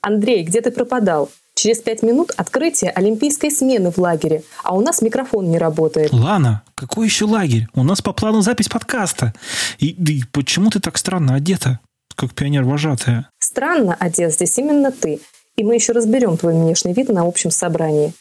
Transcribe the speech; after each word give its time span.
Андрей, 0.00 0.44
где 0.44 0.60
ты 0.60 0.70
пропадал? 0.70 1.30
Через 1.54 1.78
пять 1.78 2.02
минут 2.02 2.30
открытие 2.36 2.92
олимпийской 2.92 3.50
смены 3.50 3.90
в 3.90 3.98
лагере, 3.98 4.44
а 4.62 4.76
у 4.76 4.80
нас 4.80 5.02
микрофон 5.02 5.50
не 5.50 5.58
работает. 5.58 6.12
Лана, 6.12 6.62
какой 6.76 7.06
еще 7.06 7.24
лагерь? 7.24 7.66
У 7.74 7.82
нас 7.82 8.00
по 8.00 8.12
плану 8.12 8.42
запись 8.42 8.68
подкаста. 8.68 9.34
И, 9.80 9.88
и 9.88 10.24
почему 10.30 10.70
ты 10.70 10.78
так 10.78 10.96
странно 10.98 11.34
одета, 11.34 11.80
как 12.14 12.32
пионер-вожатая? 12.32 13.28
Странно 13.40 13.96
одет 13.98 14.32
здесь 14.34 14.56
именно 14.58 14.92
ты. 14.92 15.20
И 15.56 15.64
мы 15.64 15.74
еще 15.74 15.92
разберем 15.92 16.36
твой 16.36 16.54
внешний 16.54 16.92
вид 16.92 17.08
на 17.08 17.22
общем 17.22 17.50
собрании. 17.50 18.12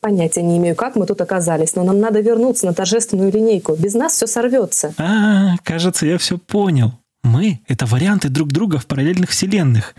Понятия 0.00 0.42
не 0.42 0.56
имею, 0.56 0.76
как 0.76 0.96
мы 0.96 1.06
тут 1.06 1.20
оказались, 1.20 1.74
но 1.74 1.82
нам 1.82 2.00
надо 2.00 2.20
вернуться 2.20 2.64
на 2.64 2.72
торжественную 2.72 3.30
линейку. 3.30 3.74
Без 3.74 3.94
нас 3.94 4.14
все 4.14 4.26
сорвется. 4.26 4.94
А, 4.96 5.56
кажется, 5.64 6.06
я 6.06 6.16
все 6.16 6.38
понял. 6.38 6.92
Мы— 7.28 7.60
это 7.68 7.84
варианты 7.84 8.30
друг 8.30 8.48
друга 8.48 8.78
в 8.78 8.86
параллельных 8.86 9.28
вселенных. 9.28 9.94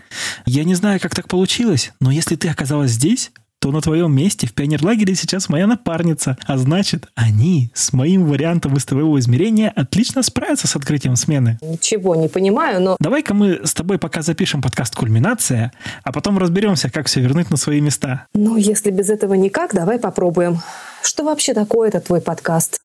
Я 0.46 0.64
не 0.64 0.74
знаю, 0.74 0.98
как 0.98 1.14
так 1.14 1.28
получилось, 1.28 1.92
но 2.00 2.10
если 2.10 2.34
ты 2.34 2.48
оказалась 2.48 2.90
здесь, 2.90 3.30
то 3.60 3.70
на 3.70 3.80
твоем 3.80 4.12
месте 4.12 4.48
в 4.48 4.52
пионерлагере 4.52 5.14
сейчас 5.14 5.48
моя 5.48 5.68
напарница. 5.68 6.36
А 6.44 6.58
значит, 6.58 7.06
они 7.14 7.70
с 7.72 7.92
моим 7.92 8.26
вариантом 8.26 8.74
выстового 8.74 9.20
измерения 9.20 9.70
отлично 9.70 10.24
справятся 10.24 10.66
с 10.66 10.74
открытием 10.74 11.14
смены. 11.14 11.56
Ничего 11.62 12.16
не 12.16 12.26
понимаю, 12.26 12.82
но... 12.82 12.96
Давай-ка 12.98 13.32
мы 13.32 13.60
с 13.64 13.74
тобой 13.74 13.98
пока 13.98 14.22
запишем 14.22 14.60
подкаст 14.60 14.96
«Кульминация», 14.96 15.72
а 16.02 16.10
потом 16.10 16.36
разберемся, 16.36 16.90
как 16.90 17.06
все 17.06 17.20
вернуть 17.20 17.50
на 17.50 17.56
свои 17.56 17.80
места. 17.80 18.26
Ну, 18.34 18.56
если 18.56 18.90
без 18.90 19.08
этого 19.08 19.34
никак, 19.34 19.72
давай 19.72 20.00
попробуем. 20.00 20.58
Что 21.04 21.22
вообще 21.22 21.54
такое 21.54 21.90
этот 21.90 22.06
твой 22.06 22.20
подкаст? 22.20 22.80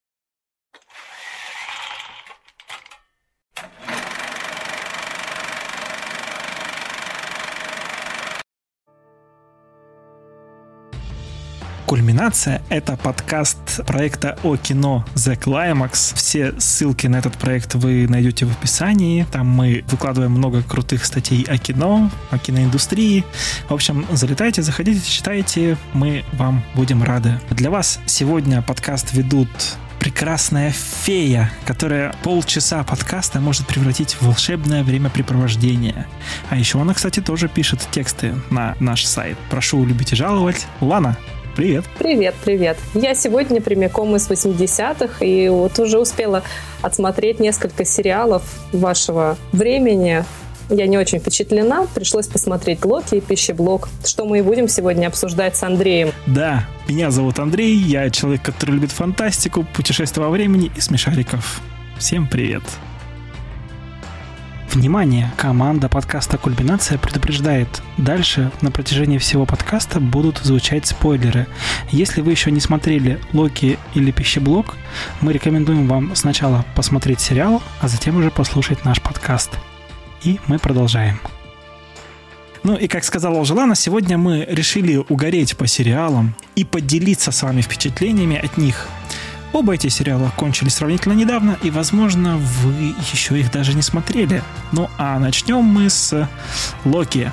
Кульминация— 11.86 12.64
это 12.70 12.98
подкаст 12.98 13.86
проекта 13.86 14.40
о 14.42 14.58
кино 14.58 15.06
The 15.14 15.38
Climax. 15.38 16.16
Все 16.16 16.60
ссылки 16.60 17.06
на 17.06 17.18
этот 17.18 17.38
проект 17.38 17.76
вы 17.76 18.08
найдете 18.08 18.48
в 18.48 18.52
описании. 18.52 19.28
Там 19.32 19.48
мы 19.48 19.84
выкладываем 19.88 20.32
много 20.32 20.64
крутых 20.64 21.06
статей 21.06 21.44
о 21.48 21.60
кино, 21.60 22.10
о 22.32 22.40
киноиндустрии. 22.40 23.24
В 23.70 23.74
общем, 23.74 24.06
залетайте, 24.12 24.64
заходите, 24.64 25.00
читайте. 25.08 25.78
Мы 25.94 26.26
вам 26.34 26.64
будем 26.74 27.04
рады. 27.04 27.40
Для 27.52 27.70
вас 27.70 28.00
сегодня 28.08 28.64
подкаст 28.64 29.14
ведут 29.14 29.50
прекрасная 30.00 30.72
фея, 30.72 31.52
которая 31.66 32.16
полчаса 32.24 32.84
подкаста 32.84 33.40
может 33.40 33.68
превратить 33.68 34.14
в 34.14 34.24
волшебное 34.24 34.84
времяпрепровождение. 34.84 36.08
А 36.50 36.58
еще 36.58 36.82
она, 36.82 36.94
кстати, 36.94 37.22
тоже 37.22 37.48
пишет 37.48 37.88
тексты 37.92 38.34
на 38.50 38.76
наш 38.80 39.06
сайт. 39.06 39.38
Прошу 39.50 39.86
любить 39.86 40.14
и 40.14 40.16
жаловать. 40.16 40.68
Лана, 40.80 41.18
Привет. 41.56 41.86
Привет, 41.98 42.36
привет. 42.44 42.78
Я 42.94 43.16
сегодня 43.16 43.62
прямиком 43.62 44.14
из 44.18 44.30
80-х 44.30 45.24
и 45.24 45.48
вот 45.48 45.80
уже 45.80 46.00
успела 46.00 46.44
отсмотреть 46.82 47.40
несколько 47.40 47.86
сериалов 47.86 48.44
вашего 48.74 49.38
времени. 49.54 50.26
Я 50.70 50.88
не 50.88 50.98
очень 50.98 51.20
впечатлена. 51.20 51.88
Пришлось 51.96 52.28
посмотреть 52.28 52.84
Локи 52.84 53.16
и 53.16 53.22
Пищеблок, 53.22 53.88
что 54.04 54.26
мы 54.26 54.40
и 54.40 54.42
будем 54.42 54.68
сегодня 54.68 55.08
обсуждать 55.08 55.56
с 55.56 55.64
Андреем. 55.64 56.12
Да, 56.26 56.68
меня 56.90 57.10
зовут 57.10 57.40
Андрей, 57.40 57.76
я 57.76 58.10
человек, 58.10 58.42
который 58.42 58.72
любит 58.72 58.92
фантастику, 58.92 59.66
путешествия 59.76 60.24
во 60.24 60.30
времени 60.30 60.72
и 60.76 60.82
смешариков. 60.82 61.62
Всем 61.98 62.28
привет. 62.28 62.64
Внимание! 64.76 65.32
Команда 65.38 65.88
подкаста 65.88 66.38
«Кульминация» 66.38 66.98
предупреждает. 66.98 67.82
Дальше 67.96 68.52
на 68.60 68.72
протяжении 68.72 69.20
всего 69.20 69.46
подкаста 69.46 70.02
будут 70.02 70.40
звучать 70.40 70.86
спойлеры. 70.86 71.48
Если 71.92 72.20
вы 72.20 72.32
еще 72.32 72.52
не 72.52 72.60
смотрели 72.60 73.22
«Локи» 73.32 73.80
или 73.94 74.12
«Пищеблок», 74.12 74.76
мы 75.22 75.32
рекомендуем 75.32 75.88
вам 75.88 76.14
сначала 76.14 76.66
посмотреть 76.76 77.22
сериал, 77.22 77.64
а 77.80 77.88
затем 77.88 78.18
уже 78.18 78.32
послушать 78.32 78.84
наш 78.84 79.02
подкаст. 79.02 79.52
И 80.24 80.42
мы 80.48 80.60
продолжаем. 80.60 81.22
Ну 82.64 82.76
и 82.76 82.90
как 82.90 83.06
сказала 83.06 83.46
Желана, 83.46 83.76
сегодня 83.76 84.18
мы 84.18 84.46
решили 84.46 84.98
угореть 84.98 85.56
по 85.56 85.68
сериалам 85.68 86.36
и 86.58 86.66
поделиться 86.66 87.32
с 87.32 87.44
вами 87.44 87.62
впечатлениями 87.62 88.36
от 88.36 88.58
них– 88.58 88.90
Оба 89.56 89.76
эти 89.76 89.88
сериала 89.88 90.34
кончились 90.36 90.74
сравнительно 90.74 91.14
недавно, 91.14 91.58
и, 91.64 91.72
возможно, 91.72 92.36
вы 92.36 92.94
еще 93.14 93.40
их 93.40 93.54
даже 93.54 93.74
не 93.74 93.82
смотрели. 93.82 94.44
Ну 94.74 94.90
а 94.98 95.18
начнем 95.18 95.64
мы 95.64 95.90
с 95.90 96.28
Локи. 96.84 97.32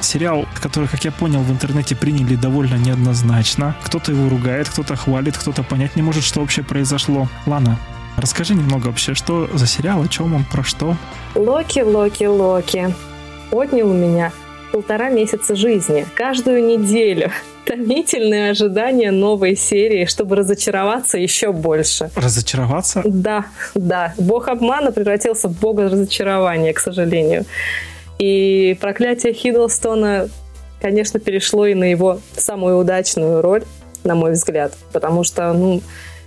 Сериал, 0.00 0.46
который, 0.62 0.88
как 0.88 1.04
я 1.04 1.12
понял, 1.12 1.40
в 1.40 1.50
интернете 1.50 1.94
приняли 1.94 2.36
довольно 2.36 2.76
неоднозначно. 2.76 3.76
Кто-то 3.82 4.12
его 4.12 4.30
ругает, 4.30 4.66
кто-то 4.70 4.96
хвалит, 4.96 5.36
кто-то 5.36 5.62
понять 5.62 5.94
не 5.94 6.00
может, 6.00 6.24
что 6.24 6.40
вообще 6.40 6.62
произошло. 6.62 7.28
Лана, 7.44 7.78
расскажи 8.16 8.54
немного 8.54 8.86
вообще, 8.86 9.12
что 9.12 9.46
за 9.52 9.66
сериал, 9.66 10.00
о 10.00 10.08
чем 10.08 10.32
он, 10.32 10.44
про 10.44 10.64
что? 10.64 10.96
Локи, 11.34 11.80
Локи, 11.80 12.24
Локи. 12.24 12.94
Отнял 13.50 13.90
у 13.90 13.94
меня 13.94 14.32
полтора 14.72 15.10
месяца 15.10 15.54
жизни. 15.54 16.06
Каждую 16.14 16.64
неделю 16.64 17.30
томительное 17.64 18.50
ожидание 18.50 19.10
новой 19.10 19.56
серии, 19.56 20.04
чтобы 20.06 20.36
разочароваться 20.36 21.18
еще 21.18 21.52
больше. 21.52 22.10
Разочароваться? 22.14 23.02
Да, 23.04 23.46
да. 23.74 24.14
Бог 24.18 24.48
обмана 24.48 24.92
превратился 24.92 25.48
в 25.48 25.58
бога 25.58 25.84
разочарования, 25.84 26.72
к 26.72 26.80
сожалению. 26.80 27.44
И 28.18 28.76
проклятие 28.80 29.32
Хиддлстона, 29.32 30.28
конечно, 30.80 31.18
перешло 31.18 31.66
и 31.66 31.74
на 31.74 31.84
его 31.84 32.20
самую 32.36 32.78
удачную 32.78 33.42
роль, 33.42 33.64
на 34.04 34.14
мой 34.14 34.32
взгляд. 34.32 34.72
Потому 34.92 35.24
что, 35.24 35.52
ну, 35.52 35.82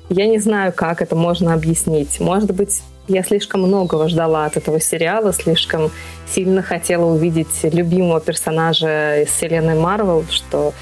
я 0.09 0.27
не 0.27 0.39
знаю, 0.39 0.73
как 0.73 1.01
это 1.01 1.15
можно 1.15 1.53
объяснить. 1.53 2.19
Может 2.19 2.53
быть, 2.53 2.81
я 3.07 3.23
слишком 3.23 3.61
многого 3.61 4.09
ждала 4.09 4.45
от 4.45 4.57
этого 4.57 4.81
сериала, 4.81 5.31
слишком 5.31 5.91
сильно 6.29 6.61
хотела 6.61 7.05
увидеть 7.05 7.63
любимого 7.63 8.19
персонажа 8.19 9.21
из 9.21 9.29
вселенной 9.29 9.75
Марвел, 9.75 10.25
что 10.29 10.73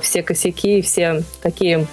все 0.00 0.22
косяки, 0.22 0.82
все 0.82 1.22
такие 1.42 1.86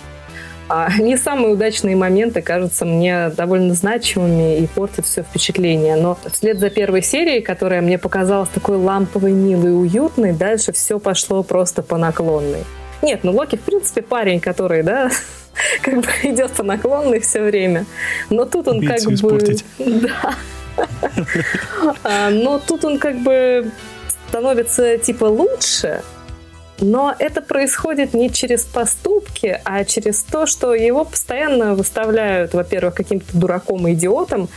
а, 0.73 0.89
не 0.99 1.17
самые 1.17 1.53
удачные 1.53 1.97
моменты 1.97 2.41
кажутся 2.41 2.85
мне 2.85 3.29
довольно 3.29 3.73
значимыми 3.73 4.59
и 4.59 4.67
портят 4.67 5.05
все 5.05 5.23
впечатление. 5.23 5.97
Но 5.97 6.17
вслед 6.31 6.59
за 6.59 6.69
первой 6.69 7.01
серией, 7.01 7.41
которая 7.41 7.81
мне 7.81 7.97
показалась 7.97 8.49
такой 8.49 8.77
ламповой, 8.77 9.33
милой, 9.33 9.77
уютной, 9.77 10.31
дальше 10.31 10.71
все 10.71 10.97
пошло 10.97 11.43
просто 11.43 11.81
по 11.83 11.97
наклонной. 11.97 12.63
Нет, 13.01 13.23
ну 13.23 13.33
Локи, 13.33 13.57
в 13.57 13.61
принципе, 13.61 14.01
парень, 14.01 14.39
который, 14.39 14.83
да, 14.83 15.11
как 15.81 16.01
бы 16.01 16.07
идет 16.23 16.51
по 16.51 16.63
наклонной 16.63 17.19
все 17.19 17.41
время. 17.41 17.85
Но 18.29 18.45
тут 18.45 18.67
он 18.69 18.85
как 18.85 19.01
бы... 19.01 19.55
Да. 19.77 20.35
А, 22.03 22.29
но 22.29 22.59
тут 22.59 22.85
он 22.85 22.97
как 22.97 23.17
бы 23.17 23.69
становится 24.29 24.97
типа 24.97 25.25
лучше, 25.25 26.01
но 26.81 27.15
это 27.17 27.41
происходит 27.41 28.13
не 28.13 28.29
через 28.31 28.63
поступки, 28.63 29.61
а 29.63 29.85
через 29.85 30.23
то, 30.23 30.45
что 30.45 30.73
его 30.73 31.05
постоянно 31.05 31.75
выставляют, 31.75 32.53
во-первых, 32.53 32.95
каким-то 32.95 33.37
дураком 33.37 33.87
и 33.87 33.93
идиотом. 33.93 34.49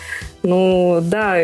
Ну, 0.43 1.01
да, 1.03 1.37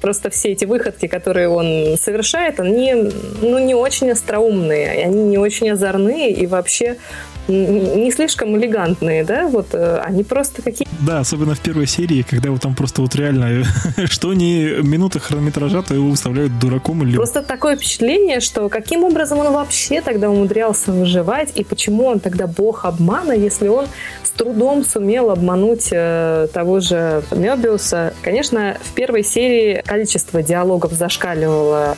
просто 0.00 0.30
все 0.30 0.52
эти 0.52 0.64
выходки, 0.64 1.06
которые 1.06 1.48
он 1.48 1.96
совершает, 1.98 2.60
они 2.60 2.94
ну, 3.42 3.58
не 3.58 3.74
очень 3.74 4.10
остроумные, 4.10 5.04
они 5.04 5.24
не 5.24 5.38
очень 5.38 5.70
озорные, 5.70 6.30
и 6.30 6.46
вообще 6.46 6.96
не 7.48 8.10
слишком 8.12 8.56
элегантные, 8.56 9.24
да, 9.24 9.48
вот 9.48 9.68
э, 9.72 9.98
они 10.04 10.22
просто 10.22 10.62
какие 10.62 10.86
Да, 11.00 11.20
особенно 11.20 11.54
в 11.54 11.60
первой 11.60 11.86
серии, 11.86 12.22
когда 12.22 12.50
вот 12.50 12.62
там 12.62 12.74
просто 12.74 13.02
вот 13.02 13.14
реально, 13.14 13.64
что 14.06 14.34
не 14.34 14.82
минута 14.82 15.18
хронометража, 15.18 15.82
то 15.82 15.94
его 15.94 16.10
выставляют 16.10 16.58
дураком 16.58 17.02
или... 17.02 17.16
Просто 17.16 17.42
такое 17.42 17.76
впечатление, 17.76 18.40
что 18.40 18.68
каким 18.68 19.04
образом 19.04 19.38
он 19.38 19.52
вообще 19.52 20.00
тогда 20.00 20.30
умудрялся 20.30 20.92
выживать, 20.92 21.52
и 21.54 21.64
почему 21.64 22.06
он 22.06 22.20
тогда 22.20 22.46
бог 22.46 22.84
обмана, 22.84 23.32
если 23.32 23.68
он 23.68 23.86
с 24.22 24.30
трудом 24.30 24.84
сумел 24.84 25.30
обмануть 25.30 25.88
э, 25.90 26.48
того 26.52 26.80
же 26.80 27.22
Мебиуса. 27.30 28.12
Конечно, 28.22 28.76
в 28.82 28.92
первой 28.92 29.24
серии 29.24 29.82
количество 29.84 30.42
диалогов 30.42 30.92
зашкаливало 30.92 31.96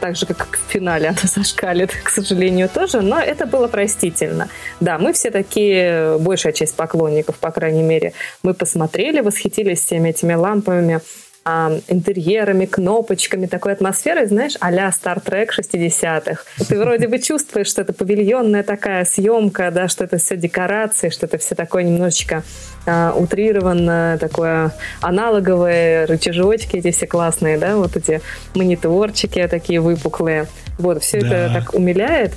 так 0.00 0.16
же, 0.16 0.26
как 0.26 0.58
в 0.58 0.72
финале 0.72 1.08
она 1.08 1.18
зашкалит, 1.22 1.92
к 2.02 2.10
сожалению, 2.10 2.68
тоже, 2.68 3.00
но 3.00 3.20
это 3.20 3.46
было 3.46 3.68
простительно. 3.68 4.48
Да, 4.80 4.98
мы 4.98 5.12
все 5.12 5.30
такие, 5.30 6.18
большая 6.18 6.52
часть 6.52 6.74
поклонников, 6.76 7.36
по 7.36 7.50
крайней 7.50 7.82
мере, 7.82 8.12
мы 8.42 8.54
посмотрели, 8.54 9.20
восхитились 9.20 9.80
всеми 9.80 10.10
этими 10.10 10.34
лампами, 10.34 11.00
а, 11.44 11.72
интерьерами, 11.88 12.66
кнопочками, 12.66 13.46
такой 13.46 13.72
атмосферой, 13.72 14.26
знаешь, 14.26 14.56
а-ля 14.60 14.88
Star 14.88 15.22
Trek 15.24 15.48
60-х. 15.58 16.42
Ты 16.68 16.78
вроде 16.78 17.08
бы 17.08 17.18
чувствуешь, 17.18 17.68
что 17.68 17.80
это 17.80 17.92
павильонная 17.92 18.62
такая 18.62 19.04
съемка, 19.04 19.70
да, 19.70 19.88
что 19.88 20.04
это 20.04 20.18
все 20.18 20.36
декорации, 20.36 21.08
что 21.08 21.26
это 21.26 21.38
все 21.38 21.54
такое 21.54 21.82
немножечко 21.82 22.42
а, 22.86 23.14
утрированно, 23.16 24.18
такое 24.20 24.72
аналоговое, 25.00 26.06
рычажочки 26.06 26.76
эти 26.76 26.90
все 26.90 27.06
классные, 27.06 27.56
да, 27.56 27.76
вот 27.76 27.96
эти 27.96 28.20
мониторчики 28.54 29.46
такие 29.48 29.80
выпуклые. 29.80 30.46
Вот, 30.78 31.02
все 31.02 31.20
да. 31.20 31.46
это 31.46 31.54
так 31.54 31.74
умиляет. 31.74 32.34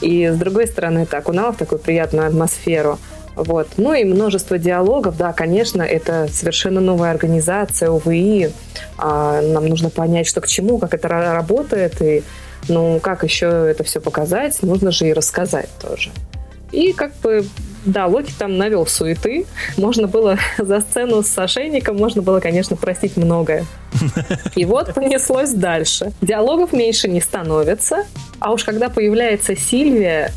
И 0.00 0.28
с 0.28 0.36
другой 0.36 0.66
стороны, 0.66 1.00
это 1.00 1.18
окунало 1.18 1.52
в 1.52 1.56
такую 1.56 1.78
приятную 1.78 2.26
атмосферу. 2.26 2.98
Вот. 3.36 3.68
Ну 3.76 3.92
и 3.92 4.04
множество 4.04 4.58
диалогов, 4.58 5.16
да, 5.16 5.32
конечно, 5.32 5.82
это 5.82 6.28
совершенно 6.32 6.80
новая 6.80 7.10
организация 7.10 7.90
УВИ. 7.90 8.50
А, 8.96 9.42
нам 9.42 9.66
нужно 9.66 9.90
понять, 9.90 10.26
что 10.26 10.40
к 10.40 10.46
чему, 10.46 10.78
как 10.78 10.94
это 10.94 11.08
работает, 11.08 12.00
и 12.00 12.22
ну, 12.68 13.00
как 13.00 13.24
еще 13.24 13.46
это 13.46 13.84
все 13.84 14.00
показать, 14.00 14.62
нужно 14.62 14.90
же 14.90 15.08
и 15.08 15.12
рассказать 15.12 15.68
тоже. 15.80 16.10
И 16.72 16.92
как 16.92 17.14
бы, 17.22 17.46
да, 17.84 18.06
Локи 18.06 18.32
там 18.36 18.58
навел 18.58 18.86
суеты. 18.86 19.46
Можно 19.76 20.08
было 20.08 20.38
за 20.58 20.80
сцену 20.80 21.22
с 21.22 21.38
ошейником, 21.38 21.96
можно 21.96 22.22
было, 22.22 22.40
конечно, 22.40 22.76
простить 22.76 23.16
многое. 23.16 23.64
И 24.56 24.64
вот 24.64 24.94
понеслось 24.94 25.50
дальше. 25.50 26.12
Диалогов 26.20 26.72
меньше 26.72 27.08
не 27.08 27.20
становится, 27.20 28.04
а 28.40 28.52
уж 28.52 28.64
когда 28.64 28.88
появляется 28.88 29.56
Сильвия, 29.56 30.32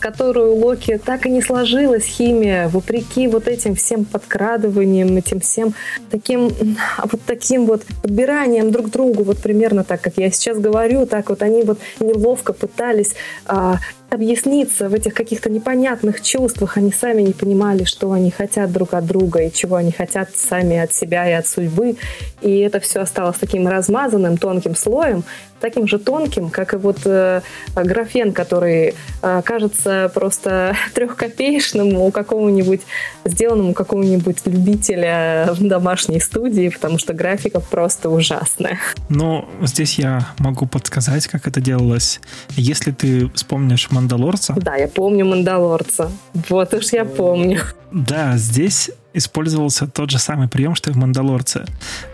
которую 0.00 0.54
у 0.54 0.66
Локи 0.66 0.98
так 0.98 1.26
и 1.26 1.30
не 1.30 1.42
сложилась 1.42 2.04
химия, 2.04 2.68
вопреки 2.68 3.28
вот 3.28 3.46
этим 3.46 3.76
всем 3.76 4.04
подкрадываниям, 4.04 5.16
этим 5.16 5.38
всем 5.40 5.74
таким 6.10 6.50
вот 6.98 7.20
таким 7.26 7.66
вот 7.66 7.84
подбиранием 8.02 8.72
друг 8.72 8.86
к 8.86 8.90
другу, 8.90 9.22
вот 9.22 9.38
примерно 9.38 9.84
так, 9.84 10.00
как 10.00 10.14
я 10.16 10.30
сейчас 10.30 10.58
говорю, 10.58 11.06
так 11.06 11.28
вот 11.28 11.42
они 11.42 11.62
вот 11.62 11.78
неловко 12.00 12.52
пытались 12.52 13.14
а, 13.46 13.76
объясниться 14.10 14.88
в 14.88 14.94
этих 14.94 15.14
каких-то 15.14 15.50
непонятных 15.50 16.20
чувствах. 16.20 16.76
Они 16.76 16.92
сами 16.92 17.22
не 17.22 17.32
понимали, 17.32 17.84
что 17.84 18.12
они 18.12 18.30
хотят 18.30 18.72
друг 18.72 18.94
от 18.94 19.06
друга 19.06 19.42
и 19.42 19.52
чего 19.52 19.76
они 19.76 19.92
хотят 19.92 20.30
сами 20.34 20.78
от 20.78 20.92
себя 20.92 21.28
и 21.28 21.32
от 21.32 21.46
судьбы. 21.46 21.96
И 22.40 22.58
это 22.58 22.80
все 22.80 22.99
осталось 23.00 23.38
таким 23.38 23.66
размазанным, 23.66 24.36
тонким 24.36 24.74
слоем, 24.74 25.24
таким 25.60 25.86
же 25.86 25.98
тонким, 25.98 26.50
как 26.50 26.74
и 26.74 26.76
вот 26.76 26.98
э, 27.04 27.42
графен, 27.74 28.32
который 28.32 28.94
э, 29.22 29.42
кажется 29.44 30.10
просто 30.14 30.76
трехкопеечным 30.94 31.96
у 31.96 32.10
какого-нибудь, 32.10 32.80
сделанному 33.24 33.74
какого-нибудь 33.74 34.38
любителя 34.46 35.50
в 35.52 35.66
домашней 35.66 36.20
студии, 36.20 36.68
потому 36.68 36.98
что 36.98 37.12
графика 37.12 37.60
просто 37.60 38.10
ужасная. 38.10 38.78
Но 39.08 39.48
здесь 39.62 39.98
я 39.98 40.28
могу 40.38 40.66
подсказать, 40.66 41.26
как 41.26 41.46
это 41.46 41.60
делалось. 41.60 42.20
Если 42.50 42.90
ты 42.92 43.30
вспомнишь 43.30 43.90
Мандалорца. 43.90 44.54
Да, 44.56 44.76
я 44.76 44.88
помню 44.88 45.26
Мандалорца. 45.26 46.10
Вот 46.48 46.74
уж 46.74 46.92
я 46.92 47.04
помню. 47.04 47.60
Да, 47.92 48.36
здесь 48.36 48.90
использовался 49.12 49.86
тот 49.86 50.10
же 50.10 50.18
самый 50.18 50.48
прием, 50.48 50.74
что 50.74 50.90
и 50.90 50.92
в 50.92 50.96
«Мандалорце». 50.96 51.64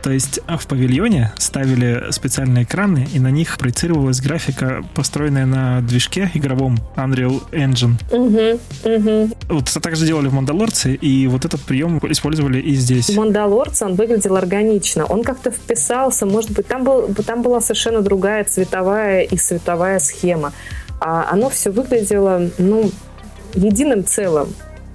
То 0.02 0.10
есть 0.10 0.40
в 0.46 0.66
павильоне 0.66 1.32
ставили 1.36 2.10
специальные 2.10 2.64
экраны, 2.64 3.06
и 3.12 3.18
на 3.18 3.28
них 3.36 3.58
проецировалась 3.58 4.20
графика, 4.20 4.84
построенная 4.94 5.46
на 5.46 5.80
движке 5.80 6.30
игровом 6.34 6.78
Unreal 6.96 7.42
Engine. 7.52 7.94
Угу, 8.10 8.94
угу. 8.94 9.36
Вот 9.48 9.68
это 9.68 9.80
также 9.80 10.06
делали 10.06 10.28
в 10.28 10.34
«Мандалорце», 10.34 10.94
и 10.94 11.26
вот 11.28 11.44
этот 11.44 11.60
прием 11.60 11.98
использовали 12.10 12.58
и 12.58 12.74
здесь. 12.74 13.10
«Мандалорце» 13.10 13.84
он 13.84 13.94
выглядел 13.94 14.36
органично. 14.36 15.04
Он 15.04 15.22
как-то 15.22 15.50
вписался, 15.50 16.26
может 16.26 16.50
быть, 16.50 16.66
там, 16.66 16.84
был, 16.84 17.14
там 17.26 17.42
была 17.42 17.60
совершенно 17.60 18.02
другая 18.02 18.44
цветовая 18.44 19.22
и 19.22 19.36
световая 19.36 19.98
схема. 20.00 20.52
А 21.00 21.28
оно 21.30 21.50
все 21.50 21.70
выглядело, 21.70 22.50
ну, 22.58 22.90
единым 23.54 24.04
целым 24.04 24.48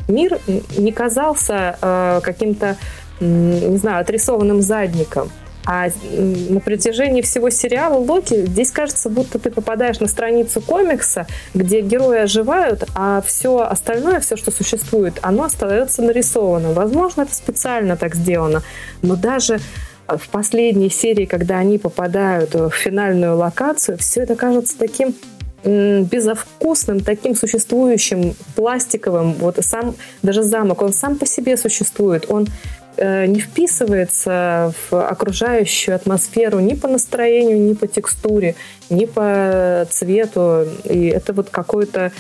мир 0.08 0.40
не 0.78 0.92
казался 0.92 1.78
э, 1.82 2.20
каким-то, 2.24 2.78
не 3.20 3.78
знаю, 3.78 4.02
отрисованным 4.02 4.62
задником. 4.62 5.30
А 5.66 5.90
на 6.18 6.60
протяжении 6.60 7.22
всего 7.22 7.50
сериала 7.50 7.98
Локи 7.98 8.46
здесь 8.46 8.72
кажется, 8.72 9.10
будто 9.10 9.40
ты 9.40 9.52
попадаешь 9.52 10.00
на 10.00 10.08
страницу 10.08 10.62
комикса, 10.62 11.28
где 11.54 11.82
герои 11.82 12.20
оживают, 12.20 12.84
а 12.96 13.22
все 13.22 13.60
остальное, 13.60 14.20
все, 14.20 14.36
что 14.36 14.52
существует, 14.52 15.20
оно 15.22 15.44
остается 15.44 16.02
нарисованным. 16.02 16.74
Возможно, 16.74 17.22
это 17.22 17.36
специально 17.36 17.96
так 17.96 18.16
сделано, 18.16 18.64
но 19.02 19.16
даже 19.16 19.60
в 20.08 20.30
последней 20.30 20.90
серии, 20.90 21.26
когда 21.26 21.58
они 21.58 21.78
попадают 21.78 22.54
в 22.54 22.72
финальную 22.72 23.38
локацию, 23.38 23.98
все 23.98 24.22
это 24.22 24.36
кажется 24.36 24.78
таким 24.78 25.16
безвкусным, 25.64 27.02
таким 27.02 27.36
существующим, 27.36 28.36
пластиковым. 28.56 29.34
Вот 29.34 29.58
сам, 29.62 29.96
даже 30.24 30.42
замок, 30.42 30.82
он 30.82 30.92
сам 30.92 31.18
по 31.18 31.26
себе 31.26 31.56
существует. 31.56 32.26
Он 32.30 32.48
э, 32.48 32.81
не 33.02 33.40
вписывается 33.40 34.74
в 34.90 35.08
окружающую 35.08 35.96
атмосферу 35.96 36.60
ни 36.60 36.76
по 36.76 36.88
настроению, 36.88 37.60
ни 37.60 37.74
по 37.74 37.88
текстуре, 37.88 38.56
ни 38.90 39.06
по 39.06 39.88
цвету. 39.90 40.68
И 40.84 41.08
это 41.08 41.34
вот 41.34 41.50
какой-то, 41.50 42.12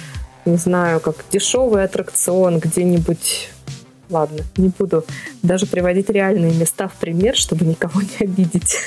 не 0.45 0.57
знаю, 0.57 0.99
как 0.99 1.15
дешевый 1.31 1.83
аттракцион 1.83 2.59
где-нибудь 2.59 3.49
Ладно, 4.11 4.41
не 4.57 4.67
буду 4.67 5.05
даже 5.41 5.65
приводить 5.65 6.09
реальные 6.09 6.53
места 6.53 6.89
в 6.89 6.93
пример, 6.95 7.33
чтобы 7.35 7.65
никого 7.65 8.01
не 8.19 8.25
обидеть. 8.25 8.77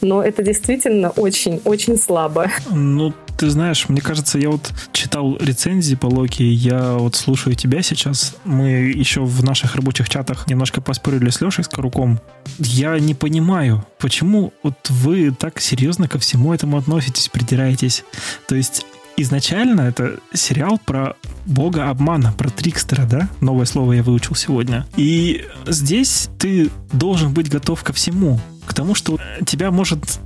Но 0.00 0.22
это 0.22 0.42
действительно 0.42 1.10
очень-очень 1.10 1.98
слабо. 1.98 2.50
Ну, 2.70 3.12
ты 3.36 3.50
знаешь, 3.50 3.88
мне 3.88 4.00
кажется, 4.00 4.38
я 4.38 4.50
вот 4.50 4.72
читал 4.92 5.36
рецензии 5.38 5.94
по 5.94 6.06
Локи, 6.06 6.42
я 6.42 6.94
вот 6.94 7.16
слушаю 7.16 7.56
тебя 7.56 7.82
сейчас. 7.82 8.36
Мы 8.44 8.70
еще 8.70 9.24
в 9.24 9.42
наших 9.44 9.76
рабочих 9.76 10.08
чатах 10.08 10.46
немножко 10.48 10.80
поспорили 10.80 11.30
с 11.30 11.40
Лешей 11.40 11.64
Скоруком. 11.64 12.20
Я 12.58 12.98
не 12.98 13.14
понимаю, 13.14 13.86
почему 13.98 14.52
вот 14.62 14.90
вы 14.90 15.30
так 15.32 15.60
серьезно 15.60 16.08
ко 16.08 16.18
всему 16.18 16.52
этому 16.52 16.78
относитесь, 16.78 17.28
придираетесь. 17.28 18.04
То 18.48 18.54
есть 18.54 18.86
изначально 19.16 19.82
это 19.82 20.18
сериал 20.32 20.80
про 20.84 21.16
бога 21.46 21.90
обмана, 21.90 22.32
про 22.32 22.50
трикстера, 22.50 23.06
да? 23.06 23.28
Новое 23.40 23.66
слово 23.66 23.92
я 23.94 24.02
выучил 24.02 24.34
сегодня. 24.34 24.86
И 24.96 25.44
здесь 25.66 26.28
ты 26.38 26.70
должен 26.92 27.32
быть 27.32 27.48
готов 27.48 27.82
ко 27.82 27.92
всему. 27.92 28.40
К 28.66 28.74
тому, 28.74 28.94
что 28.94 29.18
тебя 29.46 29.70
может 29.70 30.18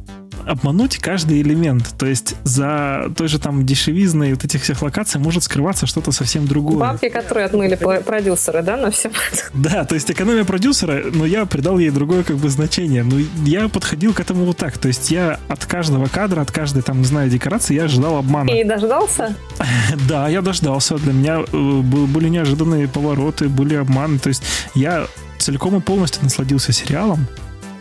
обмануть 0.49 0.99
каждый 0.99 1.43
элемент. 1.43 1.95
То 1.99 2.07
есть 2.07 2.35
за 2.45 3.13
той 3.17 3.29
же 3.29 3.39
там 3.39 3.67
дешевизной 3.67 4.33
вот 4.33 4.45
этих 4.45 4.63
всех 4.63 4.83
локаций 4.83 5.21
может 5.21 5.43
скрываться 5.43 5.87
что-то 5.87 6.11
совсем 6.11 6.47
другое. 6.47 6.79
Бабки, 6.79 7.09
которые 7.09 7.47
отмыли 7.47 7.77
продюсеры, 7.77 8.63
да, 8.63 8.77
на 8.77 8.91
все. 8.91 9.11
Да, 9.55 9.85
то 9.85 9.95
есть 9.95 10.11
экономия 10.11 10.45
продюсера, 10.45 11.03
но 11.13 11.27
я 11.27 11.45
придал 11.45 11.79
ей 11.79 11.91
другое 11.91 12.23
как 12.23 12.37
бы 12.37 12.49
значение. 12.49 13.03
Но 13.03 13.17
я 13.45 13.69
подходил 13.69 14.15
к 14.15 14.21
этому 14.21 14.45
вот 14.45 14.57
так. 14.57 14.79
То 14.79 14.89
есть 14.89 15.11
я 15.11 15.39
от 15.49 15.67
каждого 15.67 16.07
кадра, 16.07 16.41
от 16.41 16.51
каждой 16.51 16.83
там, 16.83 16.99
не 16.99 17.05
знаю, 17.05 17.29
декорации 17.29 17.75
я 17.75 17.85
ожидал 17.85 18.17
обмана. 18.17 18.51
И 18.51 18.65
дождался? 18.65 19.35
Да, 20.09 20.29
я 20.29 20.43
дождался. 20.43 20.97
Для 20.97 21.13
меня 21.13 21.41
э, 21.41 21.57
были 21.81 22.29
неожиданные 22.29 22.89
повороты, 22.89 23.49
были 23.49 23.75
обманы. 23.75 24.19
То 24.19 24.29
есть 24.29 24.43
я 24.75 25.07
целиком 25.39 25.77
и 25.77 25.81
полностью 25.81 26.23
насладился 26.25 26.73
сериалом. 26.73 27.27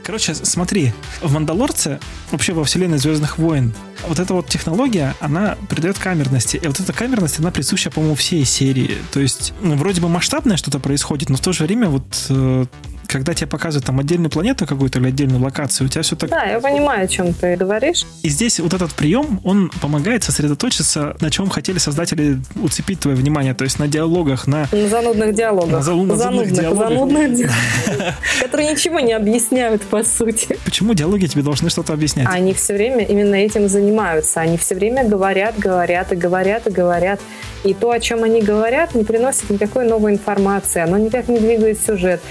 Короче, 0.07 0.33
смотри, 0.35 0.93
в 1.21 1.33
«Мандалорце», 1.33 1.99
вообще 2.31 2.53
во 2.53 2.63
вселенной 2.63 2.97
«Звездных 2.97 3.37
войн», 3.37 3.73
вот 4.07 4.19
эта 4.19 4.33
вот 4.33 4.47
технология, 4.47 5.13
она 5.19 5.57
придает 5.69 5.99
камерности. 5.99 6.55
И 6.55 6.65
вот 6.65 6.79
эта 6.79 6.93
камерность, 6.93 7.39
она 7.39 7.51
присуща, 7.51 7.91
по-моему, 7.91 8.15
всей 8.15 8.45
серии. 8.45 8.99
То 9.11 9.19
есть, 9.19 9.53
ну, 9.59 9.75
вроде 9.75 9.99
бы 9.99 10.07
масштабное 10.07 10.55
что-то 10.55 10.79
происходит, 10.79 11.29
но 11.29 11.35
в 11.35 11.41
то 11.41 11.51
же 11.51 11.65
время 11.65 11.89
вот 11.89 12.05
э, 12.29 12.65
когда 13.07 13.33
тебе 13.33 13.47
показывают 13.47 13.85
там 13.85 13.99
отдельную 13.99 14.29
планету 14.29 14.65
какую-то 14.65 14.99
или 14.99 15.07
отдельную 15.07 15.41
локацию, 15.41 15.87
у 15.87 15.89
тебя 15.89 16.01
все 16.01 16.15
так... 16.15 16.29
Да, 16.29 16.43
я 16.43 16.59
понимаю, 16.59 17.05
о 17.05 17.07
чем 17.07 17.33
ты 17.33 17.55
говоришь. 17.55 18.05
И 18.23 18.29
здесь 18.29 18.59
вот 18.59 18.73
этот 18.73 18.93
прием, 18.93 19.39
он 19.43 19.71
помогает 19.81 20.23
сосредоточиться, 20.23 21.15
на 21.19 21.31
чем 21.31 21.49
хотели 21.49 21.77
создатели 21.77 22.39
уцепить 22.55 22.99
твое 22.99 23.17
внимание, 23.17 23.53
то 23.53 23.63
есть 23.63 23.79
на 23.79 23.87
диалогах, 23.87 24.47
на... 24.47 24.67
На 24.71 24.87
занудных 24.87 25.33
диалогах. 25.33 25.71
На, 25.71 25.81
зал... 25.81 26.03
на 26.03 26.15
занудных, 26.15 26.53
диалогах. 26.53 26.89
Занудных 26.89 27.33
диалогах, 27.33 28.15
которые 28.41 28.71
ничего 28.71 28.99
не 28.99 29.13
объясняют, 29.13 29.81
по 29.83 30.03
сути. 30.03 30.57
Почему 30.65 30.93
диалоги 30.93 31.27
тебе 31.27 31.43
должны 31.43 31.69
что-то 31.69 31.93
объяснять? 31.93 32.27
Они 32.29 32.53
все 32.53 32.73
время 32.73 33.05
именно 33.05 33.35
этим 33.35 33.69
занимаются. 33.69 34.41
Они 34.41 34.57
все 34.57 34.75
время 34.75 35.05
говорят, 35.05 35.57
говорят 35.57 36.11
и 36.11 36.15
говорят 36.15 36.67
и 36.67 36.69
говорят. 36.69 37.19
И 37.63 37.73
то, 37.73 37.91
о 37.91 37.99
чем 37.99 38.23
они 38.23 38.41
говорят, 38.41 38.95
не 38.95 39.03
приносит 39.03 39.49
никакой 39.49 39.87
новой 39.87 40.13
информации. 40.13 40.81
Оно 40.81 40.97
никак 40.97 41.27
не 41.27 41.39
двигает 41.39 41.79
сюжет 41.81 42.21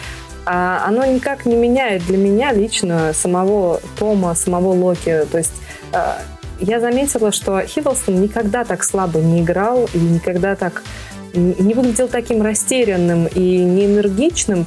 оно 0.47 1.05
никак 1.05 1.45
не 1.45 1.57
меняет 1.57 2.07
для 2.07 2.17
меня 2.17 2.53
лично 2.53 3.13
самого 3.13 3.81
Тома, 3.99 4.35
самого 4.35 4.73
Локи. 4.73 5.27
То 5.31 5.39
есть 5.39 5.53
а, 5.93 6.19
я 6.61 6.81
заметила, 6.81 7.33
что 7.33 7.61
Хиддлстон 7.61 8.21
никогда 8.21 8.65
так 8.65 8.85
слабо 8.85 9.19
не 9.19 9.43
играл 9.43 9.89
и 9.93 9.99
никогда 9.99 10.55
так 10.55 10.83
не 11.35 11.75
выглядел 11.75 12.09
таким 12.09 12.43
растерянным 12.43 13.27
и 13.27 13.59
не 13.59 13.87
энергичным, 13.87 14.65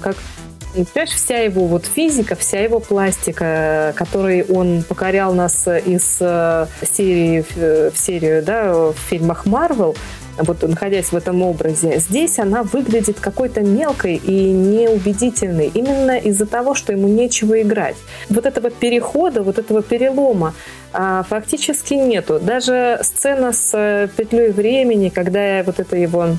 как 0.75 0.87
понимаешь, 0.93 1.15
вся 1.15 1.39
его 1.39 1.65
вот 1.65 1.85
физика, 1.85 2.35
вся 2.35 2.59
его 2.61 2.79
пластика, 2.79 3.93
которой 3.95 4.43
он 4.43 4.83
покорял 4.83 5.33
нас 5.33 5.67
из 5.67 6.17
э, 6.19 6.67
серии 6.81 7.43
в 7.91 7.97
серию, 7.97 8.43
да, 8.43 8.73
в 8.73 8.95
фильмах 9.09 9.45
Марвел, 9.45 9.95
вот 10.41 10.61
находясь 10.63 11.11
в 11.11 11.15
этом 11.15 11.41
образе, 11.41 11.99
здесь 11.99 12.39
она 12.39 12.63
выглядит 12.63 13.19
какой-то 13.19 13.61
мелкой 13.61 14.15
и 14.15 14.51
неубедительной 14.51 15.67
именно 15.73 16.17
из-за 16.17 16.45
того, 16.45 16.75
что 16.75 16.93
ему 16.93 17.07
нечего 17.07 17.61
играть. 17.61 17.95
Вот 18.29 18.45
этого 18.45 18.69
перехода, 18.69 19.43
вот 19.43 19.59
этого 19.59 19.81
перелома 19.81 20.53
а, 20.93 21.23
фактически 21.23 21.93
нету. 21.93 22.39
Даже 22.39 22.99
сцена 23.01 23.51
с 23.53 23.71
э, 23.73 24.07
петлей 24.15 24.51
времени, 24.51 25.09
когда 25.09 25.63
вот 25.63 25.79
это 25.79 25.95
его... 25.95 26.29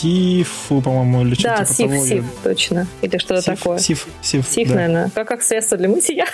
Сифу, 0.00 0.80
по-моему, 0.82 1.22
или 1.22 1.34
что-то 1.34 1.58
Да, 1.58 1.64
сиф, 1.64 1.90
того. 1.90 2.04
сиф, 2.06 2.24
точно. 2.42 2.86
Или 3.02 3.18
что-то 3.18 3.42
Сиф, 3.42 3.58
такое. 3.58 3.78
Сиф, 3.78 4.06
сиф, 4.22 4.46
Сиф, 4.48 4.68
да. 4.68 4.74
наверное. 4.74 5.10
Как, 5.14 5.28
как 5.28 5.42
средство 5.42 5.78
для 5.78 5.88
мытья. 5.88 6.26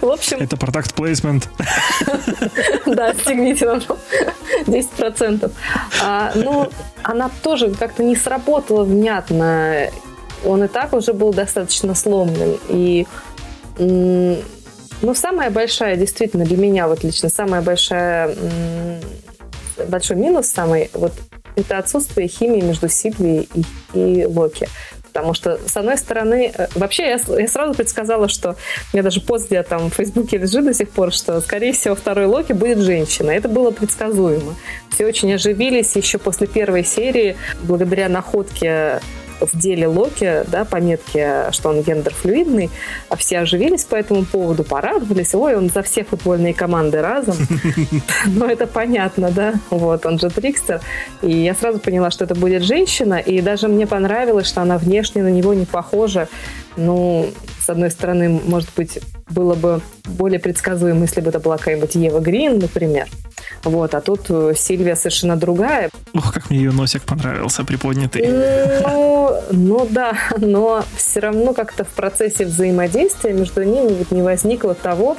В 0.00 0.08
общем, 0.10 0.38
Это 0.40 0.56
продукт 0.56 0.94
плейсмент. 0.94 1.48
да, 2.86 3.12
стегните 3.14 3.66
нам 3.66 3.80
10%. 4.66 5.50
А, 6.02 6.32
ну, 6.34 6.68
она 7.02 7.30
тоже 7.42 7.74
как-то 7.74 8.02
не 8.02 8.16
сработала 8.16 8.84
внятно. 8.84 9.90
Он 10.44 10.64
и 10.64 10.68
так 10.68 10.92
уже 10.92 11.12
был 11.12 11.32
достаточно 11.32 11.94
сломлен. 11.94 12.58
И 12.68 13.06
ну, 13.78 15.14
самая 15.14 15.50
большая, 15.50 15.96
действительно, 15.96 16.44
для 16.44 16.56
меня 16.56 16.88
вот 16.88 17.04
лично, 17.04 17.28
самая 17.28 17.60
большая 17.62 18.34
большой 19.86 20.16
минус 20.16 20.48
самый, 20.48 20.90
вот 20.92 21.12
это 21.56 21.78
отсутствие 21.78 22.28
химии 22.28 22.60
между 22.60 22.88
Сильвией 22.88 23.48
и, 23.54 24.20
и 24.20 24.26
Локи. 24.26 24.68
Потому 25.12 25.34
что, 25.34 25.58
с 25.66 25.76
одной 25.76 25.98
стороны, 25.98 26.52
э, 26.54 26.68
вообще 26.74 27.08
я, 27.08 27.38
я 27.38 27.48
сразу 27.48 27.74
предсказала, 27.74 28.28
что 28.28 28.56
меня 28.92 29.02
даже 29.02 29.20
пост 29.20 29.46
где 29.46 29.62
там 29.62 29.90
в 29.90 29.94
Фейсбуке 29.94 30.36
лежит 30.38 30.64
до 30.64 30.74
сих 30.74 30.90
пор, 30.90 31.12
что, 31.12 31.40
скорее 31.40 31.72
всего, 31.72 31.94
второй 31.96 32.26
Локи 32.26 32.52
будет 32.52 32.78
женщина. 32.78 33.30
Это 33.30 33.48
было 33.48 33.70
предсказуемо. 33.70 34.54
Все 34.90 35.06
очень 35.06 35.32
оживились 35.32 35.96
еще 35.96 36.18
после 36.18 36.46
первой 36.46 36.84
серии, 36.84 37.36
благодаря 37.62 38.08
находке 38.08 39.00
в 39.40 39.56
деле 39.56 39.86
Локи, 39.86 40.44
да, 40.48 40.64
пометки, 40.64 41.50
что 41.52 41.70
он 41.70 41.82
гендерфлюидный, 41.82 42.70
а 43.08 43.16
все 43.16 43.40
оживились 43.40 43.84
по 43.84 43.96
этому 43.96 44.24
поводу, 44.24 44.64
порадовались, 44.64 45.34
ой, 45.34 45.56
он 45.56 45.68
за 45.68 45.82
все 45.82 46.04
футбольные 46.04 46.54
команды 46.54 47.00
разом. 47.00 47.36
Ну, 48.26 48.46
это 48.46 48.66
понятно, 48.66 49.30
да, 49.30 49.54
вот, 49.70 50.06
он 50.06 50.18
же 50.18 50.30
трикстер. 50.30 50.80
И 51.22 51.30
я 51.30 51.54
сразу 51.54 51.78
поняла, 51.78 52.10
что 52.10 52.24
это 52.24 52.34
будет 52.34 52.62
женщина, 52.62 53.14
и 53.14 53.40
даже 53.40 53.68
мне 53.68 53.86
понравилось, 53.86 54.46
что 54.46 54.62
она 54.62 54.78
внешне 54.78 55.22
на 55.22 55.28
него 55.28 55.54
не 55.54 55.64
похожа. 55.64 56.28
Ну, 56.76 57.30
с 57.68 57.70
одной 57.70 57.90
стороны, 57.90 58.30
может 58.30 58.70
быть, 58.76 58.98
было 59.28 59.54
бы 59.54 59.82
более 60.06 60.40
предсказуемо, 60.40 61.02
если 61.02 61.20
бы 61.20 61.28
это 61.28 61.38
была 61.38 61.58
какая-нибудь 61.58 61.94
Ева 61.96 62.18
Грин, 62.18 62.58
например. 62.58 63.08
Вот, 63.62 63.94
а 63.94 64.00
тут 64.00 64.22
э, 64.30 64.54
Сильвия 64.56 64.96
совершенно 64.96 65.36
другая. 65.36 65.90
Ох, 66.14 66.32
как 66.32 66.48
мне 66.48 66.60
ее 66.60 66.72
носик 66.72 67.02
понравился, 67.02 67.64
приподнятый. 67.64 68.26
Ну, 68.26 69.34
ну 69.50 69.86
да, 69.90 70.14
но 70.38 70.82
все 70.96 71.20
равно 71.20 71.52
как-то 71.52 71.84
в 71.84 71.88
процессе 71.88 72.46
взаимодействия 72.46 73.34
между 73.34 73.62
ними 73.62 73.88
вот 73.98 74.12
не 74.12 74.22
возникло 74.22 74.72
того, 74.72 75.18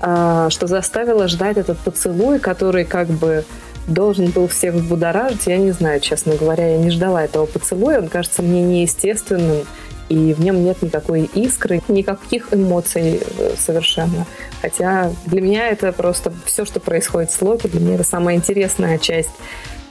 а, 0.00 0.48
что 0.50 0.68
заставило 0.68 1.26
ждать 1.26 1.56
этот 1.56 1.78
поцелуй, 1.78 2.38
который 2.38 2.84
как 2.84 3.08
бы 3.08 3.44
должен 3.88 4.26
был 4.26 4.46
всех 4.46 4.74
взбудоражить. 4.74 5.48
Я 5.48 5.56
не 5.56 5.72
знаю, 5.72 5.98
честно 5.98 6.36
говоря, 6.36 6.68
я 6.68 6.78
не 6.78 6.90
ждала 6.90 7.24
этого 7.24 7.46
поцелуя. 7.46 7.98
Он 7.98 8.06
кажется 8.06 8.42
мне 8.42 8.62
неестественным, 8.62 9.66
и 10.10 10.34
в 10.34 10.40
нем 10.40 10.62
нет 10.64 10.82
никакой 10.82 11.30
искры, 11.34 11.80
никаких 11.88 12.52
эмоций 12.52 13.22
э, 13.22 13.54
совершенно. 13.56 14.26
Хотя 14.60 15.12
для 15.26 15.40
меня 15.40 15.68
это 15.68 15.92
просто 15.92 16.32
все, 16.44 16.64
что 16.64 16.80
происходит 16.80 17.30
с 17.30 17.40
Локи, 17.40 17.68
для 17.68 17.80
меня 17.80 17.94
это 17.94 18.04
самая 18.04 18.34
интересная 18.34 18.98
часть 18.98 19.30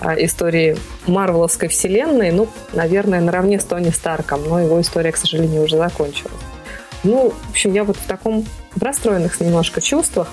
а, 0.02 0.14
истории 0.16 0.78
Марвеловской 1.08 1.70
вселенной. 1.70 2.32
Ну, 2.32 2.50
наверное, 2.74 3.22
наравне 3.22 3.62
с 3.62 3.64
Тони 3.64 3.92
Старком, 3.92 4.44
но 4.48 4.60
его 4.60 4.80
история, 4.82 5.14
к 5.14 5.18
сожалению, 5.18 5.64
уже 5.64 5.78
закончилась. 5.78 6.34
Ну, 7.04 7.30
в 7.30 7.50
общем, 7.52 7.74
я 7.74 7.86
вот 7.86 7.96
в 7.96 8.06
таком 8.06 8.46
расстроенных 8.80 9.40
немножко 9.40 9.80
чувствах. 9.80 10.28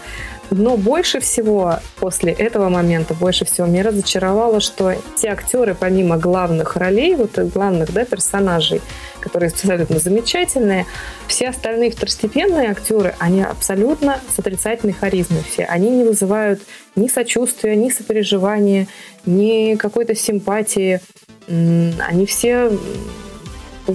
Но 0.50 0.76
больше 0.76 1.20
всего 1.20 1.80
после 1.98 2.32
этого 2.32 2.68
момента, 2.68 3.14
больше 3.14 3.44
всего 3.44 3.66
меня 3.66 3.82
разочаровало, 3.82 4.60
что 4.60 4.94
те 5.16 5.28
актеры, 5.28 5.74
помимо 5.74 6.18
главных 6.18 6.76
ролей, 6.76 7.16
вот 7.16 7.38
главных 7.38 7.92
да, 7.92 8.04
персонажей, 8.04 8.80
которые 9.20 9.50
абсолютно 9.50 9.98
замечательные, 9.98 10.86
все 11.26 11.48
остальные 11.48 11.90
второстепенные 11.90 12.70
актеры, 12.70 13.14
они 13.18 13.42
абсолютно 13.42 14.20
с 14.34 14.38
отрицательной 14.38 14.94
харизмой 14.94 15.42
все. 15.42 15.64
Они 15.64 15.90
не 15.90 16.04
вызывают 16.04 16.60
ни 16.94 17.08
сочувствия, 17.08 17.74
ни 17.74 17.90
сопереживания, 17.90 18.86
ни 19.24 19.74
какой-то 19.74 20.14
симпатии. 20.14 21.00
Они 21.48 22.26
все 22.26 22.70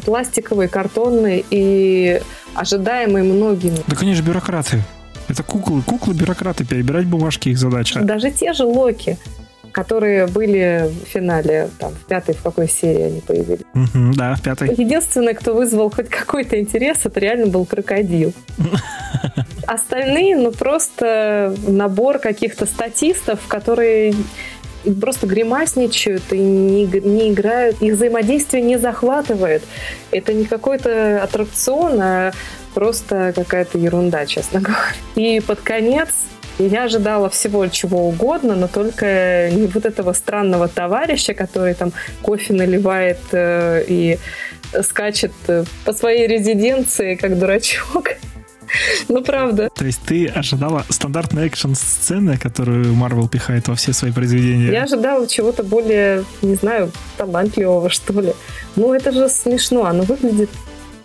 пластиковые, 0.05 0.67
картонные 0.67 1.43
и 1.49 2.21
ожидаемые 2.55 3.23
многими. 3.23 3.77
Да, 3.87 3.95
конечно, 3.95 4.23
бюрократы. 4.23 4.83
Это 5.31 5.43
куклы, 5.43 5.81
куклы-бюрократы, 5.81 6.65
перебирать 6.65 7.05
бумажки 7.05 7.47
их 7.49 7.57
задача. 7.57 8.01
Даже 8.01 8.31
те 8.31 8.51
же 8.51 8.65
Локи, 8.65 9.17
которые 9.71 10.27
были 10.27 10.91
в 11.05 11.07
финале, 11.07 11.69
там, 11.79 11.93
в 11.93 12.05
пятой, 12.05 12.35
в 12.35 12.41
какой 12.41 12.67
серии 12.67 13.03
они 13.03 13.21
появились. 13.21 13.61
Мгм, 13.73 14.13
да, 14.13 14.35
в 14.35 14.41
пятой. 14.41 14.75
Единственное, 14.75 15.33
кто 15.33 15.53
вызвал 15.53 15.89
хоть 15.89 16.09
какой-то 16.09 16.59
интерес, 16.59 16.97
это 17.05 17.17
реально 17.21 17.47
был 17.47 17.65
крокодил. 17.65 18.33
Остальные, 19.67 20.35
ну, 20.35 20.51
просто 20.51 21.55
набор 21.65 22.19
каких-то 22.19 22.65
статистов, 22.65 23.39
которые 23.47 24.13
просто 24.99 25.27
гримасничают 25.27 26.23
и 26.31 26.37
не, 26.37 26.85
не 26.85 27.31
играют, 27.31 27.81
их 27.81 27.93
взаимодействие 27.93 28.63
не 28.63 28.77
захватывает. 28.77 29.63
Это 30.11 30.33
не 30.33 30.43
какой-то 30.43 31.23
аттракцион, 31.23 32.01
а 32.01 32.31
просто 32.73 33.33
какая-то 33.35 33.77
ерунда, 33.77 34.25
честно 34.25 34.59
говоря. 34.61 34.81
И 35.15 35.39
под 35.39 35.61
конец 35.61 36.09
я 36.59 36.83
ожидала 36.83 37.29
всего 37.29 37.67
чего 37.67 38.07
угодно, 38.07 38.55
но 38.55 38.67
только 38.67 39.49
не 39.51 39.67
вот 39.67 39.85
этого 39.85 40.13
странного 40.13 40.67
товарища, 40.67 41.33
который 41.33 41.73
там 41.73 41.91
кофе 42.21 42.53
наливает 42.53 43.19
э, 43.31 43.83
и 43.87 44.19
скачет 44.83 45.33
э, 45.47 45.63
по 45.85 45.93
своей 45.93 46.27
резиденции, 46.27 47.15
как 47.15 47.37
дурачок. 47.37 48.09
Ну, 49.09 49.21
правда. 49.21 49.69
То 49.75 49.85
есть 49.85 50.01
ты 50.03 50.27
ожидала 50.27 50.85
стандартной 50.87 51.47
экшн-сцены, 51.47 52.37
которую 52.37 52.93
Марвел 52.93 53.27
пихает 53.27 53.67
во 53.67 53.75
все 53.75 53.91
свои 53.91 54.13
произведения? 54.13 54.71
Я 54.71 54.83
ожидала 54.83 55.27
чего-то 55.27 55.63
более, 55.63 56.23
не 56.41 56.55
знаю, 56.55 56.89
талантливого, 57.17 57.89
что 57.89 58.13
ли. 58.21 58.33
Ну, 58.77 58.93
это 58.93 59.11
же 59.11 59.27
смешно. 59.27 59.83
Оно 59.83 60.03
выглядит 60.03 60.49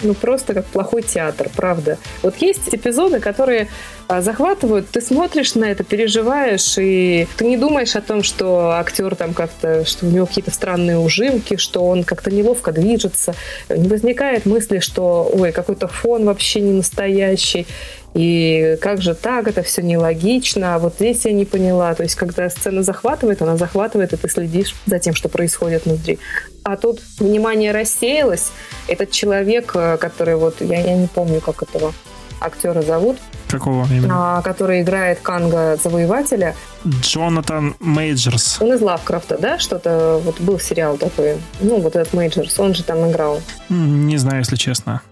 ну, 0.02 0.14
просто 0.14 0.54
как 0.54 0.66
плохой 0.66 1.02
театр, 1.02 1.48
правда. 1.54 1.98
Вот 2.22 2.36
есть 2.36 2.74
эпизоды, 2.74 3.20
которые 3.20 3.68
захватывают, 4.08 4.88
ты 4.88 5.00
смотришь 5.00 5.54
на 5.54 5.64
это, 5.64 5.84
переживаешь, 5.84 6.76
и 6.78 7.26
ты 7.36 7.44
не 7.44 7.56
думаешь 7.56 7.96
о 7.96 8.00
том, 8.00 8.22
что 8.22 8.72
актер 8.72 9.14
там 9.16 9.34
как-то, 9.34 9.84
что 9.84 10.06
у 10.06 10.10
него 10.10 10.26
какие-то 10.26 10.50
странные 10.50 10.98
ужимки, 10.98 11.56
что 11.56 11.84
он 11.84 12.04
как-то 12.04 12.30
неловко 12.30 12.72
движется. 12.72 13.34
Не 13.68 13.88
возникает 13.88 14.46
мысли, 14.46 14.78
что, 14.78 15.30
ой, 15.32 15.52
какой-то 15.52 15.88
фон 15.88 16.24
вообще 16.24 16.60
не 16.60 16.72
настоящий. 16.72 17.66
И 18.14 18.78
как 18.80 19.02
же 19.02 19.14
так, 19.14 19.46
это 19.46 19.62
все 19.62 19.82
нелогично, 19.82 20.74
а 20.74 20.78
вот 20.78 20.94
здесь 20.94 21.26
я 21.26 21.32
не 21.32 21.44
поняла. 21.44 21.94
То 21.94 22.02
есть, 22.02 22.14
когда 22.14 22.48
сцена 22.48 22.82
захватывает, 22.82 23.42
она 23.42 23.58
захватывает, 23.58 24.14
и 24.14 24.16
ты 24.16 24.28
следишь 24.28 24.74
за 24.86 24.98
тем, 24.98 25.14
что 25.14 25.28
происходит 25.28 25.84
внутри. 25.84 26.18
А 26.62 26.76
тут 26.76 27.00
внимание 27.18 27.72
рассеялось. 27.72 28.52
Этот 28.88 29.10
человек, 29.10 29.72
э, 29.74 29.98
который 29.98 30.36
вот, 30.36 30.60
я, 30.60 30.80
я 30.80 30.96
не 30.96 31.08
помню, 31.08 31.42
как 31.42 31.62
этого 31.62 31.92
актера 32.40 32.80
зовут, 32.80 33.18
Какого 33.48 33.86
именно? 33.90 34.38
а, 34.38 34.42
который 34.42 34.82
играет 34.82 35.20
Канга 35.20 35.76
Завоевателя. 35.82 36.54
Джонатан 36.86 37.76
Мейджерс. 37.80 38.58
Он 38.60 38.74
из 38.74 38.80
Лавкрафта, 38.80 39.38
да, 39.38 39.58
что-то, 39.58 40.20
вот 40.24 40.40
был 40.40 40.58
сериал 40.58 40.96
такой, 40.96 41.36
ну, 41.60 41.80
вот 41.80 41.96
этот 41.96 42.12
Мейджерс, 42.12 42.58
он 42.58 42.74
же 42.74 42.82
там 42.82 43.10
играл. 43.10 43.40
Не 43.68 44.16
знаю, 44.16 44.38
если 44.38 44.56
честно, 44.56 45.02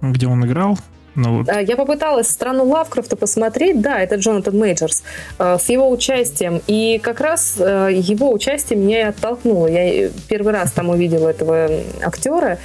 где 0.00 0.26
он 0.26 0.44
играл. 0.44 0.78
Но 1.14 1.38
вот 1.38 1.48
А, 1.48 1.60
Я 1.62 1.76
попыталась 1.76 2.28
страну 2.28 2.64
Лавкрафта 2.68 3.16
посмотреть, 3.16 3.80
да, 3.80 3.98
это 3.98 4.16
Джонатан 4.16 4.56
Мейджерс, 4.58 5.02
э, 5.38 5.56
с 5.58 5.68
его 5.70 5.90
участием. 5.90 6.60
И 6.66 7.00
как 7.02 7.20
раз 7.20 7.56
э, 7.58 7.88
его 7.92 8.30
участие 8.30 8.78
меня 8.78 9.00
и 9.00 9.04
оттолкнуло. 9.04 9.66
Я 9.66 10.10
первый 10.28 10.52
раз 10.52 10.72
там 10.72 10.90
увидела 10.90 11.28
этого 11.30 11.70
актера, 12.02 12.58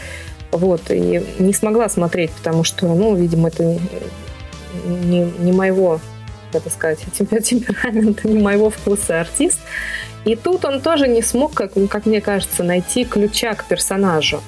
вот, 0.52 0.92
и 0.92 1.24
не 1.40 1.54
смогла 1.54 1.88
смотреть, 1.88 2.32
потому 2.32 2.66
что, 2.66 2.88
ну, 2.88 3.16
видимо, 3.16 3.48
это 3.48 3.78
не, 4.86 5.24
не 5.40 5.52
моего 5.52 6.00
это 6.54 6.70
сказать, 6.70 7.00
темперамента, 7.44 8.28
не 8.28 8.42
моего 8.42 8.70
вкуса 8.70 9.22
артист. 9.22 9.60
И 10.26 10.36
тут 10.36 10.66
он 10.66 10.82
тоже 10.82 11.08
не 11.08 11.22
смог, 11.22 11.54
как, 11.54 11.72
как 11.90 12.06
мне 12.06 12.22
кажется, 12.22 12.64
найти 12.64 13.06
ключа 13.06 13.54
к 13.56 13.66
персонажу. 13.66 14.42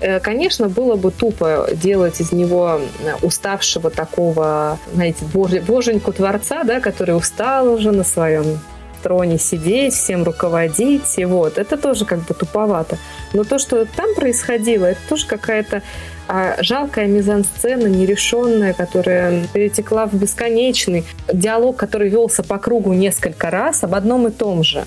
Э, 0.00 0.20
конечно, 0.20 0.68
было 0.68 0.96
бы 0.96 1.10
тупо 1.10 1.68
делать 1.72 2.20
из 2.20 2.32
него 2.32 2.80
уставшего 3.22 3.90
такого, 3.90 4.78
знаете, 4.94 5.24
боженьку 5.66 6.12
творца, 6.12 6.64
да, 6.64 6.80
который 6.80 7.16
устал 7.16 7.72
уже 7.72 7.92
на 7.92 8.04
своем 8.04 8.58
троне 9.02 9.38
сидеть, 9.38 9.94
всем 9.94 10.24
руководить, 10.24 11.18
и 11.18 11.24
вот. 11.24 11.58
Это 11.58 11.76
тоже 11.76 12.04
как 12.04 12.20
бы 12.20 12.34
туповато. 12.34 12.98
Но 13.32 13.44
то, 13.44 13.58
что 13.58 13.84
там 13.84 14.14
происходило, 14.14 14.86
это 14.86 15.00
тоже 15.08 15.26
какая-то 15.26 15.82
а, 16.28 16.56
жалкая 16.62 17.06
мизансцена, 17.06 17.86
нерешенная, 17.86 18.72
которая 18.72 19.46
перетекла 19.52 20.06
в 20.06 20.14
бесконечный 20.14 21.04
диалог, 21.32 21.76
который 21.76 22.08
велся 22.08 22.42
по 22.42 22.58
кругу 22.58 22.92
несколько 22.92 23.50
раз 23.50 23.84
об 23.84 23.94
одном 23.94 24.28
и 24.28 24.30
том 24.30 24.64
же. 24.64 24.84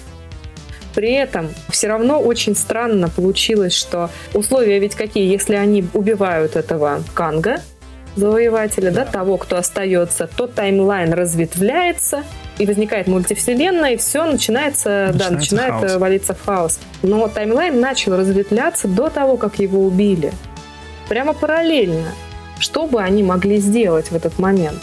При 0.94 1.12
этом 1.12 1.50
все 1.70 1.88
равно 1.88 2.22
очень 2.22 2.56
странно 2.56 3.10
получилось, 3.10 3.74
что 3.74 4.10
условия 4.34 4.80
ведь 4.80 4.96
какие, 4.96 5.30
если 5.30 5.56
они 5.56 5.86
убивают 5.94 6.56
этого 6.56 7.04
Канга, 7.13 7.58
завоевателя, 8.15 8.92
да, 8.92 9.04
того, 9.04 9.38
кто 9.38 9.58
остается, 9.58 10.30
то 10.38 10.48
таймлайн 10.48 11.13
разветвляется, 11.13 12.24
и 12.58 12.65
возникает 12.65 13.08
мультивселенная, 13.08 13.94
и 13.94 13.98
все 13.98 14.24
начинается, 14.24 15.12
начинается 15.12 15.30
да, 15.30 15.36
начинает 15.36 15.74
хаос. 15.74 15.96
валиться 15.96 16.34
в 16.34 16.46
хаос. 16.46 16.80
Но 17.04 17.27
таймлайн 17.27 17.80
начал 17.80 18.15
разветвляться 18.15 18.88
до 18.88 19.10
того, 19.10 19.38
как 19.38 19.60
его 19.60 19.84
убили. 19.86 20.32
Прямо 21.09 21.33
параллельно. 21.33 22.12
Что 22.59 22.88
бы 22.88 23.01
они 23.01 23.24
могли 23.24 23.59
сделать 23.59 24.12
в 24.12 24.15
этот 24.15 24.39
момент? 24.39 24.79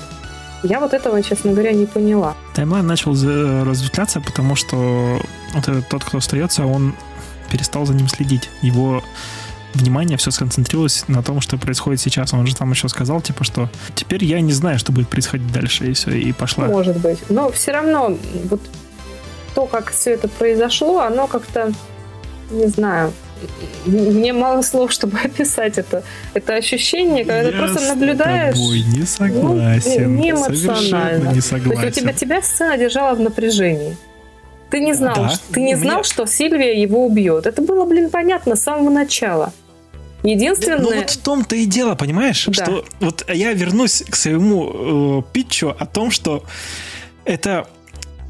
Я 0.62 0.78
вот 0.78 0.94
этого, 0.94 1.22
честно 1.22 1.52
говоря, 1.52 1.72
не 1.72 1.86
поняла. 1.86 2.36
Таймлайн 2.54 2.86
начал 2.86 3.12
разветвляться, 3.12 4.20
потому 4.20 4.54
что 4.54 5.20
вот 5.54 5.68
этот, 5.68 5.88
тот, 5.88 6.04
кто 6.04 6.18
остается, 6.18 6.64
он 6.66 6.94
перестал 7.50 7.84
за 7.84 7.94
ним 7.94 8.08
следить. 8.08 8.48
Его 8.60 9.02
внимание 9.74 10.16
все 10.18 10.30
сконцентрировалось 10.30 11.08
на 11.08 11.22
том, 11.22 11.40
что 11.40 11.56
происходит 11.56 12.00
сейчас. 12.00 12.32
Он 12.32 12.46
же 12.46 12.54
там 12.54 12.70
еще 12.70 12.88
сказал, 12.88 13.20
типа, 13.20 13.42
что 13.42 13.68
теперь 13.94 14.24
я 14.24 14.40
не 14.40 14.52
знаю, 14.52 14.78
что 14.78 14.92
будет 14.92 15.08
происходить 15.08 15.50
дальше, 15.50 15.86
и 15.86 15.92
все, 15.94 16.12
и 16.12 16.32
пошла. 16.32 16.66
Может 16.66 16.98
быть. 16.98 17.18
Но 17.28 17.50
все 17.50 17.72
равно 17.72 18.16
вот 18.44 18.60
то, 19.54 19.66
как 19.66 19.90
все 19.90 20.12
это 20.12 20.28
произошло, 20.28 21.00
оно 21.00 21.26
как-то, 21.26 21.72
не 22.50 22.68
знаю, 22.68 23.12
мне 23.87 24.32
мало 24.32 24.62
слов, 24.62 24.92
чтобы 24.92 25.18
описать 25.25 25.78
это, 25.78 26.02
это 26.34 26.54
ощущение, 26.54 27.25
когда 27.25 27.42
я 27.42 27.50
ты 27.52 27.58
просто 27.58 27.80
наблюдаешь. 27.88 28.54
Тобой 28.54 28.82
не 28.82 29.06
согласен. 29.06 30.14
Ну, 30.14 30.22
не 30.22 30.30
эмоционально. 30.30 31.32
не 31.32 31.40
согласен. 31.40 31.80
То 31.80 31.87
есть 31.87 31.99
у 31.99 32.00
тебя, 32.00 32.12
тебя 32.12 32.42
сцена 32.42 32.78
держала 32.78 33.14
в 33.14 33.20
напряжении. 33.20 33.96
Ты 34.70 34.80
не 34.80 34.94
знал, 34.94 35.14
да. 35.14 35.28
что, 35.30 35.52
ты 35.52 35.61
не 35.61 35.75
знал, 35.76 35.96
Мне... 35.96 36.04
что 36.04 36.26
Сильвия 36.26 36.80
его 36.80 37.04
убьет. 37.04 37.46
Это 37.46 37.61
было, 37.61 37.84
блин, 37.84 38.08
понятно 38.08 38.56
с 38.56 38.62
самого 38.62 38.88
начала. 38.88 39.52
Единственное... 40.22 40.78
Ну 40.78 40.94
вот 40.94 41.11
в 41.11 41.18
том-то 41.18 41.56
и 41.56 41.66
дело, 41.66 41.94
понимаешь, 41.94 42.46
да. 42.46 42.64
что 42.64 42.84
вот 43.00 43.28
я 43.28 43.52
вернусь 43.52 44.02
к 44.08 44.14
своему 44.14 45.20
э, 45.20 45.32
питчу 45.32 45.75
о 45.78 45.84
том, 45.84 46.11
что 46.11 46.44
это 47.25 47.66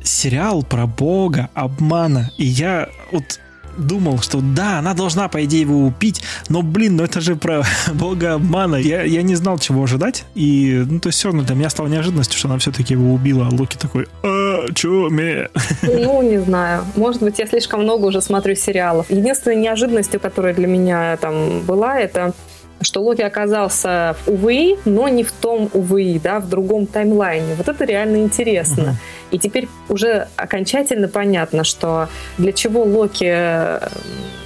сериал 0.02 0.62
про 0.62 0.86
бога, 0.86 1.48
обмана. 1.54 2.30
И 2.38 2.44
я 2.44 2.88
вот 3.12 3.38
думал, 3.76 4.20
что 4.20 4.40
да, 4.40 4.78
она 4.78 4.94
должна, 4.94 5.28
по 5.28 5.44
идее, 5.44 5.62
его 5.62 5.78
убить, 5.80 6.22
но, 6.48 6.62
блин, 6.62 6.96
ну 6.96 7.04
это 7.04 7.20
же 7.20 7.36
про 7.36 7.62
бога 7.94 8.34
обмана. 8.34 8.76
Я, 8.76 9.02
я 9.02 9.22
не 9.22 9.34
знал, 9.34 9.58
чего 9.58 9.84
ожидать, 9.84 10.24
и, 10.34 10.84
ну, 10.88 11.00
то 11.00 11.08
есть 11.08 11.18
все 11.18 11.28
равно 11.28 11.42
для 11.42 11.54
меня 11.54 11.70
стало 11.70 11.88
неожиданностью, 11.88 12.38
что 12.38 12.48
она 12.48 12.58
все-таки 12.58 12.94
его 12.94 13.12
убила, 13.14 13.48
а 13.50 13.54
Локи 13.54 13.76
такой, 13.76 14.08
а, 14.22 14.66
чё, 14.74 15.08
ме? 15.08 15.48
Ну, 15.82 16.22
не 16.22 16.38
знаю. 16.38 16.84
Может 16.96 17.22
быть, 17.22 17.38
я 17.38 17.46
слишком 17.46 17.82
много 17.82 18.06
уже 18.06 18.20
смотрю 18.20 18.54
сериалов. 18.54 19.10
Единственной 19.10 19.56
неожиданностью, 19.56 20.20
которая 20.20 20.54
для 20.54 20.66
меня 20.66 21.16
там 21.16 21.60
была, 21.60 21.98
это 21.98 22.32
что 22.84 23.02
Локи 23.02 23.22
оказался 23.22 24.16
в 24.24 24.30
УВИ, 24.30 24.78
но 24.84 25.08
не 25.08 25.24
в 25.24 25.32
том 25.32 25.70
УВИ, 25.72 26.20
да, 26.22 26.40
в 26.40 26.48
другом 26.48 26.86
таймлайне. 26.86 27.54
Вот 27.54 27.68
это 27.68 27.84
реально 27.84 28.18
интересно. 28.18 28.82
Uh-huh. 28.82 29.32
И 29.32 29.38
теперь 29.38 29.68
уже 29.88 30.28
окончательно 30.36 31.08
понятно, 31.08 31.64
что 31.64 32.08
для 32.38 32.52
чего 32.52 32.82
Локи, 32.82 33.80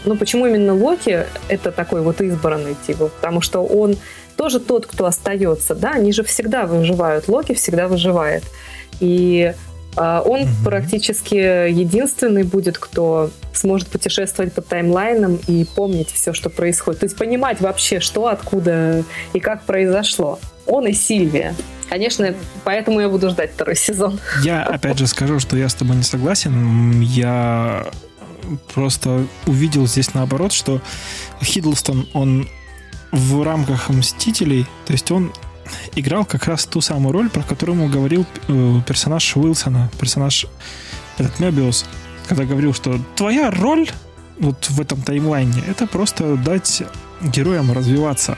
ну 0.05 0.17
почему 0.17 0.47
именно 0.47 0.75
Локи 0.75 1.25
это 1.49 1.73
такой 1.73 2.03
вот 2.03 2.21
избранный 2.21 2.77
типа, 2.87 3.09
потому 3.09 3.41
что 3.41 3.65
он 3.65 3.97
тоже 4.37 4.61
тот, 4.61 4.87
кто 4.87 5.07
остается, 5.07 5.75
да, 5.75 5.93
они 5.93 6.13
же 6.13 6.23
всегда 6.23 6.67
выживают, 6.67 7.29
Локи 7.29 7.55
всегда 7.55 7.89
выживает. 7.89 8.45
И 9.01 9.55
он 9.97 10.43
угу. 10.43 10.51
практически 10.65 11.71
единственный 11.71 12.43
будет, 12.43 12.79
кто 12.79 13.31
сможет 13.53 13.89
путешествовать 13.89 14.53
по 14.53 14.61
таймлайнам 14.61 15.39
и 15.47 15.65
помнить 15.65 16.11
все, 16.11 16.33
что 16.33 16.51
происходит. 16.51 17.01
То 17.01 17.07
есть 17.07 17.17
понимать 17.17 17.61
вообще, 17.61 18.01
что, 18.01 18.29
откуда 18.29 19.05
и 19.33 19.41
как 19.41 19.65
произошло. 19.65 20.39
Он 20.67 20.87
и 20.87 20.93
Сильвия. 20.93 21.55
Конечно, 21.89 22.35
поэтому 22.65 23.01
я 23.01 23.09
буду 23.09 23.31
ждать 23.31 23.53
второй 23.53 23.77
сезон. 23.77 24.19
Я 24.43 24.65
опять 24.65 24.99
же 24.99 25.07
скажу, 25.07 25.39
что 25.39 25.57
я 25.57 25.69
с 25.69 25.75
тобой 25.75 25.97
не 25.97 26.03
согласен. 26.03 27.01
Я 27.01 27.87
просто 28.75 29.25
увидел 29.47 29.87
здесь 29.87 30.13
наоборот, 30.15 30.53
что 30.53 30.81
Хиддлстон, 31.43 32.09
он 32.13 32.49
в 33.13 33.43
рамках 33.43 33.89
Мстителей, 33.89 34.67
то 34.85 34.93
есть 34.93 35.11
он 35.11 35.33
играл 35.95 36.25
как 36.25 36.47
раз 36.47 36.67
ту 36.67 36.81
самую 36.81 37.13
роль, 37.13 37.31
про 37.31 37.43
которую 37.43 37.79
ему 37.79 37.89
говорил 37.89 38.27
э, 38.49 38.81
персонаж 38.87 39.37
Уилсона, 39.37 39.91
персонаж 39.99 40.47
этот 41.19 41.39
Мебиус, 41.41 41.85
когда 42.29 42.45
говорил, 42.45 42.75
что 42.75 42.99
твоя 43.15 43.51
роль 43.51 43.89
вот 44.39 44.69
в 44.69 44.81
этом 44.81 45.01
таймлайне 45.03 45.63
это 45.69 45.87
просто 45.87 46.37
дать 46.37 46.83
героям 47.23 47.73
развиваться. 47.73 48.37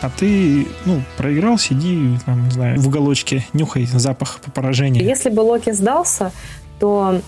А 0.00 0.10
ты, 0.10 0.68
ну, 0.84 1.02
проиграл, 1.16 1.58
сиди, 1.58 2.18
там, 2.24 2.44
не 2.44 2.50
знаю, 2.52 2.80
в 2.80 2.86
уголочке, 2.86 3.44
нюхай 3.52 3.84
запах 3.86 4.38
по 4.40 4.50
поражению. 4.50 5.04
Если 5.04 5.28
бы 5.28 5.40
Локи 5.40 5.72
сдался, 5.72 6.30
то 6.78 7.20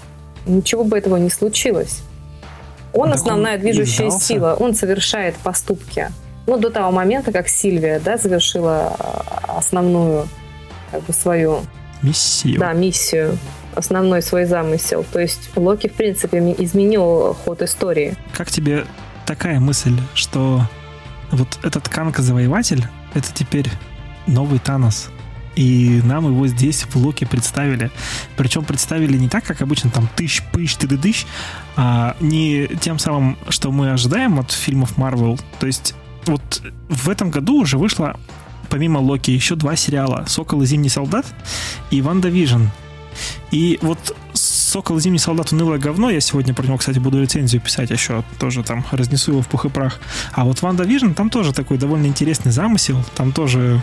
ничего 0.47 0.85
бы 0.85 0.97
этого 0.97 1.17
не 1.17 1.31
случилось. 1.31 2.03
Он 2.93 3.09
так 3.09 3.17
основная 3.17 3.55
он 3.55 3.61
движущая 3.61 4.11
сила, 4.11 4.57
он 4.59 4.75
совершает 4.75 5.37
поступки 5.37 6.11
ну, 6.51 6.59
до 6.59 6.71
того 6.71 6.91
момента, 6.91 7.31
как 7.31 7.49
Сильвия, 7.49 8.01
да, 8.01 8.17
завершила 8.17 8.97
а, 8.99 9.59
основную, 9.59 10.29
как 10.91 11.03
бы, 11.05 11.13
свою... 11.13 11.61
Миссию. 12.03 12.59
Да, 12.59 12.73
миссию 12.73 13.39
основной 13.77 14.21
свой 14.21 14.47
замысел. 14.47 15.05
То 15.13 15.21
есть 15.21 15.51
Локи, 15.55 15.89
в 15.89 15.93
принципе, 15.93 16.39
изменил 16.59 17.35
ход 17.45 17.63
истории. 17.63 18.17
Как 18.33 18.51
тебе 18.51 18.85
такая 19.27 19.61
мысль, 19.61 19.97
что 20.15 20.63
вот 21.31 21.59
этот 21.63 21.89
Канка-завоеватель— 21.89 22.85
это 23.15 23.33
теперь 23.33 23.69
новый 24.27 24.59
Танос? 24.59 25.11
И 25.55 26.01
нам 26.05 26.27
его 26.27 26.47
здесь 26.49 26.83
в 26.83 26.97
Локи 26.97 27.27
представили. 27.27 27.91
Причем 28.37 28.65
представили 28.65 29.17
не 29.17 29.29
так, 29.29 29.45
как 29.45 29.61
обычно, 29.61 29.91
там 29.91 30.09
тыщ, 30.17 30.43
пыщ, 30.53 30.75
ты 30.77 30.89
дыщ, 30.89 31.27
а 31.77 32.17
не 32.19 32.67
тем 32.81 32.99
самым, 32.99 33.37
что 33.49 33.71
мы 33.71 33.93
ожидаем 33.93 34.41
от 34.41 34.51
фильмов 34.51 34.97
Марвел. 34.97 35.39
То 35.61 35.67
есть 35.67 35.95
вот 36.27 36.63
в 36.89 37.09
этом 37.09 37.31
году 37.31 37.61
уже 37.61 37.79
вышло, 37.79 38.19
помимо 38.69 38.99
Локи, 38.99 39.31
еще 39.31 39.55
два 39.57 39.77
сериала. 39.77 40.25
«Сокол 40.29 40.63
и 40.63 40.67
Зимний 40.67 40.89
солдат» 40.89 41.27
и 41.91 42.01
«Ванда 42.03 42.29
Вижн». 42.29 42.65
И 43.51 43.79
вот 43.83 44.17
«Сокол 44.33 44.99
и 44.99 45.01
Зимний 45.01 45.19
солдат» 45.19 45.53
унылое 45.53 45.79
говно. 45.79 46.11
Я 46.11 46.21
сегодня 46.21 46.55
про 46.55 46.65
него, 46.67 46.79
кстати, 46.79 46.99
буду 46.99 47.21
рецензию 47.21 47.61
писать 47.61 47.91
еще. 47.91 48.23
Тоже 48.39 48.63
там 48.63 48.85
разнесу 48.93 49.33
его 49.33 49.43
в 49.43 49.49
пух 49.49 49.65
и 49.65 49.69
прах. 49.69 49.99
А 50.33 50.45
вот 50.45 50.63
«Ванда 50.63 50.85
Вижн» 50.85 51.13
там 51.13 51.31
тоже 51.31 51.53
такой 51.53 51.79
довольно 51.79 52.07
интересный 52.07 52.53
замысел. 52.53 52.97
Там 53.17 53.33
тоже 53.33 53.83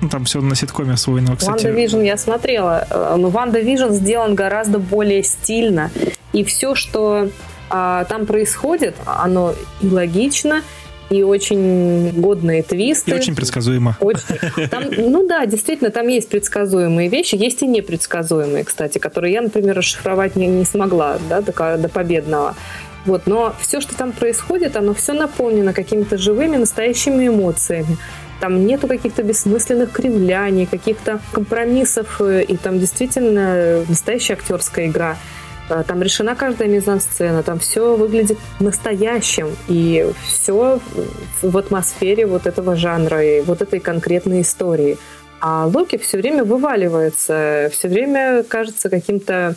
ну, 0.00 0.08
там 0.08 0.24
все 0.24 0.40
на 0.40 0.54
ситкоме 0.54 0.92
основано, 0.92 1.36
кстати. 1.36 1.64
Ванда 1.64 1.70
Вижн 1.70 2.00
я 2.00 2.16
смотрела. 2.16 2.86
Э, 2.90 3.16
но 3.16 3.30
Ванда 3.30 3.60
Вижн 3.60 3.92
сделан 3.92 4.34
гораздо 4.34 4.78
более 4.78 5.22
стильно. 5.22 5.90
И 6.32 6.44
все, 6.44 6.74
что 6.74 7.30
а, 7.70 8.04
там 8.04 8.26
происходит, 8.26 8.94
оно 9.06 9.54
и 9.80 9.88
логично, 9.88 10.62
и 11.10 11.22
очень 11.22 12.10
годные 12.20 12.62
твисты. 12.62 13.10
И 13.10 13.14
очень 13.14 13.34
предсказуемо. 13.34 13.96
Очень. 14.00 14.68
Там, 14.70 14.84
ну 14.96 15.26
да, 15.26 15.46
действительно, 15.46 15.90
там 15.90 16.08
есть 16.08 16.28
предсказуемые 16.28 17.08
вещи, 17.08 17.36
есть 17.36 17.62
и 17.62 17.66
непредсказуемые, 17.66 18.64
кстати, 18.64 18.98
которые 18.98 19.34
я, 19.34 19.42
например, 19.42 19.76
расшифровать 19.76 20.36
не, 20.36 20.46
не 20.46 20.64
смогла 20.64 21.18
да, 21.28 21.40
до, 21.40 21.52
до 21.76 21.88
победного. 21.88 22.54
Вот, 23.04 23.26
но 23.26 23.54
все, 23.60 23.80
что 23.80 23.96
там 23.96 24.10
происходит, 24.10 24.76
оно 24.76 24.92
все 24.92 25.12
наполнено 25.12 25.72
какими-то 25.72 26.18
живыми, 26.18 26.56
настоящими 26.56 27.28
эмоциями. 27.28 27.96
Там 28.40 28.66
нету 28.66 28.88
каких-то 28.88 29.22
бессмысленных 29.22 29.92
кривляний, 29.92 30.66
каких-то 30.66 31.20
компромиссов, 31.32 32.20
э, 32.20 32.42
и 32.42 32.56
там 32.56 32.78
действительно 32.78 33.84
настоящая 33.88 34.34
актерская 34.34 34.88
игра. 34.88 35.16
Э, 35.68 35.82
там 35.86 36.02
решена 36.02 36.34
каждая 36.34 36.68
мизансцена, 36.68 37.42
там 37.42 37.58
все 37.58 37.96
выглядит 37.96 38.38
настоящим, 38.60 39.48
и 39.68 40.10
все 40.26 40.80
в 41.42 41.56
атмосфере 41.56 42.26
вот 42.26 42.46
этого 42.46 42.76
жанра 42.76 43.24
и 43.24 43.40
вот 43.42 43.62
этой 43.62 43.80
конкретной 43.80 44.42
истории. 44.42 44.98
А 45.40 45.66
Локи 45.66 45.98
все 45.98 46.18
время 46.18 46.44
вываливается, 46.44 47.70
все 47.72 47.88
время 47.88 48.42
кажется 48.42 48.88
каким-то 48.88 49.54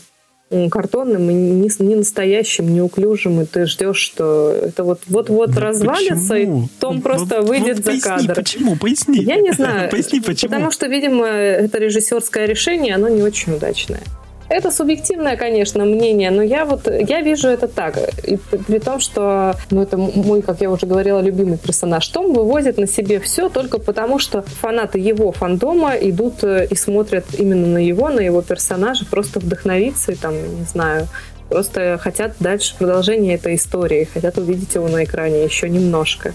картонным 0.72 1.30
и 1.30 1.34
не, 1.34 1.70
не 1.80 1.96
настоящим, 1.96 2.74
неуклюжим, 2.74 3.42
и 3.42 3.46
ты 3.46 3.68
ждешь, 3.68 3.98
что 3.98 4.52
это 4.52 4.84
вот 4.84 5.02
вот-вот 5.06 5.52
да 5.52 5.62
развалится, 5.62 6.34
почему? 6.34 6.64
и 6.64 6.68
Том 6.80 6.96
вот, 6.96 7.04
просто 7.04 7.42
вот, 7.42 7.50
выйдет 7.50 7.78
вот 7.78 7.86
за 7.86 7.92
поясни, 7.92 8.02
кадр. 8.02 8.34
Почему? 8.34 8.76
Поясни. 8.76 9.20
Я 9.20 9.36
не 9.36 9.52
знаю. 9.52 9.90
Поясни, 9.92 10.20
почему. 10.20 10.50
Потому 10.50 10.72
что, 10.72 10.88
видимо, 10.88 11.28
это 11.28 11.78
режиссерское 11.78 12.46
решение, 12.48 12.96
оно 12.96 13.10
не 13.10 13.22
очень 13.22 13.54
удачное. 13.54 14.02
Это 14.50 14.72
субъективное, 14.72 15.38
конечно, 15.38 15.86
мнение, 15.86 16.32
но 16.32 16.42
я 16.42 16.66
вот 16.66 16.88
я 16.88 17.22
вижу 17.22 17.48
это 17.48 17.68
так. 17.68 17.98
И 18.24 18.38
при 18.38 18.80
том, 18.80 19.00
что 19.00 19.56
ну, 19.70 19.84
это 19.84 19.96
мой, 19.96 20.42
как 20.42 20.62
я 20.62 20.72
уже 20.72 20.88
говорила, 20.88 21.20
любимый 21.20 21.60
персонаж. 21.60 22.08
Том 22.08 22.34
вывозит 22.34 22.78
на 22.78 22.88
себе 22.88 23.20
все 23.20 23.50
только 23.50 23.78
потому, 23.78 24.18
что 24.18 24.42
фанаты 24.42 24.98
его 24.98 25.32
фандома 25.32 25.96
идут 25.96 26.44
э, 26.44 26.68
и 26.68 26.76
смотрят 26.76 27.26
именно 27.38 27.68
на 27.68 27.78
его, 27.78 28.10
на 28.10 28.22
его 28.22 28.42
персонажа, 28.42 29.06
просто 29.06 29.40
вдохновиться 29.40 30.14
и 30.14 30.16
там, 30.16 30.34
не 30.34 30.66
знаю, 30.66 31.08
просто 31.50 32.00
хотят 32.02 32.34
дальше 32.40 32.76
продолжение 32.78 33.36
этой 33.36 33.56
истории, 33.56 34.10
хотят 34.12 34.40
увидеть 34.40 34.74
его 34.74 34.88
на 34.88 35.04
экране 35.04 35.44
еще 35.44 35.70
немножко 35.70 36.34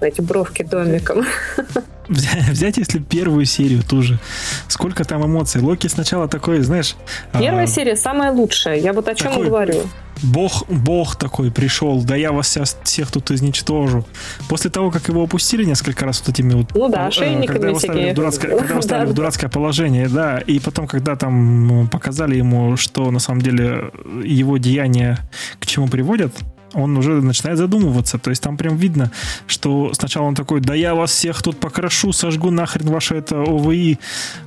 эти 0.00 0.22
бровки 0.22 0.62
домиком. 0.62 1.26
Взять, 2.50 2.76
если 2.76 2.98
первую 2.98 3.44
серию 3.44 3.82
ту 3.82 4.02
же. 4.02 4.18
Сколько 4.66 5.04
там 5.04 5.24
эмоций. 5.24 5.60
Локи 5.60 5.86
сначала 5.86 6.26
такой, 6.26 6.60
знаешь... 6.60 6.96
Первая 7.32 7.64
а, 7.64 7.68
серия 7.68 7.94
самая 7.94 8.32
лучшая. 8.32 8.78
Я 8.78 8.92
вот 8.92 9.06
о 9.08 9.14
чем 9.14 9.30
такой, 9.30 9.46
говорю. 9.46 9.82
Бог, 10.22 10.68
бог 10.68 11.16
такой 11.16 11.50
пришел, 11.52 12.02
да 12.02 12.16
я 12.16 12.32
вас 12.32 12.48
всех, 12.48 12.64
всех 12.82 13.10
тут 13.12 13.30
изничтожу. 13.30 14.04
После 14.48 14.70
того, 14.70 14.90
как 14.90 15.08
его 15.08 15.22
опустили 15.22 15.64
несколько 15.64 16.04
раз 16.04 16.20
вот 16.20 16.30
этими 16.30 16.54
вот... 16.54 16.74
Ну 16.74 16.88
да, 16.88 17.06
ошейниками 17.06 17.46
когда 17.46 17.68
его 17.68 17.78
ставили 17.78 18.10
в 18.10 18.14
дурацкое, 18.14 18.50
когда 18.58 18.72
его 18.74 18.82
ставили 18.82 19.10
в 19.10 19.14
дурацкое 19.14 19.48
положение, 19.48 20.08
да, 20.08 20.38
и 20.38 20.58
потом, 20.58 20.88
когда 20.88 21.14
там 21.14 21.88
показали 21.90 22.36
ему, 22.36 22.76
что 22.76 23.10
на 23.12 23.20
самом 23.20 23.40
деле 23.40 23.92
его 24.24 24.58
деяния 24.58 25.20
к 25.60 25.66
чему 25.66 25.88
приводят, 25.88 26.34
он 26.74 26.96
уже 26.96 27.20
начинает 27.20 27.58
задумываться. 27.58 28.18
То 28.18 28.30
есть 28.30 28.42
там 28.42 28.56
прям 28.56 28.76
видно, 28.76 29.10
что 29.46 29.92
сначала 29.94 30.26
он 30.26 30.34
такой, 30.34 30.60
да 30.60 30.74
я 30.74 30.94
вас 30.94 31.10
всех 31.10 31.42
тут 31.42 31.58
покрашу, 31.58 32.12
сожгу 32.12 32.50
нахрен 32.50 32.88
ваше 32.88 33.16
это 33.16 33.42
ОВИ. 33.42 33.98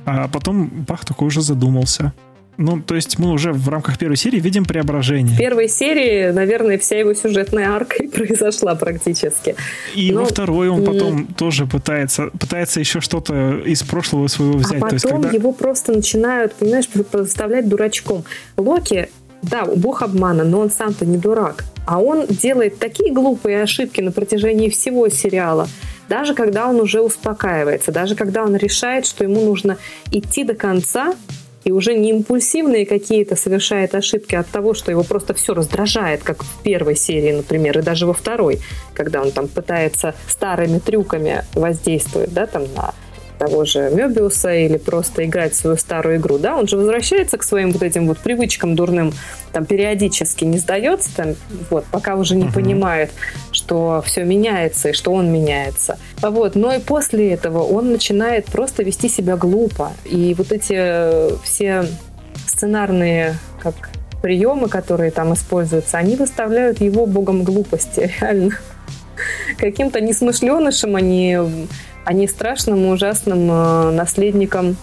А 0.04 0.28
потом 0.28 0.68
Бах 0.68 1.04
такой 1.04 1.28
уже 1.28 1.42
задумался. 1.42 2.12
Ну, 2.56 2.80
то 2.80 2.94
есть 2.94 3.18
мы 3.18 3.32
уже 3.32 3.52
в 3.52 3.68
рамках 3.68 3.98
первой 3.98 4.16
серии 4.16 4.38
видим 4.38 4.64
преображение. 4.64 5.34
В 5.34 5.38
первой 5.38 5.68
серии, 5.68 6.30
наверное, 6.30 6.78
вся 6.78 6.98
его 6.98 7.14
сюжетная 7.14 7.70
арка 7.70 7.96
и 8.02 8.06
произошла 8.06 8.74
практически. 8.74 9.56
И 9.94 10.12
Но... 10.12 10.20
во 10.20 10.26
второй 10.26 10.68
он 10.68 10.84
потом 10.84 11.22
mm. 11.22 11.34
тоже 11.34 11.66
пытается, 11.66 12.30
пытается 12.38 12.80
еще 12.80 13.00
что-то 13.00 13.58
из 13.64 13.82
прошлого 13.82 14.28
своего 14.28 14.58
взять. 14.58 14.78
А 14.78 14.80
потом 14.80 14.88
то 14.88 14.94
есть, 14.94 15.08
когда... 15.08 15.30
его 15.30 15.52
просто 15.52 15.92
начинают, 15.92 16.54
понимаешь, 16.54 16.88
поставлять 16.88 17.68
дурачком. 17.68 18.24
Локи, 18.56 19.08
да, 19.48 19.64
бог 19.64 20.02
обмана, 20.02 20.44
но 20.44 20.60
он 20.60 20.70
сам-то 20.70 21.06
не 21.06 21.16
дурак. 21.16 21.64
А 21.86 22.00
он 22.00 22.26
делает 22.26 22.78
такие 22.78 23.12
глупые 23.12 23.62
ошибки 23.62 24.00
на 24.00 24.10
протяжении 24.10 24.68
всего 24.68 25.08
сериала, 25.08 25.68
даже 26.08 26.34
когда 26.34 26.68
он 26.68 26.80
уже 26.80 27.00
успокаивается, 27.00 27.92
даже 27.92 28.14
когда 28.14 28.42
он 28.42 28.56
решает, 28.56 29.06
что 29.06 29.24
ему 29.24 29.42
нужно 29.42 29.78
идти 30.10 30.44
до 30.44 30.54
конца, 30.54 31.14
и 31.64 31.72
уже 31.72 31.94
не 31.94 32.10
импульсивные 32.10 32.84
какие-то 32.84 33.36
совершает 33.36 33.94
ошибки 33.94 34.34
от 34.34 34.46
того, 34.48 34.74
что 34.74 34.90
его 34.90 35.02
просто 35.02 35.32
все 35.32 35.54
раздражает, 35.54 36.22
как 36.22 36.42
в 36.42 36.62
первой 36.62 36.94
серии, 36.94 37.32
например, 37.32 37.78
и 37.78 37.82
даже 37.82 38.06
во 38.06 38.12
второй, 38.12 38.60
когда 38.92 39.22
он 39.22 39.30
там 39.32 39.48
пытается 39.48 40.14
старыми 40.28 40.78
трюками 40.78 41.44
воздействовать, 41.54 42.34
да, 42.34 42.46
там 42.46 42.64
на 42.76 42.94
того 43.38 43.64
же 43.64 43.90
Мебиуса 43.90 44.54
или 44.54 44.76
просто 44.76 45.24
играть 45.24 45.54
свою 45.54 45.76
старую 45.76 46.16
игру, 46.16 46.38
да, 46.38 46.56
он 46.56 46.66
же 46.66 46.76
возвращается 46.76 47.38
к 47.38 47.42
своим 47.42 47.72
вот 47.72 47.82
этим 47.82 48.06
вот 48.06 48.18
привычкам 48.18 48.74
дурным, 48.76 49.12
там 49.52 49.64
периодически 49.64 50.44
не 50.44 50.58
сдается, 50.58 51.14
там, 51.14 51.34
вот, 51.70 51.84
пока 51.86 52.16
уже 52.16 52.36
не 52.36 52.44
uh-huh. 52.44 52.54
понимает, 52.54 53.10
что 53.52 54.02
все 54.04 54.24
меняется 54.24 54.90
и 54.90 54.92
что 54.92 55.12
он 55.12 55.32
меняется. 55.32 55.98
Вот, 56.20 56.54
но 56.54 56.74
и 56.74 56.80
после 56.80 57.32
этого 57.32 57.62
он 57.62 57.92
начинает 57.92 58.46
просто 58.46 58.82
вести 58.82 59.08
себя 59.08 59.36
глупо. 59.36 59.92
И 60.04 60.34
вот 60.36 60.52
эти 60.52 60.74
э, 60.76 61.36
все 61.42 61.86
сценарные, 62.46 63.36
как 63.62 63.74
приемы, 64.22 64.68
которые 64.68 65.10
там 65.10 65.34
используются, 65.34 65.98
они 65.98 66.16
выставляют 66.16 66.80
его 66.80 67.06
богом 67.06 67.42
глупости, 67.42 68.10
реально. 68.20 68.56
Каким-то 69.58 70.00
несмышленышем 70.00 70.96
они 70.96 71.38
а 72.04 72.12
не 72.12 72.28
страшным 72.28 72.84
и 72.84 72.88
ужасным 72.88 73.50
э, 73.50 73.90
наследником 73.92 74.76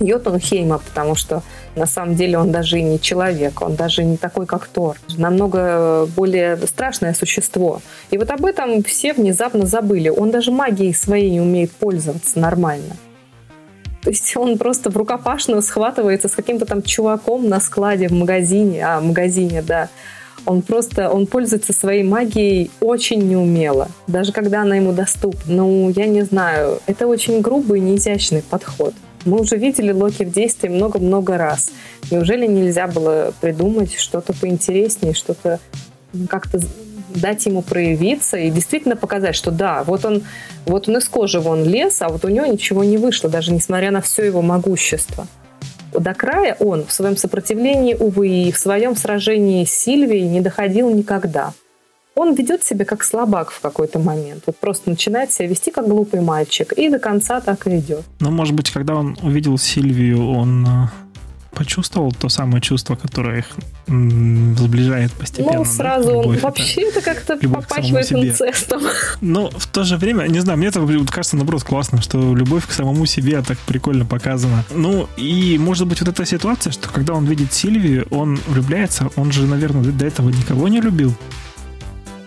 Йотунхейма, 0.00 0.78
потому 0.78 1.14
что 1.14 1.42
на 1.76 1.86
самом 1.86 2.14
деле 2.14 2.38
он 2.38 2.50
даже 2.50 2.78
и 2.78 2.82
не 2.82 3.00
человек, 3.00 3.62
он 3.62 3.74
даже 3.76 4.02
не 4.04 4.16
такой, 4.16 4.46
как 4.46 4.66
Тор. 4.66 4.96
Намного 5.16 6.06
более 6.16 6.56
страшное 6.66 7.14
существо. 7.14 7.80
И 8.10 8.18
вот 8.18 8.30
об 8.30 8.44
этом 8.44 8.82
все 8.82 9.12
внезапно 9.12 9.66
забыли. 9.66 10.08
Он 10.08 10.30
даже 10.30 10.50
магией 10.50 10.94
своей 10.94 11.30
не 11.30 11.40
умеет 11.40 11.70
пользоваться 11.72 12.38
нормально. 12.38 12.96
То 14.02 14.10
есть 14.10 14.36
он 14.36 14.58
просто 14.58 14.90
в 14.90 14.96
рукопашную 14.96 15.62
схватывается 15.62 16.28
с 16.28 16.32
каким-то 16.32 16.66
там 16.66 16.82
чуваком 16.82 17.48
на 17.48 17.58
складе 17.58 18.08
в 18.08 18.12
магазине, 18.12 18.84
а, 18.86 19.00
в 19.00 19.04
магазине, 19.04 19.62
да, 19.62 19.88
он 20.46 20.62
просто, 20.62 21.10
он 21.10 21.26
пользуется 21.26 21.72
своей 21.72 22.02
магией 22.02 22.70
очень 22.80 23.28
неумело, 23.28 23.88
даже 24.06 24.32
когда 24.32 24.62
она 24.62 24.76
ему 24.76 24.92
доступна. 24.92 25.40
Ну, 25.54 25.88
я 25.90 26.06
не 26.06 26.22
знаю, 26.22 26.80
это 26.86 27.06
очень 27.06 27.40
грубый 27.40 27.80
неизящный 27.80 28.42
подход. 28.42 28.94
Мы 29.24 29.40
уже 29.40 29.56
видели 29.56 29.90
Локи 29.90 30.24
в 30.24 30.32
действии 30.32 30.68
много-много 30.68 31.38
раз. 31.38 31.70
Неужели 32.10 32.46
нельзя 32.46 32.86
было 32.86 33.32
придумать 33.40 33.94
что-то 33.94 34.34
поинтереснее, 34.34 35.14
что-то 35.14 35.60
как-то 36.28 36.60
дать 37.14 37.46
ему 37.46 37.62
проявиться 37.62 38.36
и 38.36 38.50
действительно 38.50 38.96
показать, 38.96 39.34
что 39.36 39.50
да, 39.50 39.82
вот 39.84 40.04
он, 40.04 40.22
вот 40.66 40.88
он 40.88 40.98
из 40.98 41.08
кожи 41.08 41.40
вон 41.40 41.64
лез, 41.64 42.02
а 42.02 42.08
вот 42.08 42.24
у 42.24 42.28
него 42.28 42.44
ничего 42.44 42.84
не 42.84 42.98
вышло, 42.98 43.30
даже 43.30 43.52
несмотря 43.52 43.90
на 43.90 44.02
все 44.02 44.24
его 44.24 44.42
могущество 44.42 45.26
до 45.98 46.14
края 46.14 46.56
он 46.60 46.84
в 46.86 46.92
своем 46.92 47.16
сопротивлении, 47.16 47.94
увы, 47.94 48.28
и 48.28 48.52
в 48.52 48.58
своем 48.58 48.96
сражении 48.96 49.64
с 49.64 49.70
Сильвией 49.70 50.28
не 50.28 50.40
доходил 50.40 50.90
никогда. 50.90 51.52
Он 52.14 52.34
ведет 52.34 52.62
себя 52.62 52.84
как 52.84 53.02
слабак 53.02 53.50
в 53.50 53.60
какой-то 53.60 53.98
момент. 53.98 54.44
Вот 54.46 54.56
просто 54.56 54.88
начинает 54.88 55.32
себя 55.32 55.48
вести 55.48 55.72
как 55.72 55.88
глупый 55.88 56.20
мальчик. 56.20 56.72
И 56.72 56.88
до 56.88 57.00
конца 57.00 57.40
так 57.40 57.66
и 57.66 57.78
идет. 57.78 58.02
Ну, 58.20 58.30
может 58.30 58.54
быть, 58.54 58.70
когда 58.70 58.94
он 58.94 59.16
увидел 59.22 59.58
Сильвию, 59.58 60.30
он 60.30 60.64
э, 60.64 60.68
почувствовал 61.54 62.12
то 62.12 62.28
самое 62.28 62.60
чувство, 62.60 62.96
которое 62.96 63.38
их 63.38 63.46
сближает 63.86 65.12
постепенно. 65.12 65.58
Ну, 65.58 65.64
сразу 65.64 66.08
да? 66.08 66.16
он 66.16 66.36
вообще 66.38 66.88
это 66.88 67.00
как-то 67.00 67.36
попахивает 67.36 68.12
инцестом. 68.12 68.82
Но 69.20 69.50
в 69.50 69.66
то 69.66 69.84
же 69.84 69.96
время, 69.96 70.26
не 70.26 70.40
знаю, 70.40 70.58
мне 70.58 70.68
это 70.68 70.80
кажется, 71.10 71.36
наоборот, 71.36 71.64
классно, 71.64 72.02
что 72.02 72.34
любовь 72.34 72.66
к 72.66 72.72
самому 72.72 73.06
себе 73.06 73.40
так 73.42 73.58
прикольно 73.58 74.04
показана. 74.04 74.64
Ну, 74.70 75.08
и 75.16 75.58
может 75.58 75.86
быть 75.86 76.00
вот 76.00 76.08
эта 76.08 76.24
ситуация, 76.24 76.72
что 76.72 76.88
когда 76.88 77.14
он 77.14 77.24
видит 77.24 77.52
Сильвию, 77.52 78.06
он 78.10 78.38
влюбляется, 78.48 79.10
он 79.16 79.32
же, 79.32 79.46
наверное, 79.46 79.84
до 79.84 80.06
этого 80.06 80.30
никого 80.30 80.68
не 80.68 80.80
любил. 80.80 81.14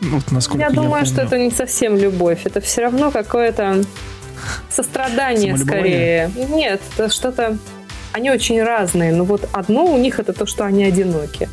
Вот 0.02 0.32
насколько 0.32 0.62
я, 0.62 0.68
я 0.68 0.74
думаю, 0.74 0.92
помню. 0.92 1.06
что 1.06 1.22
это 1.22 1.38
не 1.40 1.52
совсем 1.52 1.98
любовь, 1.98 2.42
это 2.44 2.62
все 2.62 2.82
равно 2.82 3.12
какое-то 3.12 3.84
сострадание 4.70 5.58
скорее. 5.58 6.32
Нет, 6.50 6.82
это 6.96 7.10
что-то 7.10 7.58
они 8.18 8.32
очень 8.32 8.62
разные, 8.64 9.14
но 9.14 9.24
вот 9.24 9.48
одно 9.54 9.86
у 9.86 9.98
них 9.98 10.20
это 10.20 10.34
то, 10.34 10.46
что 10.48 10.66
они 10.66 10.84
одиноки. 10.84 11.48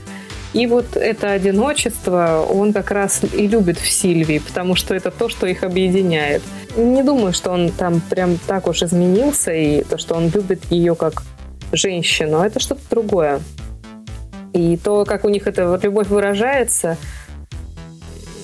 И 0.55 0.67
вот 0.67 0.97
это 0.97 1.33
одиночество 1.33 2.47
он 2.49 2.73
как 2.73 2.91
раз 2.91 3.21
и 3.23 3.47
любит 3.47 3.79
в 3.79 3.91
Сильвии, 3.91 4.39
потому 4.39 4.75
что 4.75 4.95
это 4.95 5.11
то, 5.11 5.29
что 5.29 5.47
их 5.47 5.63
объединяет. 5.63 6.43
Не 6.77 7.03
думаю, 7.03 7.33
что 7.33 7.51
он 7.51 7.71
там 7.71 8.01
прям 8.01 8.39
так 8.47 8.67
уж 8.67 8.83
изменился, 8.83 9.53
и 9.53 9.83
то, 9.83 9.99
что 9.99 10.15
он 10.15 10.31
любит 10.31 10.61
ее 10.71 10.95
как 10.95 11.23
женщину, 11.73 12.39
это 12.39 12.61
что-то 12.61 12.83
другое. 12.89 13.41
И 14.55 14.77
то, 14.77 15.05
как 15.05 15.25
у 15.25 15.29
них 15.29 15.47
эта 15.47 15.79
любовь 15.83 16.07
выражается, 16.09 16.97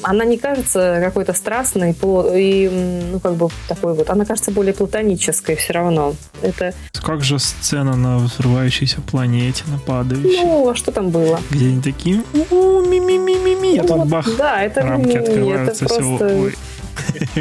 она 0.02 0.24
не 0.24 0.38
кажется 0.38 1.00
какой-то 1.02 1.32
страстной 1.34 1.90
и, 1.90 2.70
ну, 3.12 3.20
как 3.20 3.34
бы 3.34 3.48
такой 3.68 3.94
вот, 3.94 4.10
она 4.10 4.24
кажется 4.24 4.50
более 4.50 4.74
платонической 4.74 5.56
все 5.56 5.72
равно. 5.72 6.14
Это... 6.42 6.74
Как 7.02 7.22
же 7.22 7.38
сцена 7.38 7.96
на 7.96 8.18
взрывающейся 8.18 9.00
планете, 9.00 9.64
на 9.68 9.78
падающей? 9.78 10.42
Ну, 10.42 10.68
а 10.68 10.74
что 10.74 10.92
там 10.92 11.10
было? 11.10 11.40
Где 11.50 11.66
они 11.66 11.82
такие, 11.82 12.22
ми-ми-ми-ми-ми, 12.34 13.78
а 13.78 13.84
тут 13.84 14.06
бах, 14.06 14.28
да, 14.36 14.62
это 14.62 14.82
рамки 14.82 15.16
открываются, 15.16 15.84
это 15.84 15.94
просто, 15.94 16.16
все, 16.16 16.36
ой. 16.36 16.54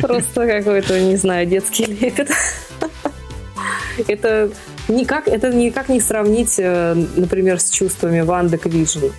Просто 0.02 0.48
какой-то, 0.48 1.00
не 1.00 1.17
знаю, 1.17 1.45
детский 1.45 1.86
лепет. 1.86 2.30
Это 4.08 4.50
никак, 4.88 5.28
это 5.28 5.54
никак 5.54 5.89
не 5.89 6.00
сравнить, 6.00 6.56
э, 6.58 6.95
например, 7.15 7.60
с 7.60 7.69
чувствами 7.69 8.22
Ванды 8.22 8.58
Квиджи. 8.58 9.12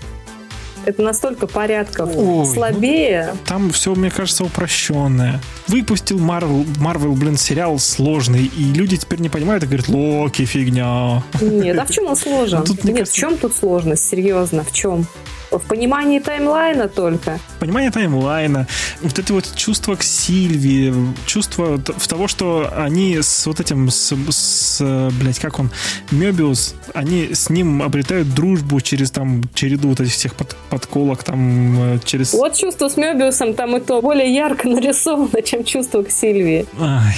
Это 0.84 1.02
настолько 1.02 1.46
порядков 1.46 2.10
Ой, 2.10 2.24
ну, 2.24 2.44
слабее. 2.46 3.30
Ну, 3.32 3.38
там 3.46 3.70
все, 3.70 3.94
мне 3.94 4.10
кажется, 4.10 4.44
упрощенное. 4.44 5.40
Выпустил 5.66 6.18
Марвел, 6.18 6.64
Марвел, 6.78 7.14
блин, 7.14 7.36
сериал 7.36 7.78
сложный, 7.78 8.44
и 8.44 8.72
люди 8.72 8.96
теперь 8.96 9.20
не 9.20 9.28
понимают 9.28 9.62
и 9.64 9.66
говорят, 9.66 9.88
Локи, 9.88 10.44
фигня. 10.44 11.22
Нет, 11.40 11.78
а 11.78 11.84
в 11.84 11.90
чем 11.90 12.06
он 12.06 12.16
сложен? 12.16 12.64
Тут, 12.64 12.84
Нет, 12.84 12.96
кажется... 12.96 13.14
в 13.14 13.16
чем 13.16 13.36
тут 13.36 13.54
сложность? 13.54 14.08
Серьезно, 14.08 14.64
в 14.64 14.72
чем? 14.72 15.06
В 15.50 15.58
понимании 15.58 16.20
таймлайна 16.20 16.88
только. 16.88 17.40
Понимание 17.58 17.90
таймлайна, 17.90 18.66
вот 19.02 19.18
это 19.18 19.32
вот 19.32 19.52
чувство 19.56 19.96
к 19.96 20.02
Сильвии, 20.02 20.94
чувство 21.26 21.78
в 21.78 22.08
того, 22.08 22.28
что 22.28 22.72
они 22.76 23.20
с 23.20 23.46
вот 23.46 23.60
этим, 23.60 23.90
с, 23.90 24.14
с 24.30 25.10
блядь, 25.20 25.38
как 25.40 25.58
он, 25.58 25.70
Мебиус, 26.10 26.74
они 26.94 27.34
с 27.34 27.50
ним 27.50 27.82
обретают 27.82 28.32
дружбу 28.34 28.80
через 28.80 29.10
там 29.10 29.42
череду 29.54 29.88
вот 29.88 30.00
этих 30.00 30.12
всех 30.12 30.34
под, 30.34 30.56
подколок, 30.68 31.24
там, 31.24 31.94
э, 31.94 31.98
через... 32.04 32.32
Вот 32.32 32.54
чувство 32.54 32.88
с 32.88 32.96
Мебиусом 32.96 33.54
там 33.54 33.76
и 33.76 33.80
то 33.80 34.00
более 34.00 34.32
ярко 34.32 34.68
нарисовано, 34.68 35.42
чем 35.42 35.64
чувство 35.64 36.02
к 36.02 36.10
Сильвии. 36.10 36.66
Ай, 36.78 37.14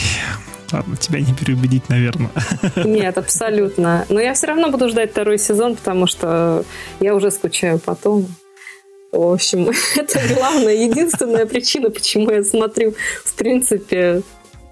Ладно, 0.73 0.97
тебя 0.97 1.21
не 1.21 1.35
переубедить, 1.35 1.89
наверное. 1.89 2.31
Нет, 2.77 3.19
абсолютно. 3.19 4.07
Но 4.09 4.21
я 4.21 4.35
все 4.35 4.47
равно 4.47 4.71
буду 4.71 4.89
ждать 4.89 5.11
второй 5.11 5.39
сезон, 5.39 5.77
потому 5.77 6.07
что 6.07 6.65
я 7.01 7.15
уже 7.15 7.31
скучаю 7.31 7.79
по 7.79 7.95
Тому. 7.95 8.27
В 9.13 9.33
общем, 9.35 9.71
это 9.97 10.21
главная, 10.35 10.75
единственная 10.75 11.45
причина, 11.47 11.91
почему 11.91 12.31
я 12.31 12.43
смотрю, 12.43 12.95
в 13.25 13.35
принципе, 13.35 14.23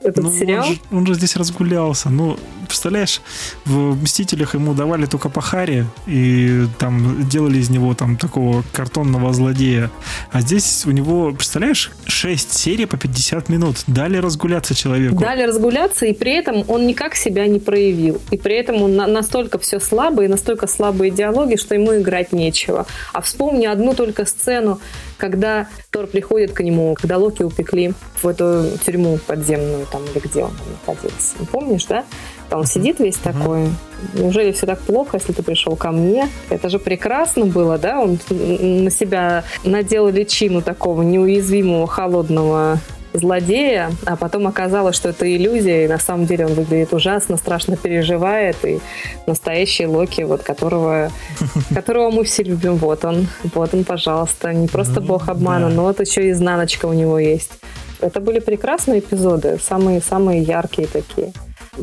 этот 0.03 0.25
ну, 0.25 0.33
сериал. 0.33 0.67
Он 0.67 0.73
же, 0.73 0.81
он 0.93 1.07
же 1.07 1.15
здесь 1.15 1.37
разгулялся. 1.37 2.09
Ну, 2.09 2.39
представляешь, 2.71 3.21
в 3.67 4.01
«Мстителях» 4.03 4.55
ему 4.55 4.75
давали 4.75 5.07
только 5.07 5.29
по 5.29 5.41
Харе, 5.41 5.87
и 6.07 6.67
там 6.79 7.29
делали 7.29 7.59
из 7.59 7.69
него 7.71 7.95
там 7.95 8.17
такого 8.17 8.65
картонного 8.73 9.33
злодея. 9.33 9.91
А 10.33 10.41
здесь 10.41 10.87
у 10.87 10.91
него, 10.93 11.33
представляешь, 11.33 11.91
6 12.07 12.53
серий 12.53 12.87
по 12.87 12.97
50 12.97 13.49
минут. 13.49 13.77
Дали 13.87 14.17
разгуляться 14.19 14.75
человеку. 14.75 15.17
Дали 15.17 15.43
разгуляться, 15.43 16.07
и 16.07 16.13
при 16.13 16.33
этом 16.33 16.65
он 16.69 16.87
никак 16.87 17.15
себя 17.17 17.47
не 17.47 17.59
проявил. 17.59 18.21
И 18.31 18.37
при 18.39 18.55
этом 18.55 18.83
он 18.83 18.97
на- 18.97 19.07
настолько 19.07 19.59
все 19.59 19.81
слабо, 19.81 20.25
и 20.25 20.29
настолько 20.29 20.67
слабые 20.67 21.11
диалоги, 21.11 21.57
что 21.57 21.75
ему 21.75 21.97
играть 21.99 22.33
нечего. 22.33 22.87
А 23.13 23.21
вспомни 23.21 23.67
одну 23.67 23.95
только 23.95 24.25
сцену, 24.25 24.81
когда 25.19 25.67
Тор 25.91 26.07
приходит 26.07 26.53
к 26.53 26.61
нему, 26.63 26.95
когда 26.95 27.19
Локи 27.19 27.43
упекли 27.43 27.93
в 28.23 28.27
эту 28.27 28.67
тюрьму 28.87 29.19
подземную, 29.27 29.87
там, 29.93 30.03
или 30.05 30.21
где 30.21 30.45
он 30.45 30.53
находился. 30.87 31.35
Помнишь, 31.51 31.85
да? 31.87 32.05
Он 32.53 32.67
сидит 32.67 33.01
весь 33.01 33.17
такой. 33.17 33.69
Неужели 34.15 34.53
все 34.53 34.67
так 34.67 34.81
плохо, 34.81 35.19
если 35.19 35.33
ты 35.33 35.43
пришел 35.43 35.77
ко 35.77 35.91
мне? 35.91 36.29
Это 36.49 36.69
же 36.69 36.79
прекрасно 36.79 37.47
было, 37.47 37.79
да? 37.79 38.01
Он 38.01 38.19
на 38.31 38.91
себя 38.91 39.45
надел 39.65 40.09
личину 40.09 40.63
такого 40.63 41.03
неуязвимого, 41.03 41.87
холодного 41.87 42.79
злодея, 43.13 43.91
а 44.07 44.17
потом 44.17 44.47
оказалось, 44.47 44.97
что 44.97 45.09
это 45.09 45.31
иллюзия, 45.31 45.85
и 45.85 45.89
на 45.89 45.99
самом 45.99 46.27
деле 46.27 46.47
он 46.47 46.55
выглядит 46.55 46.93
ужасно, 46.93 47.37
страшно 47.37 47.77
переживает, 47.77 48.57
и 48.65 48.81
настоящий 49.27 49.87
Локи, 49.87 50.23
вот 50.23 50.43
которого, 50.43 51.11
которого 51.75 52.11
мы 52.11 52.25
все 52.25 52.43
любим, 52.43 52.77
вот 52.77 53.05
он, 53.05 53.27
вот 53.55 53.75
он, 53.75 53.85
пожалуйста, 53.85 54.53
не 54.53 54.69
просто 54.69 55.01
ну, 55.01 55.07
бог 55.07 55.29
обмана, 55.29 55.69
но 55.69 55.83
вот 55.83 56.01
еще 56.01 56.29
и 56.29 56.31
изнаночка 56.31 56.87
у 56.87 56.93
него 56.93 57.19
есть. 57.19 57.53
Это 58.01 58.21
были 58.21 58.39
прекрасные 58.39 59.01
эпизоды, 59.01 59.59
самые-самые 59.61 60.43
яркие 60.43 60.89
такие. 60.89 61.33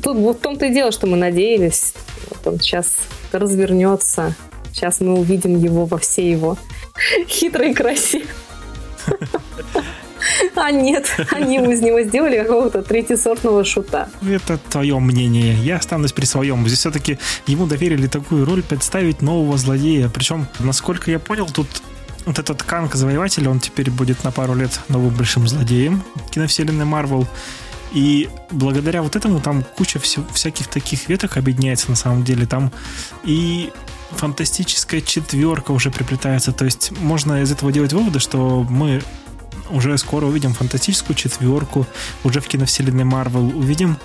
Тут 0.01 0.17
в 0.17 0.33
том-то 0.35 0.65
и 0.65 0.73
дело, 0.73 0.91
что 0.91 1.07
мы 1.07 1.17
надеялись, 1.17 1.93
вот 2.29 2.53
он 2.53 2.59
сейчас 2.59 2.97
развернется, 3.31 4.35
сейчас 4.73 4.99
мы 4.99 5.13
увидим 5.13 5.57
его 5.57 5.85
во 5.85 5.97
всей 5.97 6.31
его 6.31 6.57
хитрой 7.27 7.73
красе. 7.73 8.23
А 10.55 10.71
нет, 10.71 11.15
они 11.31 11.57
из 11.57 11.81
него 11.81 12.01
сделали 12.01 12.41
какого-то 12.41 12.81
третьесортного 12.81 13.63
шута. 13.63 14.09
Это 14.27 14.57
твое 14.57 14.99
мнение. 14.99 15.53
Я 15.53 15.77
останусь 15.77 16.11
при 16.11 16.25
своем. 16.25 16.67
Здесь 16.67 16.79
все-таки 16.79 17.17
ему 17.45 17.65
доверили 17.65 18.07
такую 18.07 18.45
роль 18.45 18.61
представить 18.63 19.21
нового 19.21 19.57
злодея. 19.57 20.09
Причем, 20.09 20.47
насколько 20.59 21.11
я 21.11 21.19
понял, 21.19 21.47
тут 21.47 21.67
вот 22.25 22.39
этот 22.39 22.61
Канг-завоеватель, 22.63 23.47
он 23.47 23.59
теперь 23.59 23.89
будет 23.89 24.23
на 24.23 24.31
пару 24.31 24.53
лет 24.53 24.79
новым 24.89 25.15
большим 25.15 25.47
злодеем 25.47 26.03
киновселенной 26.31 26.85
Марвел. 26.85 27.27
И 27.93 28.29
благодаря 28.51 29.01
вот 29.01 29.15
этому 29.15 29.39
там 29.39 29.63
куча 29.63 29.99
вся, 29.99 30.21
всяких 30.33 30.67
таких 30.67 31.09
веток 31.09 31.37
объединяется 31.37 31.89
на 31.89 31.95
самом 31.95 32.23
деле. 32.23 32.45
Там 32.45 32.71
и 33.23 33.71
фантастическая 34.11 35.01
четверка 35.01 35.71
уже 35.71 35.91
приплетается. 35.91 36.51
То 36.51 36.65
есть 36.65 36.91
можно 36.99 37.41
из 37.41 37.51
этого 37.51 37.71
делать 37.71 37.93
выводы, 37.93 38.19
что 38.19 38.65
мы 38.69 39.01
уже 39.69 39.97
скоро 39.97 40.25
увидим 40.25 40.53
фантастическую 40.53 41.15
четверку 41.15 41.85
уже 42.23 42.39
в 42.39 42.47
киновселенной 42.47 43.03
Марвел. 43.03 43.47
Увидим 43.57 43.97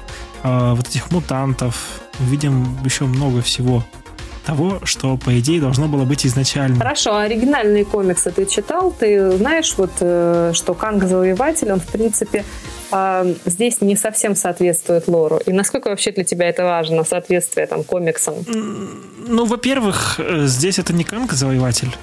э, 0.42 0.74
вот 0.74 0.88
этих 0.88 1.10
мутантов, 1.10 2.02
увидим 2.20 2.78
еще 2.84 3.04
много 3.04 3.42
всего 3.42 3.84
того, 4.44 4.80
что, 4.84 5.16
по 5.16 5.38
идее, 5.38 5.60
должно 5.60 5.88
было 5.88 6.04
быть 6.04 6.26
изначально. 6.26 6.76
Хорошо, 6.76 7.14
а 7.14 7.22
оригинальные 7.22 7.84
комиксы 7.84 8.30
ты 8.30 8.46
читал? 8.46 8.94
Ты 8.98 9.32
знаешь, 9.32 9.74
вот, 9.76 9.92
э, 10.00 10.52
что 10.54 10.74
Канг 10.74 11.04
Завоеватель, 11.04 11.72
он, 11.72 11.80
в 11.80 11.86
принципе, 11.86 12.44
э, 12.90 13.34
здесь 13.46 13.80
не 13.80 13.96
совсем 13.96 14.34
соответствует 14.34 15.08
лору. 15.08 15.40
И 15.46 15.52
насколько 15.52 15.88
вообще 15.88 16.12
для 16.12 16.24
тебя 16.24 16.48
это 16.48 16.64
важно, 16.64 17.04
соответствие 17.04 17.66
там, 17.66 17.84
комиксам? 17.84 18.34
Ну, 18.46 19.44
во-первых, 19.44 20.16
э, 20.18 20.46
здесь 20.46 20.78
это 20.78 20.92
не 20.92 21.04
Канг 21.04 21.32
Завоеватель. 21.32 21.94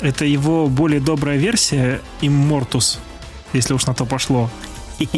Это 0.00 0.24
его 0.24 0.66
более 0.66 1.00
добрая 1.00 1.36
версия 1.36 2.00
Immortus, 2.20 2.98
если 3.52 3.74
уж 3.74 3.86
на 3.86 3.94
то 3.94 4.04
пошло. 4.04 4.50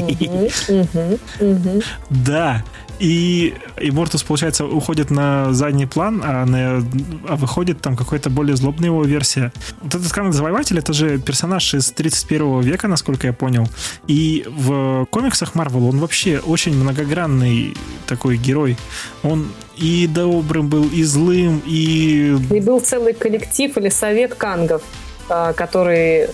Да, 2.10 2.62
и 2.98 3.54
Immortus, 3.76 4.24
получается, 4.26 4.64
уходит 4.64 5.10
на 5.10 5.52
задний 5.52 5.86
план, 5.86 6.22
а, 6.24 6.44
на, 6.44 6.84
а 7.28 7.36
выходит 7.36 7.80
там 7.80 7.96
какая-то 7.96 8.30
более 8.30 8.56
злобная 8.56 8.88
его 8.88 9.04
версия. 9.04 9.52
Вот 9.82 9.94
этот 9.94 10.12
Канг 10.12 10.34
Завоеватель, 10.34 10.78
это 10.78 10.92
же 10.92 11.18
персонаж 11.18 11.74
из 11.74 11.90
31 11.90 12.60
века, 12.60 12.88
насколько 12.88 13.26
я 13.26 13.32
понял. 13.32 13.66
И 14.06 14.44
в 14.48 15.06
комиксах 15.06 15.54
Marvel 15.54 15.88
он 15.88 15.98
вообще 15.98 16.38
очень 16.38 16.74
многогранный 16.74 17.76
такой 18.06 18.36
герой. 18.36 18.76
Он 19.22 19.48
и 19.76 20.06
добрым 20.06 20.68
был, 20.68 20.88
и 20.88 21.02
злым, 21.02 21.62
и... 21.66 22.36
И 22.50 22.60
был 22.60 22.80
целый 22.80 23.12
коллектив 23.12 23.76
или 23.76 23.90
совет 23.90 24.34
кангов, 24.34 24.82
а, 25.28 25.52
который 25.52 26.28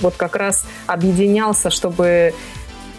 вот 0.00 0.14
как 0.16 0.36
раз 0.36 0.66
объединялся, 0.86 1.70
чтобы 1.70 2.34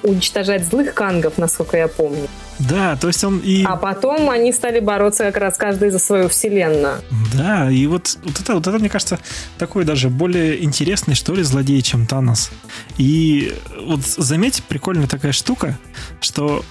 уничтожать 0.04 0.66
злых 0.66 0.94
кангов, 0.94 1.38
насколько 1.38 1.78
я 1.78 1.88
помню. 1.88 2.28
Да, 2.60 2.96
то 2.96 3.08
есть 3.08 3.24
он 3.24 3.40
и... 3.40 3.64
А 3.64 3.76
потом 3.76 4.30
они 4.30 4.52
стали 4.52 4.80
бороться 4.80 5.24
как 5.26 5.38
раз 5.38 5.58
каждый 5.58 5.90
за 5.92 6.00
свою 6.00 6.28
вселенную. 6.28 7.02
Да, 7.34 7.70
и 7.70 7.86
вот, 7.86 8.18
вот, 8.24 8.40
это, 8.40 8.56
вот 8.56 8.68
это, 8.68 8.80
мне 8.80 8.90
кажется, 8.90 9.20
такой 9.58 9.86
даже 9.86 10.10
более 10.10 10.64
интересный, 10.64 11.14
что 11.14 11.34
ли, 11.34 11.44
злодей, 11.44 11.82
чем 11.82 12.08
Танос. 12.08 12.50
И 12.98 13.56
вот 13.86 14.02
заметь, 14.02 14.64
прикольная 14.64 15.08
такая 15.08 15.34
штука, 15.34 15.78
что 16.20 16.64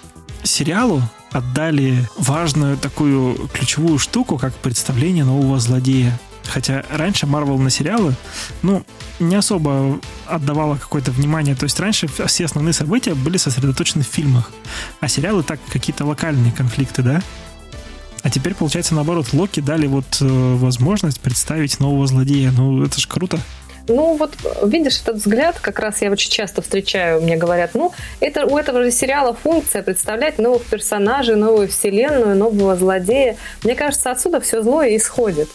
сериалу 0.43 1.03
отдали 1.31 2.05
важную 2.17 2.77
такую 2.77 3.49
ключевую 3.49 3.99
штуку, 3.99 4.39
как 4.39 4.55
представление 4.55 5.25
нового 5.25 5.59
злодея. 5.61 6.19
Хотя 6.48 6.85
раньше 6.90 7.26
Marvel 7.26 7.59
на 7.59 7.70
сериалы, 7.70 8.14
ну, 8.62 8.85
не 9.18 9.37
особо 9.37 10.00
отдавала 10.26 10.76
какое-то 10.76 11.11
внимание. 11.11 11.54
То 11.54 11.64
есть 11.64 11.78
раньше 11.80 12.09
все 12.09 12.44
основные 12.44 12.72
события 12.72 13.14
были 13.14 13.37
сосредоточены 13.37 14.04
в 14.04 14.09
фильмах, 14.09 14.50
а 15.00 15.09
сериалы 15.09 15.42
так 15.42 15.61
какие-то 15.70 16.04
локальные 16.04 16.52
конфликты, 16.52 17.02
да? 17.02 17.22
А 18.22 18.30
теперь, 18.30 18.54
получается, 18.54 18.94
наоборот, 18.94 19.32
Локи 19.32 19.61
дали 19.61 19.87
вот 19.87 20.18
э, 20.20 20.24
возможность 20.24 21.20
представить 21.20 21.78
нового 21.78 22.09
злодея. 22.09 22.50
Ну, 22.50 22.82
это 22.85 23.00
же 23.00 23.06
круто. 23.06 23.38
Ну, 23.88 24.16
вот 24.16 24.35
видишь, 24.64 25.00
этот 25.00 25.16
взгляд 25.16 25.61
как 25.61 25.78
раз 25.78 26.02
я 26.02 26.11
очень 26.11 26.30
часто 26.30 26.61
встречаю, 26.61 27.22
мне 27.22 27.37
говорят, 27.37 27.70
ну, 27.74 27.92
это 28.18 28.44
у 28.46 28.59
этого 28.59 28.82
же 28.82 28.90
сериала 28.90 29.32
функция 29.32 29.82
представлять 29.82 30.38
новых 30.38 30.64
персонажей, 30.64 31.37
новую 31.37 31.68
вселенную, 31.68 32.37
нового 32.37 32.74
злодея. 32.74 33.37
Мне 33.62 33.76
кажется, 33.76 34.11
отсюда 34.11 34.40
все 34.40 34.62
злое 34.62 34.96
исходит. 34.96 35.48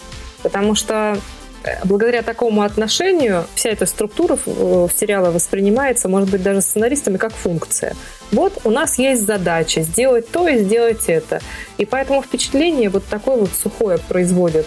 Потому 0.44 0.76
что 0.76 1.18
э, 1.64 1.80
благодаря 1.84 2.22
такому 2.22 2.64
отношению 2.64 3.46
вся 3.56 3.70
эта 3.70 3.86
структура 3.86 4.38
в 4.46 4.90
сериала 4.96 5.32
воспринимается, 5.32 6.10
может 6.10 6.30
быть, 6.30 6.44
даже 6.44 6.62
сценаристами 6.62 7.18
как 7.18 7.34
функция. 7.34 7.96
Вот 8.32 8.60
у 8.64 8.70
нас 8.72 8.98
есть 8.98 9.26
задача 9.26 9.82
сделать 9.82 10.30
то 10.30 10.48
и 10.48 10.60
сделать 10.60 11.06
это. 11.08 11.42
И 11.78 11.86
поэтому 11.86 12.22
впечатление 12.22 12.90
вот 12.90 13.06
такое 13.06 13.38
вот 13.38 13.52
сухое 13.52 13.98
производит 13.98 14.66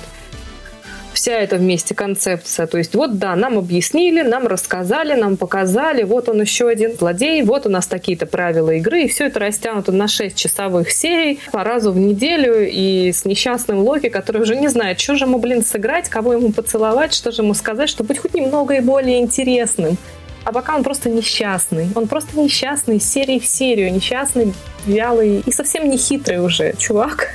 вся 1.14 1.32
эта 1.32 1.56
вместе 1.56 1.94
концепция. 1.94 2.66
То 2.66 2.78
есть 2.78 2.94
вот 2.94 3.18
да, 3.18 3.34
нам 3.36 3.58
объяснили, 3.58 4.22
нам 4.22 4.46
рассказали, 4.46 5.14
нам 5.14 5.36
показали, 5.36 6.02
вот 6.02 6.28
он 6.28 6.40
еще 6.40 6.68
один 6.68 6.94
злодей, 6.96 7.42
вот 7.42 7.66
у 7.66 7.70
нас 7.70 7.86
такие-то 7.86 8.26
правила 8.26 8.70
игры, 8.72 9.02
и 9.02 9.08
все 9.08 9.26
это 9.26 9.40
растянуто 9.40 9.92
на 9.92 10.08
6 10.08 10.36
часовых 10.36 10.90
серий 10.90 11.40
по 11.52 11.64
разу 11.64 11.92
в 11.92 11.96
неделю 11.96 12.68
и 12.68 13.12
с 13.12 13.24
несчастным 13.24 13.78
Локи, 13.78 14.08
который 14.08 14.42
уже 14.42 14.56
не 14.56 14.68
знает, 14.68 15.00
что 15.00 15.16
же 15.16 15.24
ему, 15.24 15.38
блин, 15.38 15.64
сыграть, 15.64 16.08
кого 16.08 16.34
ему 16.34 16.52
поцеловать, 16.52 17.14
что 17.14 17.32
же 17.32 17.42
ему 17.42 17.54
сказать, 17.54 17.88
чтобы 17.88 18.08
быть 18.08 18.18
хоть 18.18 18.34
немного 18.34 18.74
и 18.74 18.80
более 18.80 19.20
интересным. 19.20 19.96
А 20.44 20.52
пока 20.52 20.76
он 20.76 20.84
просто 20.84 21.08
несчастный. 21.08 21.88
Он 21.94 22.06
просто 22.06 22.38
несчастный 22.38 23.00
серии 23.00 23.38
в 23.38 23.46
серию. 23.46 23.92
Несчастный, 23.92 24.52
вялый 24.84 25.40
и 25.40 25.50
совсем 25.50 25.88
не 25.88 25.96
хитрый 25.96 26.44
уже 26.44 26.74
чувак. 26.76 27.30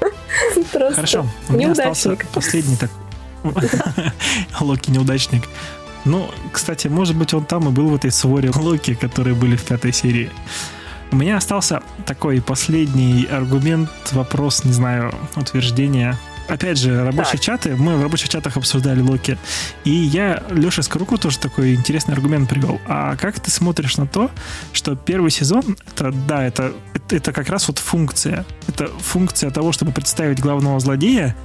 Просто 0.72 0.94
Хорошо. 0.94 1.26
У 1.48 1.54
меня 1.54 1.72
остался 1.72 2.16
последний 2.34 2.76
так 2.76 2.90
Локи 4.60 4.90
неудачник. 4.90 5.48
Ну, 6.04 6.30
кстати, 6.52 6.88
может 6.88 7.16
быть, 7.16 7.32
он 7.34 7.44
там 7.44 7.68
и 7.68 7.72
был 7.72 7.88
в 7.88 7.94
этой 7.94 8.10
своре 8.10 8.50
Локи, 8.54 8.94
которые 8.94 9.34
были 9.34 9.56
в 9.56 9.64
пятой 9.64 9.92
серии. 9.92 10.30
У 11.12 11.16
меня 11.16 11.36
остался 11.36 11.82
такой 12.06 12.40
последний 12.40 13.26
аргумент, 13.30 13.90
вопрос, 14.12 14.64
не 14.64 14.72
знаю, 14.72 15.14
утверждение 15.36 16.16
опять 16.48 16.78
же, 16.78 17.04
рабочие 17.04 17.32
так. 17.32 17.40
чаты, 17.40 17.76
мы 17.76 17.96
в 17.96 18.02
рабочих 18.02 18.28
чатах 18.28 18.56
обсуждали 18.56 19.00
Локи, 19.00 19.38
и 19.84 19.90
я 19.90 20.42
Леша 20.50 20.82
Скоруку 20.82 21.18
тоже 21.18 21.38
такой 21.38 21.74
интересный 21.74 22.14
аргумент 22.14 22.48
привел. 22.48 22.80
А 22.86 23.16
как 23.16 23.40
ты 23.40 23.50
смотришь 23.50 23.96
на 23.96 24.06
то, 24.06 24.30
что 24.72 24.96
первый 24.96 25.30
сезон, 25.30 25.76
это, 25.92 26.12
да, 26.12 26.44
это, 26.44 26.72
это, 26.94 27.16
это 27.16 27.32
как 27.32 27.48
раз 27.48 27.68
вот 27.68 27.78
функция. 27.78 28.44
Это 28.68 28.88
функция 28.88 29.50
того, 29.50 29.72
чтобы 29.72 29.92
представить 29.92 30.40
главного 30.40 30.78
злодея 30.80 31.36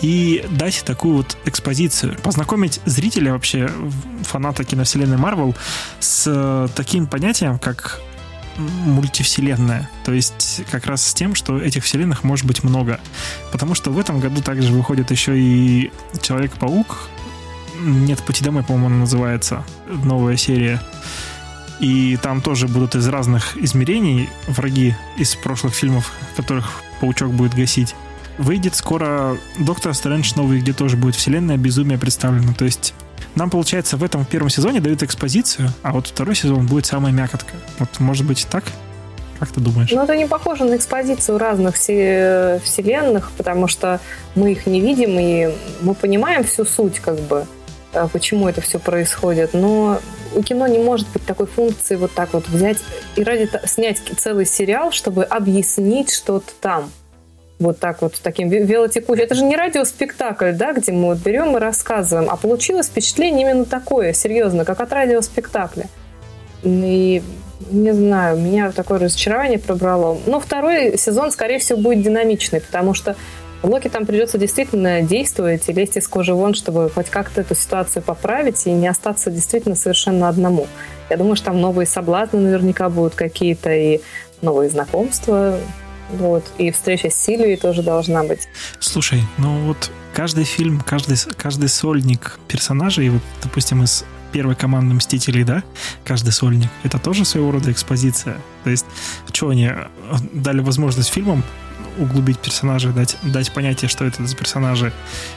и 0.00 0.44
дать 0.50 0.82
такую 0.84 1.18
вот 1.18 1.36
экспозицию. 1.44 2.16
Познакомить 2.22 2.80
зрителя 2.84 3.32
вообще, 3.32 3.70
фаната 4.22 4.64
киновселенной 4.64 5.16
Марвел, 5.16 5.54
с 6.00 6.68
таким 6.74 7.06
понятием, 7.06 7.58
как 7.58 8.00
мультивселенная. 8.58 9.88
То 10.04 10.12
есть 10.12 10.62
как 10.70 10.86
раз 10.86 11.06
с 11.06 11.14
тем, 11.14 11.34
что 11.34 11.58
этих 11.58 11.84
вселенных 11.84 12.24
может 12.24 12.44
быть 12.46 12.64
много. 12.64 13.00
Потому 13.52 13.74
что 13.74 13.90
в 13.90 13.98
этом 13.98 14.20
году 14.20 14.42
также 14.42 14.72
выходит 14.72 15.10
еще 15.10 15.38
и 15.38 15.90
Человек-паук. 16.20 17.08
Нет 17.80 18.20
пути 18.22 18.44
домой, 18.44 18.64
по-моему, 18.64 18.98
называется. 18.98 19.64
Новая 19.86 20.36
серия. 20.36 20.82
И 21.80 22.18
там 22.20 22.40
тоже 22.40 22.66
будут 22.66 22.96
из 22.96 23.06
разных 23.06 23.56
измерений 23.56 24.28
враги 24.48 24.96
из 25.16 25.36
прошлых 25.36 25.74
фильмов, 25.74 26.12
которых 26.36 26.82
Паучок 27.00 27.32
будет 27.32 27.54
гасить. 27.54 27.94
Выйдет 28.36 28.74
скоро 28.74 29.36
Доктор 29.58 29.94
Стрэндж 29.94 30.32
новый, 30.34 30.60
где 30.60 30.72
тоже 30.72 30.96
будет 30.96 31.14
вселенная 31.14 31.56
безумие 31.56 31.98
представлена. 31.98 32.52
То 32.52 32.64
есть 32.64 32.94
нам, 33.34 33.50
получается, 33.50 33.96
в 33.96 34.04
этом 34.04 34.24
первом 34.24 34.50
сезоне 34.50 34.80
дают 34.80 35.02
экспозицию, 35.02 35.70
а 35.82 35.92
вот 35.92 36.06
второй 36.08 36.34
сезон 36.34 36.66
будет 36.66 36.86
самая 36.86 37.12
мякотка. 37.12 37.54
Вот, 37.78 37.88
может 38.00 38.26
быть, 38.26 38.46
так? 38.50 38.64
Как 39.38 39.50
ты 39.52 39.60
думаешь? 39.60 39.90
Ну, 39.92 40.02
это 40.02 40.16
не 40.16 40.26
похоже 40.26 40.64
на 40.64 40.76
экспозицию 40.76 41.38
разных 41.38 41.76
вселенных, 41.76 43.30
потому 43.36 43.68
что 43.68 44.00
мы 44.34 44.52
их 44.52 44.66
не 44.66 44.80
видим, 44.80 45.16
и 45.18 45.54
мы 45.80 45.94
понимаем 45.94 46.42
всю 46.42 46.64
суть, 46.64 46.98
как 46.98 47.20
бы, 47.20 47.46
э, 47.92 48.08
почему 48.12 48.48
это 48.48 48.60
все 48.60 48.80
происходит. 48.80 49.54
Но 49.54 50.00
у 50.34 50.42
кино 50.42 50.66
не 50.66 50.78
может 50.78 51.06
быть 51.10 51.24
такой 51.24 51.46
функции 51.46 51.96
вот 51.96 52.12
так 52.12 52.32
вот 52.32 52.48
взять 52.48 52.78
и 53.16 53.22
ради 53.22 53.48
снять 53.66 54.02
целый 54.16 54.44
сериал, 54.44 54.90
чтобы 54.90 55.22
объяснить 55.22 56.12
что-то 56.12 56.52
там 56.60 56.90
вот 57.58 57.78
так 57.78 58.02
вот 58.02 58.14
таким 58.22 58.48
велотекущим. 58.48 59.24
Это 59.24 59.34
же 59.34 59.44
не 59.44 59.56
радиоспектакль, 59.56 60.52
да, 60.52 60.72
где 60.72 60.92
мы 60.92 61.06
вот 61.06 61.18
берем 61.18 61.56
и 61.56 61.60
рассказываем, 61.60 62.28
а 62.30 62.36
получилось 62.36 62.86
впечатление 62.86 63.50
именно 63.50 63.64
такое, 63.64 64.12
серьезно, 64.12 64.64
как 64.64 64.80
от 64.80 64.92
радиоспектакля. 64.92 65.86
И 66.62 67.22
не 67.70 67.92
знаю, 67.92 68.38
меня 68.38 68.70
такое 68.70 68.98
разочарование 68.98 69.58
пробрало. 69.58 70.18
Но 70.26 70.40
второй 70.40 70.96
сезон, 70.96 71.30
скорее 71.32 71.58
всего, 71.58 71.80
будет 71.80 72.02
динамичный, 72.02 72.60
потому 72.60 72.94
что 72.94 73.16
Локи 73.64 73.88
там 73.88 74.06
придется 74.06 74.38
действительно 74.38 75.02
действовать 75.02 75.68
и 75.68 75.72
лезть 75.72 75.96
из 75.96 76.06
кожи 76.06 76.32
вон, 76.32 76.54
чтобы 76.54 76.88
хоть 76.90 77.10
как-то 77.10 77.40
эту 77.40 77.56
ситуацию 77.56 78.02
поправить 78.02 78.66
и 78.66 78.70
не 78.70 78.86
остаться 78.86 79.32
действительно 79.32 79.74
совершенно 79.74 80.28
одному. 80.28 80.68
Я 81.10 81.16
думаю, 81.16 81.34
что 81.34 81.46
там 81.46 81.60
новые 81.60 81.86
соблазны 81.86 82.38
наверняка 82.38 82.88
будут 82.88 83.16
какие-то 83.16 83.74
и 83.74 84.00
новые 84.42 84.70
знакомства. 84.70 85.58
Вот. 86.10 86.44
И 86.58 86.70
встреча 86.70 87.10
с 87.10 87.14
Сильвией 87.14 87.56
тоже 87.56 87.82
должна 87.82 88.24
быть. 88.24 88.48
Слушай, 88.80 89.22
ну 89.36 89.66
вот 89.66 89.90
каждый 90.12 90.44
фильм, 90.44 90.80
каждый, 90.80 91.16
каждый 91.36 91.68
сольник 91.68 92.38
персонажей, 92.48 93.08
вот, 93.10 93.22
допустим, 93.42 93.82
из 93.82 94.04
первой 94.32 94.54
команды 94.54 94.94
Мстителей, 94.94 95.44
да, 95.44 95.62
каждый 96.04 96.32
сольник, 96.32 96.68
это 96.82 96.98
тоже 96.98 97.24
своего 97.24 97.50
рода 97.50 97.72
экспозиция. 97.72 98.36
То 98.64 98.70
есть, 98.70 98.86
что 99.32 99.48
они 99.48 99.66
э, 99.66 99.86
дали 100.32 100.60
возможность 100.60 101.08
фильмам 101.08 101.42
углубить 101.98 102.38
персонажей, 102.38 102.92
дать, 102.92 103.16
дать 103.22 103.52
понятие, 103.52 103.88
что 103.88 104.04
это 104.04 104.24
за 104.24 104.36
персонажи, 104.36 104.92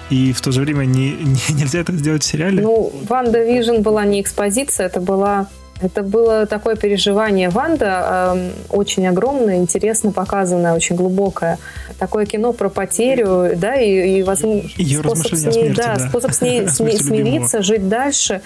и 0.10 0.34
в 0.34 0.42
то 0.42 0.52
же 0.52 0.62
время 0.62 0.86
не, 0.86 1.12
не, 1.22 1.54
нельзя 1.54 1.80
это 1.80 1.94
сделать 1.94 2.24
в 2.24 2.26
сериале? 2.26 2.62
Ну, 2.62 2.94
Ванда 3.08 3.44
Вижн 3.44 3.82
была 3.82 4.06
не 4.06 4.22
экспозиция, 4.22 4.88
это 4.88 5.00
была 5.00 5.48
это 5.82 6.04
было 6.04 6.46
такое 6.46 6.76
переживание 6.76 7.50
Ванда, 7.50 8.36
э, 8.36 8.52
очень 8.70 9.08
огромное, 9.08 9.58
интересно 9.58 10.12
показанное, 10.12 10.74
очень 10.74 10.96
глубокое. 10.96 11.58
Такое 11.98 12.26
кино 12.26 12.54
про 12.54 12.70
потерю, 12.70 13.52
да, 13.56 13.76
и, 13.76 14.20
и 14.20 14.24
возможно, 14.24 14.70
способ 14.70 15.36
с 15.36 15.46
ней, 15.46 15.52
смерти, 15.52 15.78
да, 15.78 15.96
да. 15.98 16.10
способ 16.10 16.32
с 16.32 16.42
ней 16.42 16.68
смириться, 16.70 17.62
жить 17.62 17.90
дальше. 17.90 18.42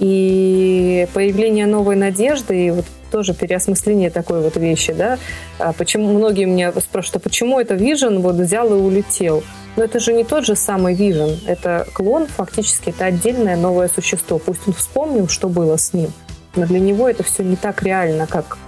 И 0.00 1.06
появление 1.14 1.66
новой 1.66 1.96
надежды, 1.96 2.66
и 2.66 2.70
вот 2.70 2.84
тоже 3.12 3.32
переосмысление 3.32 4.10
такой 4.10 4.42
вот 4.42 4.56
вещи, 4.56 4.92
да. 4.92 5.18
А 5.58 5.72
почему 5.72 6.12
многие 6.12 6.46
меня 6.46 6.72
спрашивают, 6.72 7.16
а 7.16 7.20
почему 7.20 7.60
это 7.60 7.74
Вижен 7.74 8.20
вот 8.20 8.34
взял 8.34 8.68
и 8.74 8.76
улетел? 8.76 9.42
Но 9.76 9.84
это 9.84 10.00
же 10.00 10.12
не 10.12 10.24
тот 10.24 10.44
же 10.44 10.56
самый 10.56 10.94
Вижен. 10.94 11.38
Это 11.46 11.86
клон, 11.92 12.26
фактически, 12.26 12.90
это 12.90 13.06
отдельное 13.06 13.56
новое 13.56 13.88
существо. 13.88 14.38
Пусть 14.38 14.66
он 14.66 14.74
вспомнил, 14.74 15.28
что 15.28 15.48
было 15.48 15.76
с 15.76 15.92
ним. 15.92 16.12
Но 16.56 16.66
для 16.66 16.80
него 16.80 17.08
это 17.08 17.22
все 17.22 17.42
не 17.42 17.56
так 17.56 17.82
реально, 17.82 18.26
как 18.26 18.58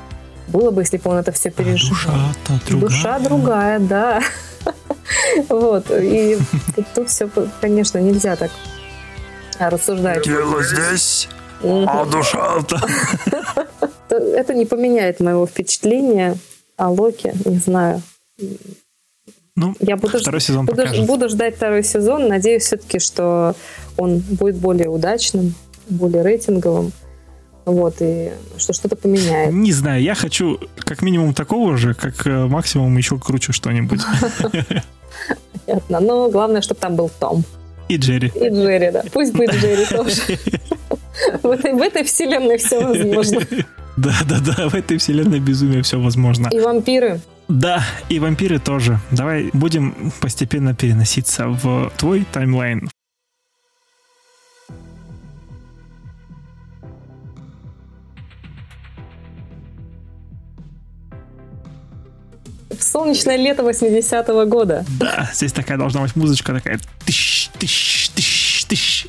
было 0.49 0.71
бы, 0.71 0.83
если 0.83 0.97
бы 0.97 1.11
он 1.11 1.17
это 1.17 1.33
все 1.33 1.51
пережил. 1.51 1.95
А 2.07 2.33
душа 2.39 2.59
другая. 2.67 2.81
Душа 2.81 3.19
другая, 3.19 3.79
да. 3.81 4.23
Вот. 5.49 5.91
И 5.91 6.37
тут 6.95 7.09
все, 7.09 7.29
конечно, 7.61 7.99
нельзя 7.99 8.35
так 8.35 8.51
рассуждать. 9.59 10.25
Тело 10.25 10.63
здесь, 10.63 11.29
а 11.63 12.05
душа-то... 12.05 12.81
Это 14.09 14.55
не 14.55 14.67
поменяет 14.67 15.21
моего 15.21 15.47
впечатления 15.47 16.37
о 16.77 16.91
Локе, 16.91 17.35
не 17.45 17.59
знаю. 17.59 18.03
Ну, 19.57 19.75
я 19.81 19.97
буду, 19.97 20.19
второй 20.19 20.41
сезон 20.41 20.67
буду, 20.67 20.85
буду 21.05 21.29
ждать 21.29 21.57
второй 21.57 21.83
сезон. 21.83 22.29
Надеюсь 22.29 22.65
все-таки, 22.65 22.99
что 22.99 23.55
он 23.97 24.19
будет 24.19 24.57
более 24.57 24.89
удачным, 24.89 25.55
более 25.89 26.23
рейтинговым. 26.23 26.93
Вот, 27.67 27.97
и 27.99 28.33
что 28.57 28.73
что-то 28.73 28.95
поменяет. 28.95 29.53
Не 29.53 29.73
знаю, 29.73 30.01
я 30.01 30.15
хочу 30.15 30.61
как 30.79 31.03
минимум 31.03 31.35
такого 31.35 31.77
же, 31.77 31.95
как 31.95 32.25
э, 32.25 32.47
максимум 32.47 32.97
еще 32.97 33.19
круче 33.19 33.53
что-нибудь. 33.53 34.01
Понятно. 35.67 36.01
Но 36.01 36.31
главное, 36.31 36.61
чтобы 36.61 36.81
там 36.81 36.95
был 36.95 37.11
Том. 37.19 37.45
И 37.89 37.97
Джерри. 37.97 38.31
И 38.35 38.49
Джерри, 38.49 38.91
да. 38.93 39.03
Пусть 39.13 39.33
будет 39.33 39.53
Джерри 39.55 39.85
тоже. 39.85 40.39
В 41.43 41.51
этой, 41.51 41.73
в 41.73 41.81
этой 41.81 42.05
вселенной 42.05 42.59
все 42.59 42.81
возможно. 42.81 43.41
Да, 43.97 44.13
да, 44.29 44.41
да, 44.41 44.69
в 44.69 44.75
этой 44.75 44.99
вселенной 44.99 45.41
безумия 45.41 45.83
все 45.83 45.99
возможно. 45.99 46.49
И 46.53 46.61
вампиры. 46.61 47.21
Да, 47.49 47.83
и 48.11 48.19
вампиры 48.19 48.59
тоже. 48.59 49.01
Давай 49.11 49.51
будем 49.55 50.13
постепенно 50.21 50.75
переноситься 50.75 51.49
в 51.49 51.91
твой 51.97 52.27
таймлайн, 52.31 52.91
солнечное 62.83 63.37
лето 63.37 63.63
80-го 63.63 64.47
года. 64.47 64.85
Да, 64.99 65.29
здесь 65.33 65.53
такая 65.53 65.79
должна 65.79 66.03
быть 66.03 66.17
музычка 66.17 66.53
такая. 66.55 66.81
Тыщ, 67.05 67.51
тыщ, 67.59 68.11
тыщ, 68.15 68.65
тыщ. 68.65 69.07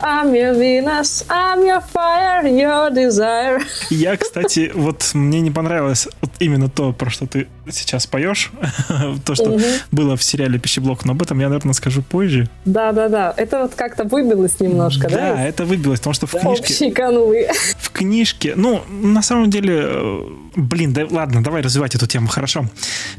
I'm 0.00 0.32
your 0.32 0.54
Venus, 0.54 1.26
I'm 1.28 1.64
your 1.64 1.82
fire, 1.92 2.44
your 2.44 2.92
desire. 2.92 3.62
Я, 3.90 4.16
кстати, 4.16 4.70
вот 4.74 5.10
мне 5.14 5.40
не 5.40 5.50
понравилось 5.50 6.08
вот 6.20 6.30
именно 6.38 6.68
то, 6.68 6.92
про 6.92 7.10
что 7.10 7.26
ты 7.26 7.48
сейчас 7.72 8.06
поешь, 8.06 8.50
то, 9.24 9.34
что 9.34 9.58
было 9.90 10.16
в 10.16 10.22
сериале 10.22 10.58
«Пищеблок», 10.58 11.04
но 11.04 11.12
об 11.12 11.22
этом 11.22 11.38
я, 11.40 11.48
наверное, 11.48 11.74
скажу 11.74 12.02
позже. 12.02 12.48
Да-да-да, 12.64 13.34
это 13.36 13.62
вот 13.62 13.74
как-то 13.74 14.04
выбилось 14.04 14.60
немножко, 14.60 15.08
да? 15.08 15.34
Да, 15.34 15.44
это 15.44 15.64
выбилось, 15.64 16.00
потому 16.00 16.14
что 16.14 16.26
в 16.26 16.32
книжке... 16.32 16.74
Общие 16.74 16.92
канвы. 16.92 17.48
В 17.78 17.90
книжке, 17.90 18.54
ну, 18.54 18.82
на 18.88 19.22
самом 19.22 19.50
деле, 19.50 19.80
э, 19.82 20.20
блин, 20.56 20.92
да, 20.92 21.06
ладно, 21.10 21.42
давай 21.42 21.62
развивать 21.62 21.94
эту 21.94 22.06
тему, 22.06 22.28
хорошо. 22.28 22.66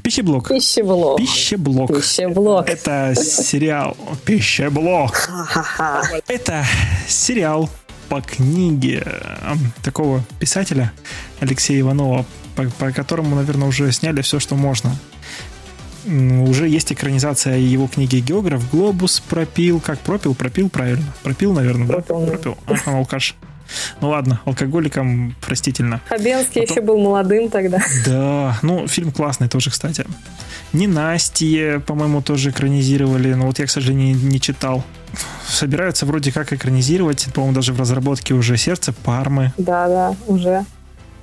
«Пищеблок». 0.03 0.47
Пищеблок. 0.49 1.17
«Пищеблок». 1.17 1.95
Пищеблок. 1.95 2.69
Это 2.69 3.13
сериал 3.15 3.97
«Пищеблок». 4.25 5.29
Это 6.27 6.65
сериал 7.07 7.69
по 8.09 8.21
книге 8.21 9.05
такого 9.83 10.23
писателя 10.39 10.91
Алексея 11.39 11.81
Иванова, 11.81 12.25
по, 12.59 12.69
по 12.69 12.91
которому, 12.91 13.35
наверное, 13.35 13.67
уже 13.67 13.91
сняли 13.91 14.21
все, 14.21 14.39
что 14.39 14.55
можно. 14.55 14.91
Уже 16.05 16.67
есть 16.67 16.91
экранизация 16.91 17.57
его 17.57 17.87
книги 17.87 18.17
«Географ». 18.17 18.69
«Глобус» 18.71 19.19
пропил. 19.19 19.79
Как 19.79 19.99
пропил? 19.99 20.33
Пропил, 20.33 20.69
правильно. 20.69 21.13
Пропил, 21.23 21.53
наверное, 21.53 21.87
пропил, 21.87 22.19
да? 22.21 22.27
Пропил. 22.27 22.57
Ага, 22.65 22.97
алкаш. 22.97 23.35
Ну 24.01 24.09
ладно, 24.09 24.41
алкоголикам 24.45 25.35
простительно. 25.41 26.01
Хабенский 26.09 26.61
Потом... 26.61 26.75
еще 26.75 26.81
был 26.81 26.97
молодым 26.97 27.49
тогда. 27.49 27.79
Да, 28.05 28.57
ну 28.63 28.87
фильм 28.87 29.11
классный 29.11 29.47
тоже, 29.47 29.69
кстати. 29.69 30.05
Ненастье, 30.73 31.79
по-моему, 31.79 32.21
тоже 32.23 32.49
экранизировали, 32.49 33.33
но 33.33 33.45
вот 33.45 33.59
я, 33.59 33.67
к 33.67 33.69
сожалению, 33.69 34.15
не, 34.15 34.23
не 34.23 34.41
читал. 34.41 34.83
Собираются 35.47 36.07
вроде 36.07 36.31
как 36.31 36.53
экранизировать, 36.53 37.27
по-моему, 37.33 37.55
даже 37.55 37.73
в 37.73 37.79
разработке 37.79 38.33
уже 38.33 38.57
«Сердце 38.57 38.93
Пармы». 38.93 39.53
Да-да, 39.57 40.15
уже 40.25 40.65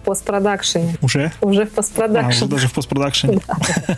постпродакшене. 0.07 0.97
Уже? 1.03 1.33
Уже 1.41 1.67
в 1.67 1.71
постпродакшене. 1.71 2.47
А, 2.47 2.49
даже 2.49 2.69
в 2.69 2.73
постпродакшене. 2.73 3.41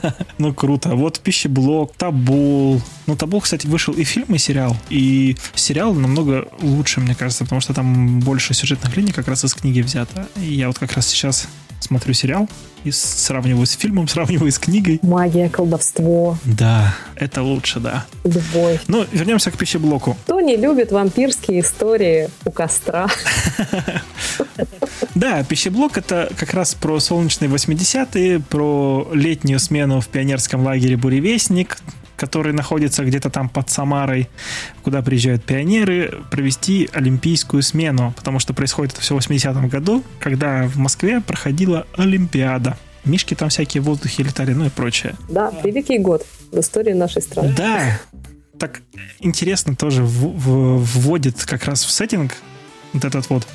Ну, 0.39 0.55
круто. 0.55 0.95
Вот 0.95 1.21
пищеблок, 1.21 1.93
табул. 1.97 2.81
Ну, 3.07 3.17
табул, 3.17 3.41
кстати, 3.41 3.67
вышел 3.67 3.95
и 3.95 4.05
фильм, 4.05 4.35
и 4.35 4.39
сериал. 4.39 4.77
И 4.91 5.37
сериал 5.55 5.95
намного 5.95 6.49
лучше, 6.63 7.01
мне 7.01 7.15
кажется, 7.15 7.45
потому 7.45 7.61
что 7.61 7.75
там 7.75 8.21
больше 8.21 8.55
сюжетных 8.55 8.97
линий 8.97 9.13
как 9.13 9.29
раз 9.29 9.45
из 9.45 9.55
книги 9.55 9.81
взято. 9.81 10.27
И 10.37 10.55
я 10.55 10.69
вот 10.69 10.79
как 10.79 10.93
раз 10.93 11.07
сейчас 11.07 11.49
смотрю 11.81 12.15
сериал 12.15 12.49
и 12.85 12.91
сравниваю 12.91 13.67
с 13.67 13.73
фильмом, 13.73 14.09
сравниваю 14.09 14.51
с 14.51 14.59
книгой. 14.59 15.01
Магия, 15.03 15.49
колдовство. 15.49 16.39
Да, 16.45 16.95
это 17.17 17.43
лучше, 17.43 17.81
да. 17.81 18.07
Любовь. 18.25 18.81
Ну, 18.89 19.05
вернемся 19.13 19.51
к 19.51 19.57
пищеблоку. 19.57 20.17
Кто 20.25 20.41
не 20.41 20.57
любит 20.57 20.93
вампирские 20.93 21.61
истории 21.61 22.31
у 22.45 22.51
костра? 22.51 23.09
Да, 25.15 25.43
пищеблок 25.43 25.99
это 25.99 26.31
как 26.37 26.55
раз 26.55 26.77
про 26.77 27.01
солнечные 27.01 27.51
80-е, 27.51 28.39
про 28.39 29.09
летнюю 29.13 29.59
смену 29.59 30.01
в 30.01 30.07
пионерском 30.07 30.65
лагере 30.65 30.97
«Буревестник», 30.97 31.79
который 32.19 32.53
находится 32.53 33.05
где-то 33.05 33.31
там 33.31 33.49
под 33.49 33.71
Самарой, 33.71 34.29
куда 34.83 35.01
приезжают 35.01 35.45
пионеры, 35.45 36.23
провести 36.31 36.91
олимпийскую 36.93 37.63
смену, 37.63 38.13
потому 38.17 38.41
что 38.41 38.53
происходит 38.53 38.93
это 38.95 39.01
все 39.03 39.15
в 39.15 39.19
80-м 39.19 39.69
году, 39.69 40.03
когда 40.19 40.67
в 40.67 40.77
Москве 40.77 41.21
проходила 41.21 41.87
Олимпиада. 41.97 42.77
Мишки 43.05 43.35
там 43.35 43.49
всякие 43.49 43.81
в 43.81 43.87
воздухе 43.87 44.25
летали, 44.25 44.53
ну 44.53 44.67
и 44.67 44.69
прочее. 44.69 45.15
Да, 45.29 45.53
великий 45.65 45.99
год 45.99 46.27
в 46.53 46.59
истории 46.59 46.93
нашей 46.93 47.23
страны. 47.23 47.55
Да, 47.57 47.99
так 48.59 48.83
интересно 49.21 49.77
тоже 49.77 50.03
вводит 50.05 51.45
как 51.45 51.65
раз 51.65 51.85
в 51.85 51.91
сеттинг 51.91 52.33
вот 52.93 53.05
этот 53.05 53.29
вот. 53.31 53.47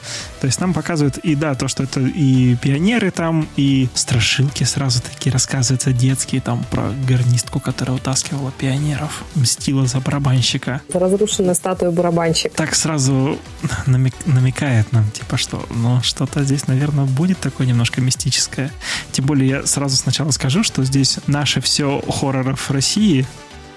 То 0.42 0.48
есть 0.48 0.60
нам 0.60 0.74
показывают 0.74 1.18
и 1.18 1.36
да, 1.36 1.56
то, 1.56 1.68
что 1.68 1.84
это 1.84 2.00
и 2.00 2.56
пионеры 2.56 3.12
там, 3.12 3.48
и 3.56 3.90
страшилки 3.94 4.64
сразу 4.64 5.02
такие 5.02 5.32
рассказываются 5.32 5.92
детские, 5.92 6.42
там 6.42 6.64
про 6.72 6.92
гарнистку, 7.08 7.60
которая 7.60 7.98
утаскивала 7.98 8.52
пионеров, 8.52 9.24
мстила 9.36 9.86
за 9.86 10.00
барабанщика. 10.00 10.82
За 10.92 11.00
разрушенную 11.00 11.56
статую 11.56 11.92
барабанщика. 11.92 12.56
Так 12.56 12.76
сразу 12.76 13.38
намек, 13.86 14.14
намекает 14.26 14.92
нам, 14.92 15.10
типа 15.12 15.38
что, 15.38 15.66
ну 15.70 16.02
что-то 16.02 16.44
здесь, 16.44 16.68
наверное, 16.68 17.06
будет 17.06 17.40
такое 17.40 17.68
немножко 17.68 18.02
мистическое. 18.02 18.72
Тем 19.12 19.26
более 19.26 19.50
я 19.50 19.66
сразу 19.66 19.98
сначала 19.98 20.32
скажу, 20.32 20.64
что 20.64 20.84
здесь 20.84 21.20
наше 21.28 21.62
все 21.62 22.02
хорроров 22.08 22.72
России 22.72 23.26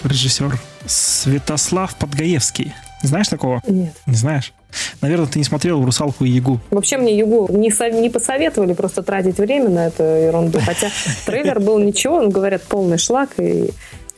режиссер 0.03 0.59
Святослав 0.87 1.95
Подгаевский. 1.97 2.75
Знаешь 3.03 3.29
такого? 3.29 3.63
Нет. 3.67 3.93
Не 4.07 4.15
знаешь? 4.17 4.53
Наверное, 5.01 5.27
ты 5.27 5.39
не 5.39 5.45
смотрел 5.45 5.85
«Русалку 5.85 6.25
и 6.25 6.31
Ягу». 6.31 6.61
Вообще 6.71 6.97
мне 6.99 7.17
Ягу 7.17 7.49
не, 7.51 7.71
со- 7.71 7.91
не 7.91 8.11
посоветовали 8.11 8.73
просто 8.75 9.03
тратить 9.03 9.39
время 9.39 9.69
на 9.69 9.87
эту 9.89 10.03
ерунду. 10.03 10.59
Хотя 10.61 10.89
трейлер 11.27 11.61
был 11.61 11.79
ничего, 11.79 12.17
он, 12.17 12.31
говорят, 12.31 12.63
полный 12.63 12.99
шлак. 12.99 13.31
И 13.39 13.71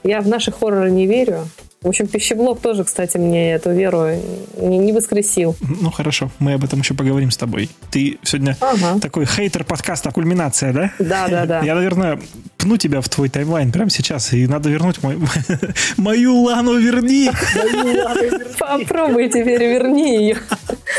я 0.05 0.21
в 0.21 0.29
наши 0.29 0.51
хорроры 0.53 0.91
не 0.91 1.07
верю. 1.07 1.49
В 1.81 1.87
общем, 1.87 2.09
пищеблок 2.09 2.61
тоже, 2.61 2.83
кстати, 2.83 3.19
мне 3.19 3.53
эту 3.53 3.71
веру 3.71 4.09
не, 4.57 4.79
не 4.79 4.93
воскресил. 4.93 5.55
Ну, 5.61 5.93
хорошо, 5.93 6.29
мы 6.41 6.55
об 6.55 6.65
этом 6.65 6.81
еще 6.81 6.95
поговорим 6.95 7.31
с 7.31 7.37
тобой. 7.37 7.71
Ты 7.93 8.19
сегодня 8.25 8.57
ага. 8.61 8.99
такой 8.99 9.27
хейтер 9.27 9.63
подкаста 9.63 10.11
«Кульминация», 10.11 10.73
да? 10.73 10.93
Да, 10.99 11.29
да, 11.29 11.47
да. 11.47 11.61
Я, 11.61 11.77
наверное, 11.77 12.19
пну 12.57 12.79
тебя 12.79 13.01
в 13.01 13.09
твой 13.09 13.29
таймлайн 13.29 13.71
прямо 13.71 13.91
сейчас, 13.91 14.33
и 14.33 14.49
надо 14.49 14.69
вернуть 14.71 15.01
мой... 15.05 15.19
мою 15.97 16.43
Лану 16.43 16.77
верни! 16.79 17.31
Попробуй 18.59 19.29
теперь 19.29 19.63
верни 19.63 20.17
ее. 20.17 20.39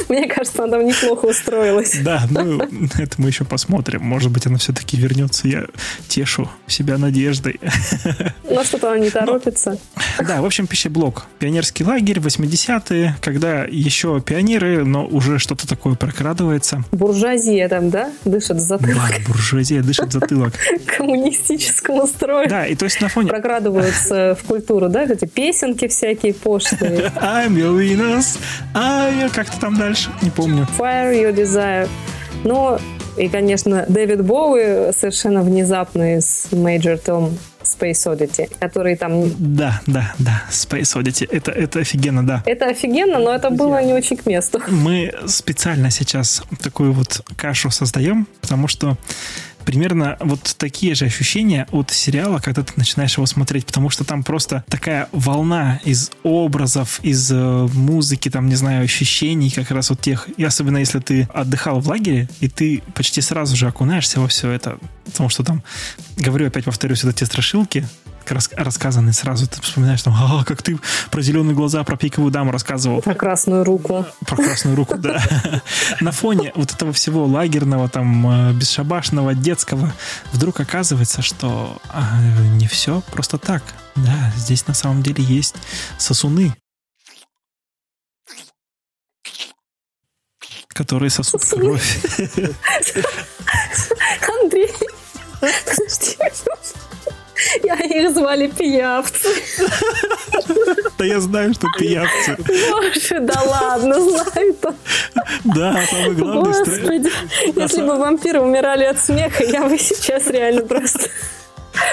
Мне 0.08 0.28
кажется, 0.28 0.64
она 0.64 0.78
там 0.78 0.86
неплохо 0.86 1.26
устроилась. 1.26 1.98
Да, 2.02 2.26
ну, 2.30 2.62
это 2.98 3.16
мы 3.18 3.28
еще 3.28 3.44
посмотрим. 3.44 4.02
Может 4.04 4.32
быть, 4.32 4.48
она 4.48 4.58
все-таки 4.58 4.96
вернется. 4.96 5.48
Я 5.48 5.66
тешу 6.08 6.50
себя 6.68 6.98
надеждой. 6.98 7.60
Ну, 8.50 8.64
что-то 8.64 8.92
она 8.92 9.00
не 9.00 9.10
торопится. 9.10 9.78
Да, 10.20 10.42
в 10.42 10.46
общем, 10.46 10.68
пищеблок. 10.70 11.26
Пионерский 11.40 11.84
лагерь, 11.84 12.20
80-е, 12.20 13.18
когда 13.22 13.66
еще 13.66 14.22
пионеры, 14.22 14.86
но 14.86 15.06
уже 15.06 15.40
что-то 15.40 15.68
такое 15.68 15.96
прокрадывается. 15.96 16.84
Буржуазия 16.92 17.68
там, 17.68 17.90
да? 17.90 18.12
Дышит 18.24 18.62
затылок. 18.62 18.96
Да, 18.96 19.10
буржуазия 19.28 19.82
дышит 19.82 20.12
затылок. 20.12 20.54
Коммунистическому 20.98 22.08
строю. 22.08 22.48
Да, 22.48 22.66
и 22.66 22.76
то 22.76 22.86
есть 22.86 23.02
на 23.02 23.10
фоне... 23.10 23.30
Прокрадываются 23.30 24.38
в 24.42 24.46
культуру, 24.46 24.90
да, 24.90 25.04
эти 25.04 25.26
песенки 25.26 25.88
всякие 25.88 26.34
пошлые. 26.34 27.12
I'm 27.16 27.56
your 27.56 27.78
Venus, 27.78 28.38
I'm... 28.74 29.30
Как-то 29.34 29.60
там 29.60 29.78
дальше, 29.78 30.12
не 30.22 30.30
помню. 30.30 30.68
Fire 30.78 31.14
your 31.14 31.36
desire. 31.36 31.90
Но 32.44 32.80
и, 33.18 33.28
конечно, 33.28 33.86
Дэвид 33.90 34.24
Боуи 34.24 34.94
совершенно 34.94 35.42
внезапно 35.42 36.16
из 36.16 36.48
Major 36.52 37.02
Tom 37.04 37.34
Space 37.70 38.06
Oddity, 38.06 38.50
который 38.60 38.96
там... 38.96 39.32
Да, 39.38 39.82
да, 39.88 40.14
да, 40.20 40.44
Space 40.50 40.96
Oddity. 40.96 41.28
Это, 41.32 41.52
это 41.52 41.80
офигенно, 41.80 42.26
да. 42.26 42.44
Это 42.46 42.68
офигенно, 42.68 43.20
но 43.20 43.34
это 43.34 43.50
было 43.50 43.82
не 43.84 43.94
очень 43.94 44.18
к 44.18 44.26
месту. 44.26 44.62
Мы 44.68 45.14
специально 45.28 45.92
сейчас 45.92 46.44
такую 46.62 46.94
вот 46.94 47.22
кашу 47.36 47.72
создаем, 47.72 48.28
потому 48.42 48.68
что 48.68 48.98
примерно 49.70 50.18
вот 50.20 50.56
такие 50.58 50.96
же 50.96 51.06
ощущения 51.06 51.68
от 51.70 51.92
сериала, 51.92 52.40
когда 52.40 52.64
ты 52.64 52.74
начинаешь 52.76 53.16
его 53.18 53.28
смотреть, 53.28 53.68
потому 53.68 53.92
что 53.92 54.04
там 54.04 54.24
просто 54.24 54.64
такая 54.68 55.08
волна 55.12 55.80
из 55.86 56.10
образов, 56.24 57.00
из 57.04 57.32
э, 57.32 57.68
музыки, 57.76 58.30
там, 58.30 58.50
не 58.50 58.56
знаю, 58.56 58.84
ощущений 58.84 59.52
как 59.52 59.70
раз 59.70 59.92
вот 59.92 60.02
тех, 60.02 60.28
и 60.38 60.44
особенно 60.44 60.78
если 60.78 60.98
ты 60.98 61.30
отдыхал 61.32 61.82
в 61.82 61.88
лагере, 61.88 62.28
и 62.40 62.50
ты 62.50 62.82
почти 62.96 63.22
сразу 63.22 63.56
же 63.56 63.68
окунаешься 63.68 64.20
во 64.20 64.28
все 64.28 64.50
это, 64.50 64.80
потому 65.06 65.30
что 65.30 65.44
там, 65.44 65.62
говорю, 66.18 66.48
опять 66.48 66.66
повторюсь, 66.66 67.04
это 67.04 67.14
те 67.14 67.28
страшилки, 67.28 67.88
рас, 68.32 68.50
рассказаны 68.56 69.14
сразу. 69.14 69.48
Ты 69.48 69.62
вспоминаешь 69.62 70.02
там, 70.02 70.14
а, 70.18 70.44
как 70.44 70.62
ты 70.62 70.80
про 71.12 71.22
зеленые 71.22 71.56
глаза, 71.56 71.84
про 71.84 71.98
пиковую 71.98 72.32
даму 72.32 72.52
рассказывал. 72.52 73.02
Про 73.02 73.16
красную 73.16 73.64
руку. 73.64 74.06
Про 74.26 74.36
красную 74.38 74.76
руку, 74.76 74.98
да. 74.98 75.22
На 76.02 76.12
фоне 76.12 76.52
вот 76.56 76.72
этого 76.72 76.94
всего 76.94 77.26
лагерного, 77.26 77.90
там, 77.90 78.50
э, 78.50 78.54
бесшабашного, 78.54 79.34
детского, 79.34 79.94
вдруг 80.32 80.60
оказывается, 80.60 81.22
что 81.22 81.82
а, 81.90 82.20
не 82.58 82.68
все 82.68 83.02
просто 83.12 83.38
так. 83.38 83.64
Да, 83.96 84.32
здесь 84.38 84.68
на 84.68 84.74
самом 84.74 85.04
деле 85.04 85.24
есть 85.24 85.56
сосуны, 85.98 86.56
которые 90.70 91.10
сосут 91.10 91.44
кровь. 91.44 92.00
Андрей, 94.42 94.72
подожди. 95.42 96.18
Я 97.64 97.76
их 97.76 98.14
звали 98.14 98.48
пиявцы. 98.48 99.30
Да 100.98 101.06
я 101.06 101.20
знаю, 101.20 101.54
что 101.54 101.68
пиявцы. 101.78 102.38
Боже, 102.70 103.20
да 103.22 103.42
ладно, 103.42 104.00
знаю-то. 104.00 104.76
Да, 105.44 105.82
самое 105.90 106.12
главное. 106.14 106.44
Господи, 106.44 107.12
если 107.56 107.82
бы 107.82 107.98
вампиры 107.98 108.42
умирали 108.42 108.84
от 108.84 109.00
смеха, 109.00 109.44
я 109.44 109.64
бы 109.68 109.78
сейчас 109.78 110.28
реально 110.28 110.62
просто 110.62 111.10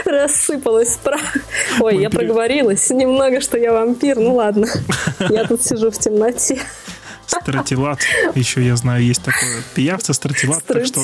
рассыпалась 0.04 0.98
прах. 1.02 1.36
Ой, 1.80 1.98
я 1.98 2.10
проговорилась 2.10 2.90
немного, 2.90 3.40
что 3.40 3.58
я 3.58 3.72
вампир. 3.72 4.18
Ну 4.18 4.34
ладно, 4.34 4.66
я 5.30 5.44
тут 5.44 5.62
сижу 5.62 5.90
в 5.90 5.98
темноте. 5.98 6.60
Стратилат. 7.26 8.00
Еще 8.34 8.62
я 8.62 8.76
знаю, 8.76 9.04
есть 9.04 9.22
такое. 9.22 9.62
Пиявца, 9.74 10.12
стратилат. 10.12 10.64
Так 10.64 10.86
что... 10.86 11.00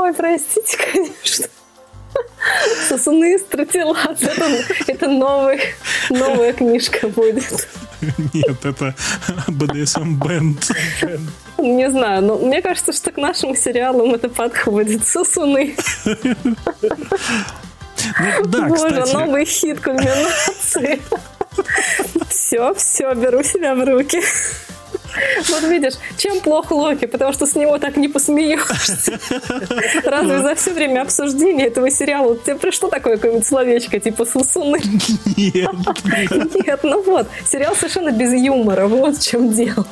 Ой, 0.00 0.14
простите, 0.14 0.78
конечно. 0.92 1.46
Сосуны 2.88 3.38
стратилат. 3.38 4.22
Это, 4.22 4.50
это 4.86 5.08
новый, 5.08 5.60
новая 6.08 6.54
книжка 6.54 7.06
будет. 7.08 7.68
Нет, 8.32 8.64
это 8.64 8.94
BDSM 9.46 10.18
Band. 10.18 11.20
Не 11.58 11.90
знаю, 11.90 12.22
но 12.22 12.38
мне 12.38 12.62
кажется, 12.62 12.92
что 12.92 13.12
к 13.12 13.18
нашим 13.18 13.54
сериалам 13.54 14.14
это 14.14 14.30
подходит. 14.30 15.06
Сосуны. 15.06 15.76
Ну, 18.18 18.44
да, 18.46 18.62
Боже, 18.62 18.88
кстати. 18.88 19.12
новый 19.12 19.44
хит 19.44 19.80
кульминации. 19.80 21.02
Все, 22.30 22.72
все, 22.74 23.12
беру 23.12 23.42
себя 23.42 23.74
в 23.74 23.84
руки. 23.84 24.22
Вот 25.48 25.62
видишь, 25.64 25.94
чем 26.16 26.40
плох 26.40 26.70
Локи? 26.70 27.06
Потому 27.06 27.32
что 27.32 27.46
с 27.46 27.54
него 27.54 27.78
так 27.78 27.96
не 27.96 28.08
посмеешься. 28.08 29.18
Разве 30.04 30.38
за 30.40 30.54
все 30.54 30.72
время 30.72 31.02
обсуждения 31.02 31.66
этого 31.66 31.90
сериала 31.90 32.36
тебе 32.36 32.56
пришло 32.56 32.88
такое 32.88 33.16
какое-нибудь 33.16 33.46
словечко, 33.46 33.98
типа 34.00 34.24
сусуны? 34.24 34.80
Нет. 35.36 35.70
Нет, 36.66 36.80
ну 36.82 37.02
вот, 37.02 37.26
сериал 37.44 37.74
совершенно 37.74 38.10
без 38.10 38.32
юмора, 38.32 38.86
вот 38.86 39.16
в 39.16 39.22
чем 39.28 39.52
дело. 39.52 39.86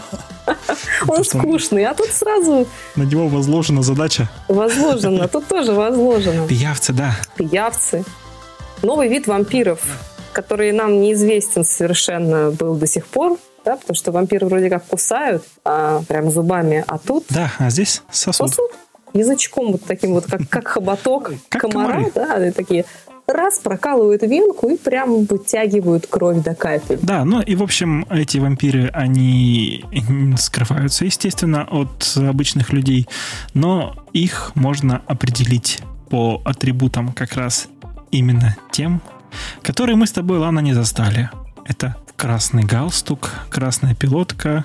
Он 1.07 1.25
скучный, 1.25 1.85
а 1.85 1.95
тут 1.95 2.09
сразу 2.11 2.67
На 2.97 3.03
него 3.03 3.29
возложена 3.29 3.83
задача. 3.83 4.29
возложено, 4.49 5.29
тут 5.29 5.47
тоже 5.47 5.73
возложено. 5.73 6.47
Пиявцы, 6.47 6.93
да. 6.93 7.17
Пиявцы. 7.37 8.05
Новый 8.83 9.09
вид 9.09 9.27
вампиров, 9.27 9.81
который 10.33 10.73
нам 10.73 11.01
неизвестен 11.01 11.65
совершенно 11.65 12.51
был 12.51 12.77
до 12.77 12.87
сих 12.87 13.07
пор, 13.07 13.37
да, 13.69 13.77
потому 13.77 13.95
что 13.97 14.13
вампиры 14.13 14.47
вроде 14.47 14.71
как 14.71 14.85
кусают 14.87 15.45
а, 15.63 16.01
прям 16.09 16.31
зубами, 16.31 16.83
а 16.87 16.97
тут 16.97 17.27
Да, 17.29 17.53
а 17.59 17.69
здесь 17.69 18.03
сосуд. 18.11 18.49
сосуд 18.49 18.71
язычком 19.13 19.73
вот 19.73 19.83
таким 19.85 20.13
вот, 20.13 20.25
как, 20.25 20.49
как 20.49 20.69
хоботок 20.69 21.33
Как 21.51 21.63
комара, 21.63 21.93
комары. 21.93 22.13
да, 22.15 22.35
они 22.35 22.51
такие 22.51 22.87
раз 23.27 23.59
прокалывают 23.59 24.23
венку 24.23 24.71
и 24.71 24.79
прям 24.79 25.27
вытягивают 25.27 26.07
кровь 26.07 26.43
до 26.43 26.55
капель. 26.55 26.99
Да, 27.03 27.27
ну 27.27 27.43
и 27.43 27.55
в 27.57 27.63
общем 27.63 28.07
эти 28.09 28.39
вампиры, 28.39 28.89
они 28.95 29.85
скрываются, 30.39 31.05
естественно, 31.05 31.69
от 31.71 32.15
обычных 32.17 32.73
людей, 32.73 33.07
но 33.53 33.95
их 34.15 34.53
можно 34.55 35.03
определить 35.07 35.81
по 36.09 36.41
атрибутам 36.47 37.13
как 37.13 37.35
раз 37.35 37.69
именно 38.11 38.57
тем, 38.71 39.03
которые 39.61 39.97
мы 39.97 40.07
с 40.07 40.13
тобой, 40.13 40.39
Лана, 40.39 40.61
не 40.61 40.73
застали. 40.73 41.29
Это 41.67 41.97
красный 42.19 42.65
галстук, 42.65 43.31
красная 43.49 43.95
пилотка 43.95 44.65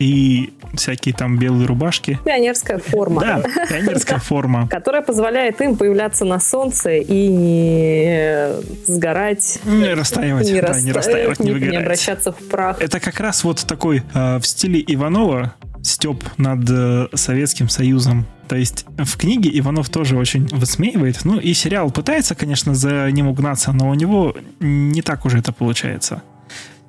и 0.00 0.52
всякие 0.74 1.14
там 1.14 1.38
белые 1.38 1.66
рубашки. 1.66 2.18
Пионерская 2.24 2.78
форма. 2.78 3.20
Да, 3.20 3.42
пионерская 3.68 4.18
форма. 4.18 4.68
которая 4.68 5.02
позволяет 5.02 5.60
им 5.60 5.76
появляться 5.76 6.24
на 6.24 6.40
солнце 6.40 6.96
и 6.96 7.28
не 7.28 8.48
сгорать, 8.86 9.60
Не 9.64 9.94
растаивать, 9.94 10.50
не, 10.50 10.60
да, 10.60 10.80
не 10.80 10.92
растаивать, 10.92 11.40
не 11.40 11.46
не, 11.46 11.52
выгорать. 11.52 11.76
обращаться 11.82 12.32
в 12.32 12.48
прах. 12.48 12.80
Это 12.82 12.98
как 13.00 13.18
раз 13.20 13.44
вот 13.44 13.64
такой 13.66 14.02
э, 14.12 14.38
в 14.38 14.46
стиле 14.46 14.82
Иванова 14.86 15.54
степ 15.82 16.24
над 16.36 16.68
э, 16.68 17.06
Советским 17.14 17.68
Союзом. 17.68 18.26
То 18.48 18.56
есть 18.56 18.86
в 18.98 19.16
книге 19.16 19.50
Иванов 19.58 19.88
тоже 19.88 20.16
очень 20.16 20.46
высмеивает. 20.48 21.20
Ну 21.24 21.38
и 21.38 21.52
сериал 21.54 21.90
пытается, 21.90 22.34
конечно, 22.34 22.74
за 22.74 23.10
ним 23.12 23.28
угнаться, 23.28 23.72
но 23.72 23.88
у 23.88 23.94
него 23.94 24.34
не 24.60 25.02
так 25.02 25.24
уже 25.26 25.38
это 25.38 25.52
получается, 25.52 26.22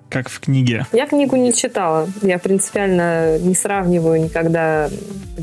как 0.10 0.30
в 0.30 0.39
книге. 0.39 0.86
Я 0.91 1.05
книгу 1.05 1.36
не 1.36 1.53
читала. 1.53 2.07
Я 2.22 2.39
принципиально 2.39 3.38
не 3.39 3.55
сравниваю 3.55 4.22
никогда 4.22 4.89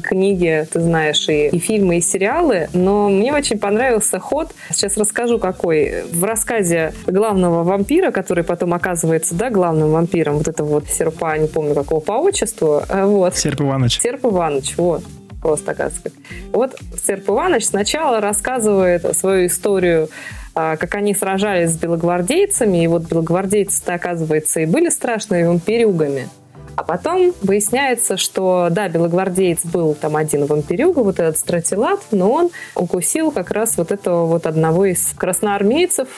книги, 0.02 0.66
ты 0.70 0.80
знаешь, 0.80 1.28
и, 1.28 1.48
и 1.48 1.58
фильмы, 1.58 1.98
и 1.98 2.00
сериалы. 2.00 2.68
Но 2.72 3.08
мне 3.08 3.32
очень 3.32 3.58
понравился 3.58 4.18
ход. 4.18 4.52
Сейчас 4.70 4.96
расскажу, 4.96 5.38
какой. 5.38 6.04
В 6.12 6.24
рассказе 6.24 6.92
главного 7.06 7.62
вампира, 7.62 8.10
который 8.10 8.44
потом 8.44 8.74
оказывается, 8.74 9.34
да, 9.34 9.50
главным 9.50 9.90
вампиром, 9.90 10.38
вот 10.38 10.48
этого 10.48 10.66
вот 10.68 10.88
серпа, 10.88 11.38
не 11.38 11.48
помню, 11.48 11.74
какого 11.74 12.00
по 12.00 12.12
отчеству, 12.12 12.82
э, 12.88 13.04
вот. 13.04 13.36
Серп 13.36 13.62
Иванович. 13.62 14.00
Серп 14.00 14.26
Иванович, 14.26 14.74
вот. 14.76 15.02
Просто, 15.40 15.72
оказывается. 15.72 16.10
Вот 16.52 16.76
Серп 17.06 17.30
Иванович 17.30 17.66
сначала 17.66 18.20
рассказывает 18.20 19.16
свою 19.16 19.46
историю, 19.46 20.08
а, 20.08 20.45
как 20.57 20.94
они 20.94 21.14
сражались 21.14 21.70
с 21.70 21.76
белогвардейцами, 21.76 22.82
и 22.82 22.86
вот 22.86 23.02
белогвардейцы-то, 23.02 23.94
оказывается, 23.94 24.61
и 24.61 24.66
были 24.66 24.88
страшными 24.88 25.42
вампирюгами. 25.44 26.28
А 26.76 26.82
потом 26.82 27.32
выясняется, 27.42 28.16
что, 28.16 28.68
да, 28.70 28.88
белогвардеец 28.88 29.64
был 29.64 29.94
там 29.94 30.16
один 30.16 30.46
вампирюга, 30.46 31.00
вот 31.00 31.18
этот 31.18 31.38
стратилат, 31.38 32.00
но 32.11 32.30
он 32.30 32.50
укусил 32.74 33.30
как 33.30 33.50
раз 33.50 33.76
вот 33.78 33.92
этого 33.92 34.26
вот 34.26 34.46
одного 34.46 34.84
из 34.86 35.14
красноармейцев, 35.16 36.09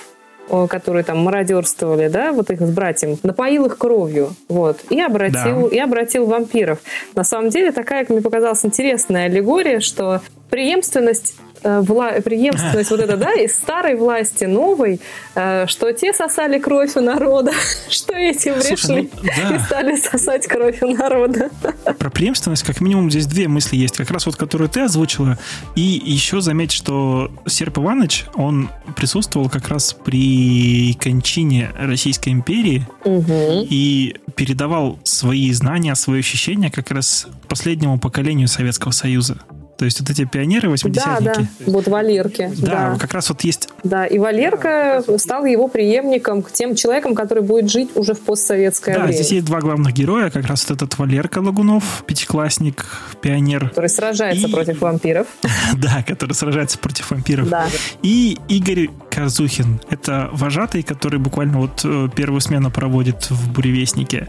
которые 0.69 1.05
там 1.05 1.19
мародерствовали, 1.19 2.09
да, 2.09 2.33
вот 2.33 2.51
их 2.51 2.61
с 2.61 2.71
братьем, 2.71 3.19
напоил 3.23 3.67
их 3.67 3.77
кровью, 3.77 4.31
вот, 4.49 4.79
и 4.89 5.01
обратил, 5.01 5.69
Да. 5.69 5.77
и 5.77 5.79
обратил 5.79 6.27
вампиров. 6.27 6.79
На 7.15 7.23
самом 7.23 7.51
деле 7.51 7.71
такая, 7.71 8.05
как 8.05 8.11
мне 8.11 8.23
показалась, 8.23 8.65
интересная 8.65 9.27
аллегория, 9.27 9.81
что 9.81 10.23
преемственность 10.49 11.37
вла- 11.63 12.21
преемственность 12.21 12.91
вот 12.91 13.01
это, 13.01 13.17
да, 13.17 13.33
из 13.33 13.55
старой 13.55 13.97
власти 13.97 14.45
новой, 14.45 15.01
э, 15.35 15.67
что 15.67 15.93
те 15.93 16.13
сосали 16.13 16.59
кровь 16.59 16.97
у 16.97 17.01
народа, 17.01 17.53
что 17.89 18.15
эти 18.15 18.53
пришли 18.53 19.11
ну, 19.13 19.23
да. 19.23 19.57
и 19.57 19.59
стали 19.59 19.97
сосать 19.97 20.47
кровь 20.47 20.83
у 20.83 20.91
народа. 20.95 21.51
Про 21.99 22.11
преемственность, 22.11 22.65
как 22.65 22.81
минимум, 22.81 23.11
здесь 23.11 23.27
две 23.27 23.49
мысли 23.49 23.77
есть. 23.77 23.97
Как 23.97 24.11
раз 24.11 24.27
вот, 24.27 24.37
которую 24.37 24.69
ты 24.69 24.81
озвучила. 24.81 25.39
И 25.75 26.03
еще 26.05 26.41
заметь, 26.41 26.73
что 26.73 27.31
Серп 27.47 27.79
Иванович, 27.79 28.27
он 28.35 28.71
присутствовал 28.97 29.49
как 29.49 29.69
раз 29.69 29.93
при 29.93 30.95
кончине 30.95 31.71
Российской 31.79 32.31
империи 32.31 32.87
и 33.05 34.17
передавал 34.35 34.99
свои 35.05 35.51
знания, 35.53 35.95
свои 35.95 36.21
ощущения 36.21 36.71
как 36.71 36.91
раз 36.91 37.27
последнему 37.49 37.99
поколению 37.99 38.49
Советского 38.49 38.93
Союза. 38.93 39.39
То 39.79 39.85
есть 39.85 40.01
вот 40.01 40.11
эти 40.11 40.25
пионеры, 40.25 40.69
Да, 40.69 40.75
80-ники. 40.75 41.23
да, 41.25 41.35
вот 41.73 41.87
Валерки. 41.87 42.51
Да, 42.59 42.93
Да, 42.93 42.99
как 42.99 43.15
раз 43.15 43.29
вот 43.29 43.43
есть... 43.43 43.69
да. 43.85 44.07
И 44.07 44.19
Валерка 44.19 45.05
стал 45.19 45.45
его 45.45 45.69
преемником, 45.69 46.43
тем 46.43 46.75
человеком, 46.75 47.15
который 47.15 47.45
будет 47.45 47.71
жить 47.71 47.91
уже 47.95 48.15
в 48.15 48.21
постсоветское 48.21 48.95
Да, 48.97 49.03
время. 49.05 49.15
здесь 49.15 49.31
есть 49.31 49.47
два 49.47 49.61
главных 49.61 49.93
героя, 49.93 50.31
как 50.31 50.47
раз 50.47 50.69
вот 50.69 50.83
этот 50.83 50.99
Валерка 50.99 51.39
Лагунов, 51.39 52.03
пятиклассник, 52.07 52.87
пионер, 53.23 53.69
который 53.69 53.89
сражается 53.89 54.49
И- 54.49 54.53
против 54.53 54.81
вампиров. 54.81 55.29
да, 55.77 56.03
который 56.03 56.33
сражается 56.33 56.77
против 56.79 57.13
вампиров. 57.13 57.49
Да. 57.49 57.67
И 58.03 58.37
Игорь 58.49 58.89
Казухин. 59.11 59.81
Это 59.91 60.29
вожатый, 60.33 60.83
который 60.83 61.21
буквально 61.21 61.59
вот 61.61 61.83
э, 61.85 62.09
первую 62.17 62.41
смену 62.41 62.73
проводит 62.73 63.31
в 63.31 63.53
«Буревестнике». 63.53 64.29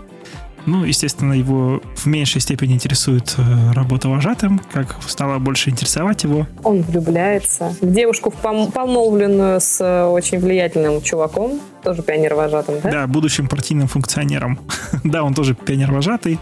Ну, 0.65 0.83
естественно, 0.83 1.33
его 1.33 1.81
в 1.95 2.05
меньшей 2.05 2.41
степени 2.41 2.73
интересует 2.73 3.35
э, 3.37 3.71
работа 3.73 4.09
вожатым, 4.09 4.61
как 4.71 4.97
стало 5.07 5.39
больше 5.39 5.69
интересовать 5.69 6.23
его. 6.23 6.47
Он 6.63 6.81
влюбляется 6.81 7.75
в 7.81 7.91
девушку, 7.91 8.33
пом- 8.43 8.71
помолвленную 8.71 9.59
с 9.61 9.81
э, 9.81 10.05
очень 10.05 10.39
влиятельным 10.39 11.01
чуваком, 11.01 11.59
тоже 11.83 12.01
пионер-вожатым, 12.03 12.81
да? 12.81 12.91
Да, 12.91 13.07
будущим 13.07 13.47
партийным 13.47 13.87
функционером. 13.87 14.59
да, 15.03 15.23
он 15.23 15.33
тоже 15.33 15.55
пионер-вожатый, 15.55 16.39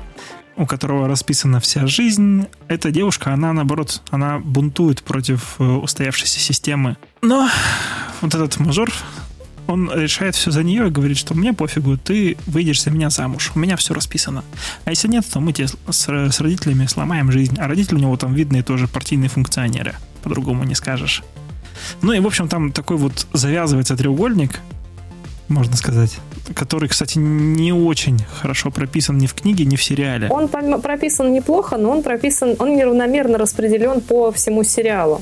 у 0.57 0.65
которого 0.65 1.07
расписана 1.07 1.59
вся 1.59 1.87
жизнь. 1.87 2.47
Эта 2.67 2.91
девушка, 2.91 3.33
она, 3.33 3.53
наоборот, 3.53 4.01
она 4.09 4.39
бунтует 4.39 5.03
против 5.03 5.55
э, 5.59 5.63
устоявшейся 5.63 6.39
системы. 6.39 6.97
Но 7.21 7.47
вот 8.21 8.33
этот 8.33 8.59
мажор, 8.59 8.91
он 9.67 9.91
решает 9.93 10.35
все 10.35 10.51
за 10.51 10.63
нее 10.63 10.87
и 10.87 10.89
говорит, 10.89 11.17
что 11.17 11.33
мне 11.33 11.53
пофигу, 11.53 11.97
ты 11.97 12.37
выйдешь 12.45 12.83
за 12.83 12.91
меня 12.91 13.09
замуж, 13.09 13.51
у 13.55 13.59
меня 13.59 13.75
все 13.75 13.93
расписано. 13.93 14.43
А 14.85 14.89
если 14.89 15.07
нет, 15.07 15.25
то 15.31 15.39
мы 15.39 15.53
тебе 15.53 15.67
с, 15.67 15.77
с 15.89 16.39
родителями 16.39 16.85
сломаем 16.85 17.31
жизнь. 17.31 17.57
А 17.59 17.67
родители 17.67 17.95
у 17.95 17.99
него 17.99 18.17
там 18.17 18.33
видные 18.33 18.63
тоже 18.63 18.87
партийные 18.87 19.29
функционеры, 19.29 19.95
по-другому 20.23 20.63
не 20.63 20.75
скажешь. 20.75 21.23
Ну 22.01 22.13
и, 22.13 22.19
в 22.19 22.27
общем, 22.27 22.47
там 22.47 22.71
такой 22.71 22.97
вот 22.97 23.27
завязывается 23.33 23.95
треугольник, 23.95 24.59
можно 25.47 25.77
сказать, 25.77 26.17
который, 26.55 26.89
кстати, 26.89 27.17
не 27.17 27.71
очень 27.71 28.19
хорошо 28.41 28.69
прописан 28.69 29.17
ни 29.17 29.27
в 29.27 29.33
книге, 29.33 29.65
ни 29.65 29.75
в 29.75 29.83
сериале. 29.83 30.27
Он 30.29 30.47
прописан 30.47 31.31
неплохо, 31.31 31.77
но 31.77 31.91
он 31.91 32.03
прописан, 32.03 32.55
он 32.59 32.75
неравномерно 32.75 33.37
распределен 33.37 34.01
по 34.01 34.31
всему 34.31 34.63
сериалу. 34.63 35.21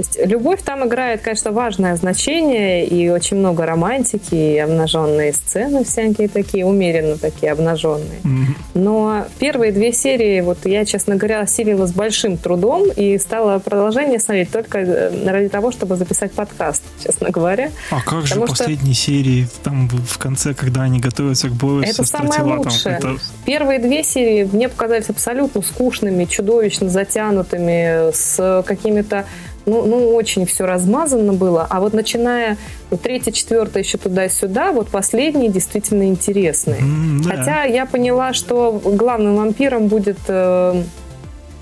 То 0.00 0.18
есть 0.18 0.30
любовь 0.30 0.62
там 0.62 0.86
играет, 0.86 1.20
конечно, 1.20 1.52
важное 1.52 1.94
значение, 1.96 2.86
и 2.86 3.10
очень 3.10 3.36
много 3.36 3.66
романтики, 3.66 4.34
и 4.34 4.58
обнаженные 4.58 5.34
сцены 5.34 5.84
всякие 5.84 6.28
такие, 6.28 6.64
умеренно 6.64 7.18
такие 7.18 7.52
обнаженные. 7.52 8.20
Мгм. 8.22 8.56
Но 8.74 9.26
первые 9.38 9.72
две 9.72 9.92
серии, 9.92 10.40
вот 10.40 10.64
я, 10.64 10.86
честно 10.86 11.16
говоря, 11.16 11.40
осилила 11.40 11.86
с 11.86 11.92
большим 11.92 12.38
трудом 12.38 12.88
и 12.90 13.18
стала 13.18 13.58
продолжение 13.58 14.20
смотреть 14.20 14.50
только 14.50 14.78
э, 14.78 15.30
ради 15.30 15.48
того, 15.48 15.70
чтобы 15.70 15.96
записать 15.96 16.32
подкаст, 16.32 16.82
честно 17.04 17.28
говоря. 17.30 17.70
А 17.90 18.00
как 18.00 18.22
же 18.22 18.34
Потому 18.34 18.46
что- 18.46 18.64
последние 18.64 18.94
серии, 18.94 19.48
там 19.62 19.88
в 19.88 20.16
конце, 20.18 20.54
когда 20.54 20.82
они 20.82 21.00
готовятся 21.00 21.48
к 21.48 21.52
бою 21.52 21.82
Это 21.82 21.92
со 21.92 22.04
самое 22.04 22.42
лучшее. 22.42 22.96
Это 22.96 23.16
Первые 23.44 23.78
две 23.80 24.02
серии 24.02 24.48
мне 24.50 24.70
показались 24.70 25.10
абсолютно 25.10 25.60
скучными, 25.60 26.24
чудовищно 26.24 26.88
затянутыми, 26.88 28.12
с 28.12 28.64
какими-то 28.66 29.26
ну, 29.70 29.86
ну 29.86 30.08
очень 30.14 30.46
все 30.46 30.66
размазано 30.66 31.32
было. 31.32 31.66
А 31.68 31.80
вот 31.80 31.92
начиная 31.92 32.56
ну, 32.90 32.96
третья, 32.96 33.32
четвертая 33.32 33.82
еще 33.82 33.98
туда-сюда, 33.98 34.72
вот 34.72 34.88
последние 34.88 35.48
действительно 35.48 36.08
интересные. 36.08 36.80
М, 36.80 37.22
да. 37.22 37.36
Хотя 37.36 37.64
я 37.64 37.86
поняла, 37.86 38.32
что 38.32 38.80
главным 38.84 39.36
вампиром 39.36 39.86
будет 39.86 40.18
э, 40.28 40.82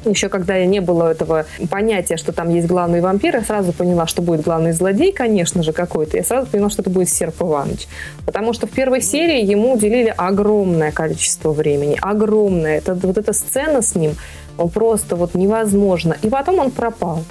еще 0.04 0.28
когда 0.28 0.64
не 0.64 0.80
было 0.80 1.11
этого 1.11 1.46
понятия, 1.70 2.16
что 2.16 2.32
там 2.32 2.50
есть 2.50 2.66
главный 2.66 3.00
вампир, 3.00 3.36
я 3.36 3.42
сразу 3.42 3.72
поняла, 3.72 4.06
что 4.06 4.22
будет 4.22 4.42
главный 4.42 4.72
злодей, 4.72 5.12
конечно 5.12 5.62
же, 5.62 5.72
какой-то. 5.72 6.16
Я 6.16 6.24
сразу 6.24 6.46
поняла, 6.46 6.70
что 6.70 6.82
это 6.82 6.90
будет 6.90 7.09
Серп 7.09 7.42
Иванович. 7.42 7.88
Потому 8.24 8.52
что 8.52 8.66
в 8.66 8.70
первой 8.70 9.00
серии 9.00 9.44
ему 9.44 9.74
уделили 9.74 10.12
огромное 10.16 10.92
количество 10.92 11.52
времени. 11.52 11.98
Огромное. 12.00 12.78
Это, 12.78 12.94
вот 12.94 13.18
эта 13.18 13.32
сцена 13.32 13.82
с 13.82 13.94
ним, 13.94 14.14
он 14.56 14.70
просто 14.70 15.16
вот 15.16 15.34
невозможно. 15.34 16.16
И 16.22 16.28
потом 16.28 16.59
он 16.59 16.70
пропал 16.70 17.24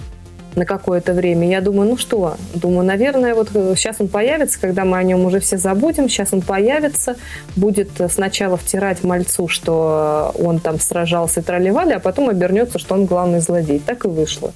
на 0.57 0.65
какое-то 0.65 1.13
время. 1.13 1.47
Я 1.47 1.61
думаю, 1.61 1.89
ну 1.91 1.97
что, 1.97 2.35
думаю, 2.53 2.85
наверное, 2.85 3.35
вот 3.35 3.49
сейчас 3.53 3.97
он 3.99 4.07
появится, 4.07 4.59
когда 4.59 4.83
мы 4.83 4.97
о 4.97 5.03
нем 5.03 5.23
уже 5.25 5.39
все 5.39 5.57
забудем, 5.57 6.09
сейчас 6.09 6.33
он 6.33 6.41
появится, 6.41 7.15
будет 7.55 7.89
сначала 8.09 8.57
втирать 8.57 9.03
мальцу, 9.03 9.47
что 9.47 10.33
он 10.37 10.59
там 10.59 10.79
сражался 10.79 11.39
и 11.39 11.43
тролливали, 11.43 11.93
а 11.93 11.99
потом 11.99 12.27
обернется, 12.29 12.79
что 12.79 12.95
он 12.95 13.05
главный 13.05 13.39
злодей. 13.39 13.79
Так 13.79 14.05
и 14.05 14.07
вышло. 14.07 14.51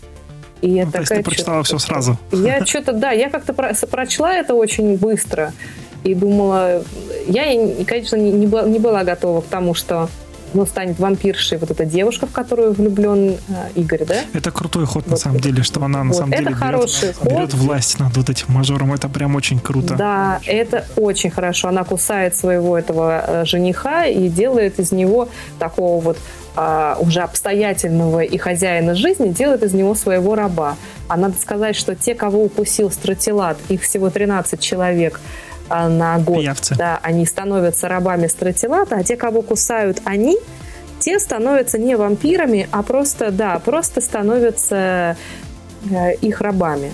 И 0.61 0.69
я 0.71 0.85
Ну, 0.85 0.91
то 0.91 0.99
есть 0.99 1.09
ты 1.09 1.15
такая, 1.15 1.23
прочитала 1.23 1.63
«Чё-то 1.63 1.77
все 1.77 1.87
сразу. 1.87 2.17
я 2.31 2.65
что-то, 2.65 2.93
да, 2.93 3.11
я 3.11 3.29
как-то 3.29 3.53
про- 3.53 3.73
прочла 3.89 4.35
это 4.35 4.53
очень 4.55 4.97
быстро 4.97 5.53
и 6.03 6.13
думала, 6.15 6.83
я, 7.27 7.43
конечно, 7.85 8.15
не, 8.15 8.31
не 8.31 8.47
была, 8.47 8.63
не 8.63 8.79
была 8.79 9.03
готова 9.03 9.41
к 9.41 9.45
тому, 9.45 9.73
что 9.75 10.09
ну, 10.53 10.65
станет 10.65 10.99
вампиршей 10.99 11.57
вот 11.57 11.71
эта 11.71 11.85
девушка, 11.85 12.27
в 12.27 12.31
которую 12.31 12.73
влюблен 12.73 13.37
э, 13.47 13.69
Игорь, 13.75 14.05
да? 14.05 14.15
Это 14.33 14.51
крутой 14.51 14.85
ход, 14.85 15.05
на 15.07 15.11
Вот. 15.11 15.19
самом 15.19 15.39
деле, 15.39 15.63
что 15.63 15.83
она 15.83 16.03
на 16.03 16.09
Вот, 16.09 16.17
самом 16.17 16.33
это 16.33 16.43
деле 16.43 16.55
хороший 16.55 17.01
берет, 17.03 17.15
ход. 17.17 17.29
берет 17.29 17.53
власть 17.53 17.99
над 17.99 18.15
вот 18.17 18.29
этим 18.29 18.45
мажором. 18.49 18.93
Это 18.93 19.09
прям 19.09 19.35
очень 19.35 19.59
круто. 19.59 19.95
Да, 19.95 20.39
это 20.45 20.85
очень 20.95 21.29
хорошо. 21.31 21.69
Она 21.69 21.83
кусает 21.83 22.35
своего 22.35 22.77
этого 22.77 23.23
э, 23.25 23.45
жениха 23.45 24.05
и 24.05 24.27
делает 24.29 24.79
из 24.79 24.91
него 24.91 25.29
такого 25.59 26.01
вот 26.01 26.17
а, 26.55 26.97
уже 26.99 27.21
обстоятельного 27.21 28.21
и 28.21 28.37
хозяина 28.37 28.93
жизни, 28.93 29.29
делает 29.29 29.63
из 29.63 29.73
него 29.73 29.95
своего 29.95 30.35
раба. 30.35 30.75
А 31.07 31.15
надо 31.15 31.35
сказать, 31.39 31.75
что 31.77 31.95
те, 31.95 32.13
кого 32.13 32.43
укусил 32.43 32.91
стратилат, 32.91 33.57
их 33.69 33.83
всего 33.83 34.09
13 34.09 34.59
человек 34.59 35.21
на 35.89 36.17
год, 36.19 36.39
Пиявцы. 36.39 36.75
да, 36.75 36.99
они 37.01 37.25
становятся 37.25 37.87
рабами 37.87 38.27
стратилата, 38.27 38.95
а 38.97 39.03
те, 39.03 39.15
кого 39.15 39.41
кусают 39.41 40.01
они, 40.05 40.37
те 40.99 41.19
становятся 41.19 41.77
не 41.79 41.95
вампирами, 41.95 42.67
а 42.71 42.83
просто, 42.83 43.31
да, 43.31 43.57
просто 43.59 44.01
становятся 44.01 45.17
э, 45.89 46.13
их 46.21 46.41
рабами. 46.41 46.91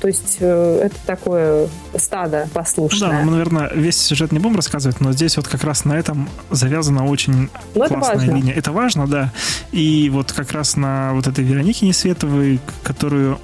То 0.00 0.06
есть 0.06 0.36
э, 0.40 0.80
это 0.84 0.94
такое 1.06 1.68
стадо 1.96 2.42
Ну 2.44 2.44
да, 2.44 2.60
послушное. 2.60 3.22
мы, 3.24 3.32
наверное, 3.32 3.68
весь 3.74 4.00
сюжет 4.00 4.30
не 4.30 4.38
будем 4.38 4.54
рассказывать, 4.56 5.00
но 5.00 5.12
здесь 5.12 5.36
вот 5.36 5.48
как 5.48 5.64
раз 5.64 5.84
на 5.84 5.94
этом 5.98 6.28
завязана 6.50 7.04
очень 7.04 7.50
Но 7.74 7.84
это 7.84 7.94
классная 7.94 8.16
важно. 8.18 8.30
линия. 8.32 8.54
Это 8.54 8.70
важно, 8.70 9.06
да. 9.08 9.32
И 9.72 10.08
вот 10.12 10.30
как 10.32 10.52
раз 10.52 10.76
на 10.76 11.12
вот 11.14 11.26
этой 11.26 11.42
Веронике 11.44 11.84
Несветовой, 11.86 12.60
которую 12.84 13.40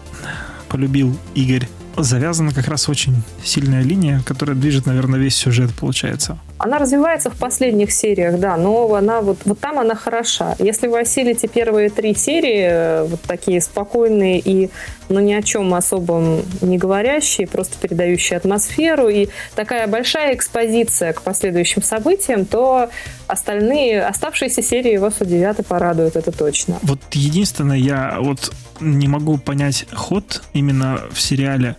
полюбил 0.68 1.16
Игорь, 1.34 1.68
завязана 1.96 2.52
как 2.52 2.68
раз 2.68 2.88
очень 2.88 3.22
сильная 3.42 3.82
линия, 3.82 4.22
которая 4.26 4.56
движет, 4.56 4.86
наверное, 4.86 5.18
весь 5.18 5.36
сюжет, 5.36 5.72
получается. 5.74 6.38
Она 6.56 6.78
развивается 6.78 7.30
в 7.30 7.36
последних 7.36 7.92
сериях, 7.92 8.38
да, 8.38 8.56
но 8.56 8.94
она 8.94 9.20
вот, 9.20 9.38
вот 9.44 9.58
там 9.58 9.78
она 9.78 9.94
хороша. 9.96 10.54
Если 10.60 10.86
вы 10.86 11.00
осилите 11.00 11.48
первые 11.48 11.90
три 11.90 12.14
серии, 12.14 12.66
э, 12.70 13.04
вот 13.04 13.20
такие 13.22 13.60
спокойные 13.60 14.38
и 14.38 14.70
ну, 15.08 15.20
ни 15.20 15.32
о 15.32 15.42
чем 15.42 15.74
особом 15.74 16.42
не 16.60 16.78
говорящие, 16.78 17.46
просто 17.48 17.76
передающие 17.78 18.36
атмосферу, 18.36 19.08
и 19.08 19.28
такая 19.56 19.86
большая 19.88 20.34
экспозиция 20.34 21.12
к 21.12 21.22
последующим 21.22 21.82
событиям, 21.82 22.46
то 22.46 22.88
остальные, 23.26 24.04
оставшиеся 24.06 24.62
серии 24.62 24.96
вас 24.96 25.20
удивят 25.20 25.58
и 25.58 25.62
порадуют, 25.62 26.16
это 26.16 26.30
точно. 26.30 26.78
Вот 26.82 27.00
единственное, 27.12 27.76
я 27.76 28.16
вот 28.20 28.52
не 28.80 29.08
могу 29.08 29.38
понять 29.38 29.86
ход 29.92 30.42
именно 30.52 31.00
в 31.12 31.20
сериале. 31.20 31.76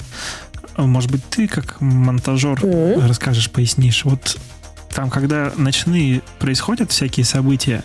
Может 0.78 1.09
быть, 1.09 1.23
ты 1.30 1.47
как 1.47 1.80
монтажер 1.80 2.63
Мгм. 2.65 3.07
расскажешь, 3.07 3.49
пояснишь. 3.49 4.03
Вот 4.03 4.38
там, 4.96 5.10
когда 5.10 5.52
ночные 5.58 6.22
происходят 6.39 6.91
всякие 6.91 7.26
события, 7.26 7.84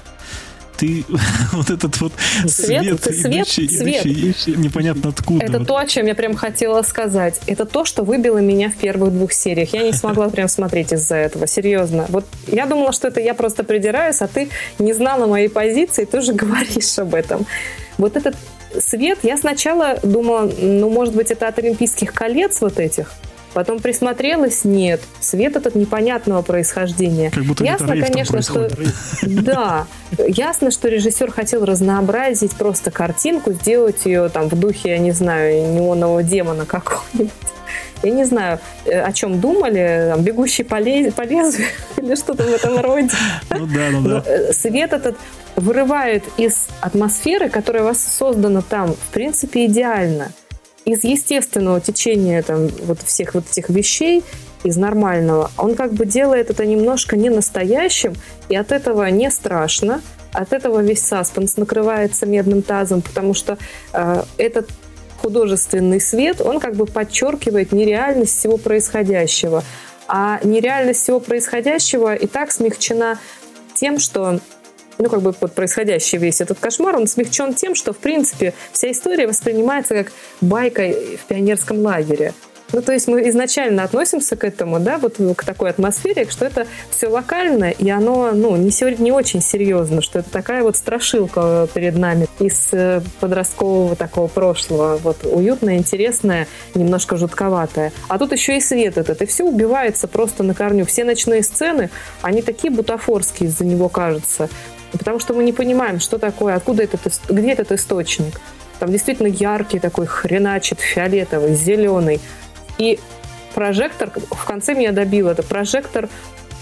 ты 0.78 1.04
вот 1.52 1.68
этот 1.68 2.00
вот 2.00 2.12
Свет, 2.46 2.82
свет, 2.82 3.02
свет, 3.02 3.34
идущий, 3.34 3.68
свет. 3.68 4.06
идущий, 4.06 4.30
идущий, 4.30 4.56
непонятно 4.56 5.10
откуда. 5.10 5.44
Это 5.44 5.58
вот. 5.58 5.66
то, 5.66 5.76
о 5.76 5.86
чем 5.86 6.06
я 6.06 6.14
прям 6.14 6.34
хотела 6.36 6.82
сказать. 6.82 7.40
Это 7.46 7.66
то, 7.66 7.84
что 7.84 8.04
выбило 8.04 8.38
меня 8.38 8.70
в 8.70 8.76
первых 8.76 9.12
двух 9.12 9.32
сериях. 9.32 9.74
Я 9.74 9.82
не 9.82 9.92
смогла 9.92 10.30
прям 10.30 10.48
смотреть 10.48 10.92
из-за 10.92 11.16
этого. 11.16 11.46
Серьезно. 11.48 12.06
Вот 12.08 12.24
я 12.46 12.66
думала, 12.66 12.92
что 12.92 13.08
это 13.08 13.20
я 13.20 13.34
просто 13.34 13.64
придираюсь, 13.64 14.22
а 14.22 14.28
ты 14.28 14.48
не 14.78 14.92
знала 14.92 15.26
моей 15.26 15.48
позиции, 15.48 16.04
ты 16.04 16.20
же 16.20 16.32
говоришь 16.42 16.98
об 16.98 17.14
этом. 17.14 17.44
Вот 17.98 18.16
этот 18.16 18.36
свет, 18.78 19.18
я 19.24 19.36
сначала 19.36 19.98
думала, 20.04 20.50
ну, 20.60 20.88
может 20.90 21.14
быть, 21.14 21.32
это 21.32 21.48
от 21.48 21.58
Олимпийских 21.58 22.14
колец 22.14 22.60
вот 22.60 22.78
этих. 22.78 23.12
Потом 23.52 23.80
присмотрелась, 23.80 24.64
нет. 24.64 25.00
Свет 25.20 25.56
этот 25.56 25.74
непонятного 25.74 26.42
происхождения. 26.42 27.30
Как 27.30 27.44
будто 27.44 27.64
Ясно, 27.64 28.00
конечно, 28.00 28.42
что 28.42 28.68
да, 29.22 29.86
ясно, 30.26 30.70
что 30.70 30.88
режиссер 30.88 31.32
хотел 31.32 31.64
разнообразить 31.64 32.52
просто 32.52 32.90
картинку, 32.90 33.52
сделать 33.52 34.04
ее 34.04 34.28
там 34.28 34.48
в 34.48 34.58
духе, 34.58 34.90
я 34.90 34.98
не 34.98 35.12
знаю, 35.12 35.72
неонового 35.72 36.22
демона 36.22 36.64
какого-нибудь. 36.64 37.30
Я 38.02 38.10
не 38.12 38.24
знаю, 38.24 38.58
э, 38.86 38.98
о 39.00 39.12
чем 39.12 39.40
думали, 39.40 40.12
там, 40.14 40.22
бегущий 40.22 40.62
по, 40.62 40.76
ле- 40.76 41.12
по 41.12 41.22
лезвию 41.22 41.68
или 41.98 42.14
что-то 42.14 42.44
в 42.44 42.52
этом 42.52 42.80
роде. 42.80 43.10
Ну 43.50 43.66
да, 43.66 43.90
ну 43.90 44.08
да. 44.08 44.22
э, 44.26 44.52
свет 44.52 44.92
этот 44.92 45.16
вырывает 45.56 46.24
из 46.38 46.68
атмосферы, 46.80 47.50
которая 47.50 47.82
у 47.82 47.86
вас 47.86 48.00
создана 48.00 48.62
там, 48.62 48.94
в 48.94 49.12
принципе, 49.12 49.66
идеально. 49.66 50.32
Из 50.84 51.04
естественного 51.04 51.80
течения 51.80 52.42
там, 52.42 52.68
вот 52.84 53.00
всех 53.02 53.34
вот 53.34 53.44
этих 53.50 53.68
вещей, 53.68 54.22
из 54.62 54.76
нормального, 54.76 55.50
он 55.56 55.74
как 55.74 55.94
бы 55.94 56.04
делает 56.04 56.50
это 56.50 56.66
немножко 56.66 57.16
не 57.16 57.30
настоящим, 57.30 58.14
и 58.48 58.56
от 58.56 58.72
этого 58.72 59.06
не 59.06 59.30
страшно, 59.30 60.02
от 60.32 60.52
этого 60.52 60.80
весь 60.80 61.02
саспенс 61.02 61.56
накрывается 61.56 62.26
медным 62.26 62.62
тазом, 62.62 63.02
потому 63.02 63.34
что 63.34 63.58
э, 63.92 64.22
этот 64.36 64.68
художественный 65.20 66.00
свет, 66.00 66.40
он 66.40 66.60
как 66.60 66.76
бы 66.76 66.86
подчеркивает 66.86 67.72
нереальность 67.72 68.38
всего 68.38 68.56
происходящего. 68.56 69.62
А 70.08 70.40
нереальность 70.42 71.02
всего 71.02 71.20
происходящего 71.20 72.14
и 72.14 72.26
так 72.26 72.50
смягчена 72.50 73.18
тем, 73.74 73.98
что 73.98 74.40
ну, 75.00 75.08
как 75.08 75.22
бы 75.22 75.34
вот 75.40 75.52
происходящий 75.52 76.18
весь 76.18 76.40
этот 76.40 76.58
кошмар, 76.58 76.96
он 76.96 77.06
смягчен 77.06 77.54
тем, 77.54 77.74
что, 77.74 77.92
в 77.92 77.98
принципе, 77.98 78.54
вся 78.72 78.90
история 78.90 79.26
воспринимается 79.26 79.94
как 79.94 80.12
байка 80.40 80.82
в 80.82 81.26
пионерском 81.26 81.78
лагере. 81.78 82.34
Ну, 82.72 82.82
то 82.82 82.92
есть 82.92 83.08
мы 83.08 83.28
изначально 83.28 83.82
относимся 83.82 84.36
к 84.36 84.44
этому, 84.44 84.78
да, 84.78 84.98
вот 84.98 85.16
к 85.36 85.44
такой 85.44 85.70
атмосфере, 85.70 86.26
что 86.30 86.44
это 86.44 86.66
все 86.90 87.08
локально, 87.08 87.70
и 87.70 87.90
оно, 87.90 88.30
ну, 88.32 88.56
не, 88.56 88.70
не 89.02 89.12
очень 89.12 89.40
серьезно, 89.40 90.02
что 90.02 90.20
это 90.20 90.30
такая 90.30 90.62
вот 90.62 90.76
страшилка 90.76 91.68
перед 91.74 91.96
нами 91.96 92.28
из 92.38 92.68
э, 92.72 93.00
подросткового 93.18 93.96
такого 93.96 94.28
прошлого, 94.28 94.98
вот 94.98 95.24
уютная, 95.24 95.78
интересная, 95.78 96.46
немножко 96.74 97.16
жутковатая. 97.16 97.92
А 98.08 98.18
тут 98.18 98.32
еще 98.32 98.56
и 98.56 98.60
свет 98.60 98.98
этот, 98.98 99.20
и 99.22 99.26
все 99.26 99.44
убивается 99.44 100.06
просто 100.06 100.42
на 100.42 100.54
корню. 100.54 100.86
Все 100.86 101.04
ночные 101.04 101.42
сцены, 101.42 101.90
они 102.22 102.42
такие 102.42 102.72
бутафорские 102.72 103.48
из-за 103.48 103.64
него 103.64 103.88
кажутся, 103.88 104.48
потому 104.92 105.18
что 105.18 105.34
мы 105.34 105.44
не 105.44 105.52
понимаем, 105.52 106.00
что 106.00 106.18
такое, 106.18 106.54
откуда 106.54 106.82
этот, 106.82 107.00
где 107.28 107.52
этот 107.52 107.72
источник. 107.72 108.40
Там 108.78 108.90
действительно 108.90 109.26
яркий 109.26 109.78
такой 109.78 110.06
хреначит, 110.06 110.80
фиолетовый, 110.80 111.54
зеленый. 111.54 112.20
И 112.78 112.98
прожектор 113.54 114.10
в 114.10 114.44
конце 114.46 114.74
меня 114.74 114.92
добил. 114.92 115.28
Это 115.28 115.42
прожектор 115.42 116.08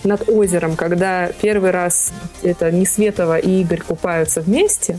над 0.04 0.28
озером, 0.28 0.76
когда 0.76 1.30
первый 1.40 1.70
раз 1.70 2.12
это 2.42 2.70
Несветова 2.70 3.38
и 3.38 3.60
Игорь 3.60 3.82
купаются 3.82 4.40
вместе. 4.40 4.98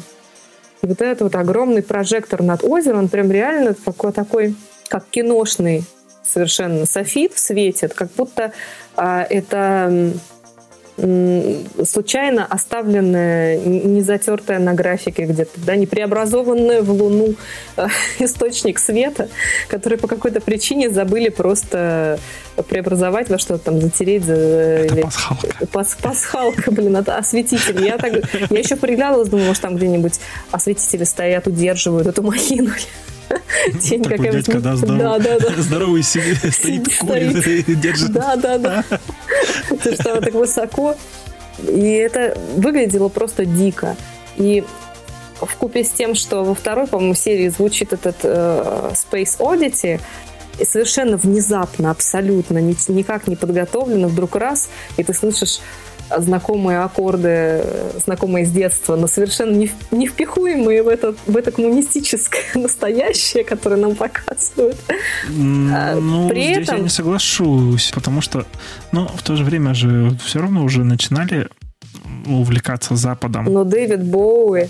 И 0.82 0.88
вот 0.88 1.02
этот 1.02 1.22
вот 1.22 1.36
огромный 1.36 1.84
прожектор 1.84 2.42
над 2.42 2.64
озером, 2.64 3.00
он 3.00 3.08
прям 3.10 3.32
реально 3.32 3.74
такой, 3.74 4.14
такой 4.14 4.56
как 4.88 5.06
киношный 5.10 5.84
совершенно 6.24 6.86
софит 6.86 7.38
светит, 7.38 7.94
как 7.94 8.12
будто 8.12 8.54
а, 8.96 9.26
это 9.30 10.14
случайно 11.86 12.46
оставленная, 12.46 13.58
не 13.58 14.02
затертая 14.02 14.60
на 14.60 14.74
графике 14.74 15.26
где-то, 15.26 15.60
да, 15.66 15.76
не 15.76 15.86
преобразованная 15.86 16.82
в 16.82 16.92
Луну 16.92 17.36
э, 17.78 17.88
источник 18.20 18.80
света, 18.80 19.30
который 19.68 19.98
по 19.98 20.08
какой-то 20.08 20.42
причине 20.42 20.90
забыли 20.90 21.30
просто 21.30 22.20
преобразовать 22.68 23.30
во 23.30 23.38
что-то 23.38 23.66
там, 23.66 23.82
затереть. 23.82 24.24
за- 24.26 24.34
Это 24.34 24.94
или- 24.96 25.02
пасхалка. 25.02 25.48
Пас- 25.72 25.98
пасхалка, 26.02 26.72
блин, 26.72 26.98
это 26.98 27.18
осветитель. 27.18 27.84
Я, 27.86 27.98
так, 27.98 28.14
я 28.50 28.60
еще 28.60 28.76
приглядывалась, 28.76 29.30
думала, 29.30 29.48
может, 29.48 29.62
там 29.62 29.76
где-нибудь 29.78 30.20
осветители 30.52 31.06
стоят, 31.06 31.48
удерживают 31.48 32.08
эту 32.08 32.22
махину. 32.24 32.72
Тень 33.82 34.04
Такой 34.04 34.18
какая-нибудь. 34.18 34.46
дядька, 34.46 34.60
да, 34.62 34.76
здоров- 34.76 35.00
Да, 35.00 35.20
да, 35.20 35.40
да. 35.40 35.62
здоровый 35.62 36.04
себе 36.04 36.36
стоит, 36.52 36.98
курит 37.00 37.48
и 37.68 37.76
держит. 37.76 38.12
Да, 38.12 38.36
да, 38.36 38.58
да. 38.58 38.84
Ты 39.84 39.94
что, 39.96 40.20
так 40.22 40.34
высоко. 40.34 40.96
И 41.68 41.92
это 41.92 42.38
выглядело 42.56 43.10
просто 43.10 43.46
дико. 43.46 43.96
И 44.38 44.64
в 45.42 45.56
купе 45.56 45.84
с 45.84 45.90
тем, 45.90 46.16
что 46.16 46.44
во 46.44 46.56
второй, 46.56 46.88
по-моему, 46.88 47.16
серии 47.16 47.50
звучит 47.50 47.94
этот 47.94 48.18
э, 48.24 48.92
Space 48.94 49.38
Oddity, 49.40 50.00
и 50.60 50.66
совершенно 50.66 51.16
внезапно, 51.18 51.92
абсолютно, 51.92 52.58
ни- 52.58 52.76
никак 52.92 53.28
не 53.28 53.36
подготовлено, 53.38 54.08
вдруг 54.10 54.36
раз, 54.36 54.70
и 54.98 55.04
ты 55.04 55.14
слышишь 55.14 55.60
знакомые 56.18 56.80
аккорды, 56.80 57.64
знакомые 58.06 58.46
с 58.46 58.52
детства, 58.52 58.96
но 58.96 59.08
совершенно 59.08 59.56
не, 59.92 60.08
впихуемые 60.08 60.84
в 60.84 60.88
это, 60.88 61.14
в 61.28 61.38
это 61.38 61.52
коммунистическое 61.52 62.42
настоящее, 62.56 63.44
которое 63.44 63.76
нам 63.78 63.96
показывают. 63.96 64.78
А, 65.28 65.96
Ну, 65.96 66.30
при 66.30 66.44
здесь 66.44 66.58
я 66.58 66.64
этом- 66.64 66.84
не 66.84 66.90
соглашусь, 66.90 67.92
потому 67.94 68.22
что, 68.22 68.46
ну, 68.92 69.08
в 69.08 69.22
то 69.24 69.36
же 69.36 69.44
время 69.44 69.74
же 69.74 70.18
все 70.24 70.40
равно 70.40 70.64
уже 70.64 70.84
начинали 70.84 71.48
увлекаться 72.26 72.96
Западом. 72.96 73.46
Но 73.46 73.64
Дэвид 73.64 74.04
Боуи, 74.04 74.68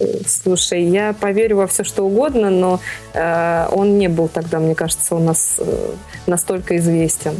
э, 0.00 0.04
слушай, 0.26 0.82
я 0.84 1.12
поверю 1.12 1.56
во 1.58 1.66
все, 1.66 1.84
что 1.84 2.04
угодно, 2.04 2.50
но 2.50 2.80
э, 3.14 3.66
он 3.72 3.98
не 3.98 4.08
был 4.08 4.28
тогда, 4.28 4.58
мне 4.60 4.74
кажется, 4.74 5.14
у 5.14 5.18
нас 5.18 5.56
э, 5.58 5.90
настолько 6.26 6.76
известен. 6.76 7.34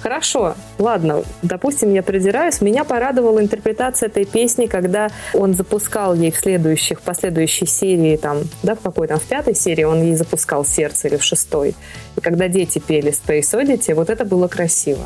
Хорошо, 0.00 0.54
ладно, 0.78 1.24
допустим, 1.42 1.92
я 1.92 2.02
придираюсь. 2.02 2.60
Меня 2.60 2.84
порадовала 2.84 3.40
интерпретация 3.40 4.08
этой 4.08 4.24
песни, 4.24 4.66
когда 4.66 5.10
он 5.34 5.54
запускал 5.54 6.14
ей 6.14 6.30
в 6.30 6.36
следующих, 6.36 7.00
последующей 7.00 7.66
серии, 7.66 8.16
там, 8.16 8.38
да, 8.62 8.74
в 8.74 8.80
какой 8.80 9.08
там, 9.08 9.18
в 9.18 9.24
пятой 9.24 9.54
серии 9.54 9.84
он 9.84 10.02
ей 10.02 10.14
запускал 10.14 10.64
сердце 10.64 11.08
или 11.08 11.16
в 11.16 11.24
шестой. 11.24 11.74
И 12.16 12.20
когда 12.20 12.48
дети 12.48 12.78
пели 12.78 13.12
Space 13.12 13.52
Oddity, 13.52 13.94
вот 13.94 14.10
это 14.10 14.24
было 14.24 14.48
красиво. 14.48 15.04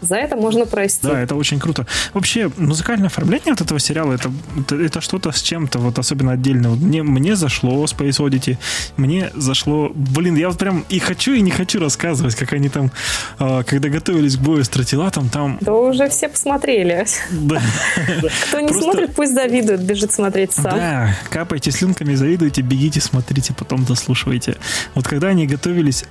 За 0.00 0.16
это 0.16 0.36
можно 0.36 0.66
простить. 0.66 1.02
Да, 1.02 1.20
это 1.20 1.34
очень 1.34 1.58
круто. 1.58 1.86
Вообще, 2.12 2.50
музыкальное 2.56 3.06
оформление 3.06 3.52
от 3.52 3.60
этого 3.60 3.80
сериала 3.80 4.12
это, 4.12 4.30
это, 4.58 4.76
это 4.76 5.00
что-то 5.00 5.32
с 5.32 5.40
чем-то, 5.40 5.78
вот 5.78 5.98
особенно 5.98 6.32
отдельно. 6.32 6.70
Вот 6.70 6.80
мне, 6.80 7.02
мне 7.02 7.36
зашло 7.36 7.84
Space 7.84 8.18
Oddity, 8.18 8.58
мне 8.96 9.30
зашло... 9.34 9.90
Блин, 9.94 10.36
я 10.36 10.48
вот 10.48 10.58
прям 10.58 10.84
и 10.88 10.98
хочу, 10.98 11.32
и 11.32 11.40
не 11.40 11.50
хочу 11.50 11.80
рассказывать, 11.80 12.34
как 12.34 12.52
они 12.52 12.68
там, 12.68 12.90
э, 13.38 13.62
когда 13.66 13.88
готовились 13.88 14.36
к 14.36 14.40
бою 14.40 14.64
с 14.64 14.68
Тротилатом, 14.68 15.28
там... 15.28 15.58
Да 15.60 15.72
уже 15.72 16.08
все 16.08 16.28
посмотрели. 16.28 17.06
Да, 17.30 17.60
Кто 18.48 18.60
не 18.60 18.72
смотрит, 18.72 19.14
пусть 19.14 19.34
завидует, 19.34 19.80
бежит 19.80 20.12
смотреть 20.12 20.52
сам. 20.52 20.64
да, 20.64 21.16
капайте 21.30 21.70
слюнками, 21.70 22.14
завидуйте, 22.14 22.62
бегите, 22.62 23.00
смотрите, 23.00 23.54
потом 23.54 23.84
дослушивайте. 23.84 24.56
Вот 24.94 25.06
когда 25.06 25.28
они 25.28 25.46
готовились 25.46 26.04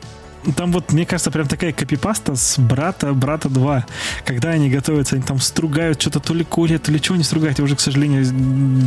там 0.56 0.72
вот, 0.72 0.92
мне 0.94 1.06
кажется, 1.06 1.32
прям 1.32 1.48
такая 1.48 1.72
копипаста 1.74 2.36
с 2.36 2.58
брата, 2.60 3.14
брата 3.14 3.50
2. 3.50 3.86
Когда 4.26 4.50
они 4.50 4.70
готовятся, 4.70 5.16
они 5.16 5.24
там 5.24 5.40
стругают 5.40 6.02
что-то 6.02 6.20
то 6.20 6.34
ли 6.34 6.44
курят, 6.44 6.84
то 6.84 6.92
ли 6.92 7.02
чего 7.02 7.16
они 7.16 7.24
стругают. 7.24 7.58
Я 7.60 7.64
уже, 7.66 7.76
к 7.76 7.80
сожалению, 7.80 8.26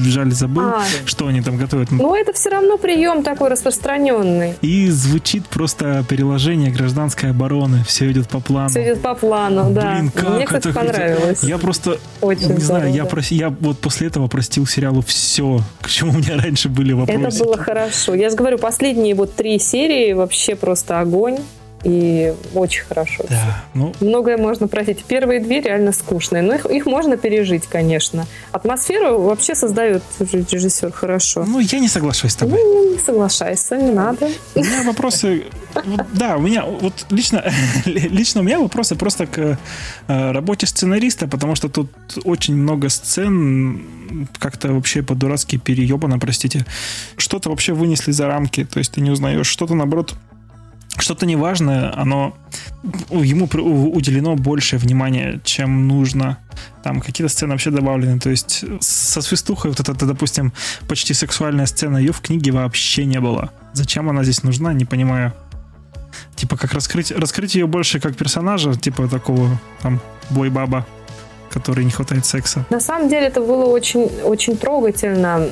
жаль, 0.04 0.32
забыл, 0.32 0.64
А. 0.68 0.82
что 1.06 1.26
они 1.28 1.40
там 1.42 1.56
готовят. 1.56 1.90
Но 1.90 2.16
это 2.16 2.32
все 2.32 2.50
равно 2.50 2.78
прием 2.78 3.22
такой 3.22 3.48
распространенный. 3.50 4.54
И 4.62 4.88
звучит 4.90 5.46
просто 5.46 6.04
переложение 6.09 6.70
гражданской 6.70 7.30
обороны. 7.30 7.84
Все 7.84 8.11
идет 8.11 8.28
по 8.28 8.40
плану. 8.40 8.68
Все 8.68 8.82
идет 8.84 9.02
по 9.02 9.14
плану, 9.14 9.70
да. 9.72 9.94
Блин, 9.94 10.11
как 10.11 10.28
Мне, 10.30 10.44
кстати, 10.46 10.68
это 10.68 10.78
понравилось. 10.78 11.42
Я 11.42 11.59
просто 11.59 11.98
Очень 12.20 12.54
не 12.54 12.61
знаю, 12.61 12.90
здорово, 12.90 12.94
я, 12.96 13.04
да. 13.04 13.11
прос- 13.11 13.34
я 13.34 13.48
вот 13.50 13.78
после 13.78 14.06
этого 14.09 14.26
простил 14.28 14.66
сериалу 14.66 15.02
все, 15.02 15.61
к 15.80 15.88
чему 15.88 16.12
у 16.12 16.16
меня 16.18 16.36
раньше 16.36 16.68
были 16.68 16.92
вопросы. 16.92 17.20
Это 17.20 17.44
было 17.44 17.56
хорошо. 17.56 18.14
Я 18.14 18.30
же 18.30 18.36
говорю, 18.36 18.59
последние 18.59 19.14
вот 19.14 19.34
три 19.34 19.59
серии 19.59 20.12
вообще 20.12 20.54
просто 20.54 21.00
огонь. 21.00 21.38
И 21.85 22.35
очень 22.55 22.85
хорошо. 22.85 23.24
Да, 23.29 23.64
ну, 23.74 23.95
Многое 24.01 24.37
можно 24.37 24.66
просить. 24.66 25.05
Первые 25.05 25.41
две 25.41 25.61
реально 25.61 25.93
скучные, 25.93 26.43
но 26.43 26.55
их, 26.55 26.66
их 26.66 26.87
можно 26.87 27.16
пережить, 27.16 27.66
конечно. 27.66 28.26
Атмосферу 28.51 29.20
вообще 29.20 29.55
создает 29.55 30.03
режиссер 30.18 30.91
хорошо. 30.93 31.45
ну, 31.47 31.61
я 31.61 31.79
не 31.79 31.89
соглашусь 31.89 32.33
с 32.33 32.37
тобой. 32.37 32.59
Ну, 32.59 32.95
не 32.95 32.99
соглашайся, 32.99 33.76
не 33.76 33.93
надо. 33.93 34.29
У 34.55 34.61
меня 34.61 34.83
вопросы... 34.83 35.45
Да, 36.12 36.37
у 36.37 36.41
меня 36.41 36.64
вот 36.64 37.07
лично, 37.11 37.45
лично 37.85 38.41
у 38.41 38.45
меня 38.45 38.59
вопросы 38.59 38.97
просто 38.97 39.26
к 39.26 39.59
э, 40.09 40.33
работе 40.33 40.66
сценариста, 40.66 41.29
потому 41.29 41.55
что 41.55 41.68
тут 41.68 41.91
очень 42.24 42.57
много 42.57 42.89
сцен 42.89 44.26
как-то 44.39 44.72
вообще 44.72 45.03
по-дурацки 45.03 45.59
переебано, 45.59 46.18
простите. 46.18 46.66
Что-то 47.16 47.51
вообще 47.51 47.72
вынесли 47.72 48.11
за 48.11 48.26
рамки, 48.26 48.64
то 48.64 48.79
есть 48.79 48.93
ты 48.93 49.01
не 49.01 49.11
узнаешь, 49.11 49.47
что-то 49.47 49.74
наоборот 49.74 50.16
что-то 50.97 51.26
неважное, 51.26 51.93
оно 51.97 52.34
ему 53.11 53.47
уделено 53.93 54.36
больше 54.36 54.78
внимания, 54.78 55.41
чем 55.45 55.86
нужно. 55.86 56.39
Там 56.82 57.01
какие-то 57.01 57.32
сцены 57.32 57.53
вообще 57.53 57.70
добавлены. 57.70 58.18
То 58.18 58.30
есть 58.30 58.64
со 58.80 59.20
свистухой 59.20 59.70
вот 59.70 59.80
эта, 59.80 60.07
допустим, 60.07 60.53
почти 60.89 61.14
сексуальная 61.14 61.66
сцена, 61.66 61.99
ее 61.99 62.12
в 62.12 62.20
книге 62.20 62.53
вообще 62.53 63.05
не 63.05 63.20
было. 63.20 63.51
Зачем 63.72 64.09
она 64.09 64.24
здесь 64.24 64.43
нужна, 64.43 64.72
не 64.72 64.84
понимаю. 64.84 65.32
Типа 66.36 66.57
как 66.57 66.72
раскрыть, 66.72 67.11
раскрыть 67.11 67.55
ее 67.55 67.66
больше 67.66 68.01
как 68.01 68.16
персонажа, 68.16 68.74
типа 68.74 69.09
такого 69.09 69.59
там 69.82 70.01
бой-баба, 70.30 70.86
который 71.51 71.84
не 71.84 71.91
хватает 71.91 72.24
секса. 72.24 72.64
На 72.70 72.80
самом 72.80 73.09
деле 73.09 73.26
это 73.26 73.41
было 73.41 73.66
очень, 73.66 74.07
очень 74.24 74.57
трогательно. 74.57 75.49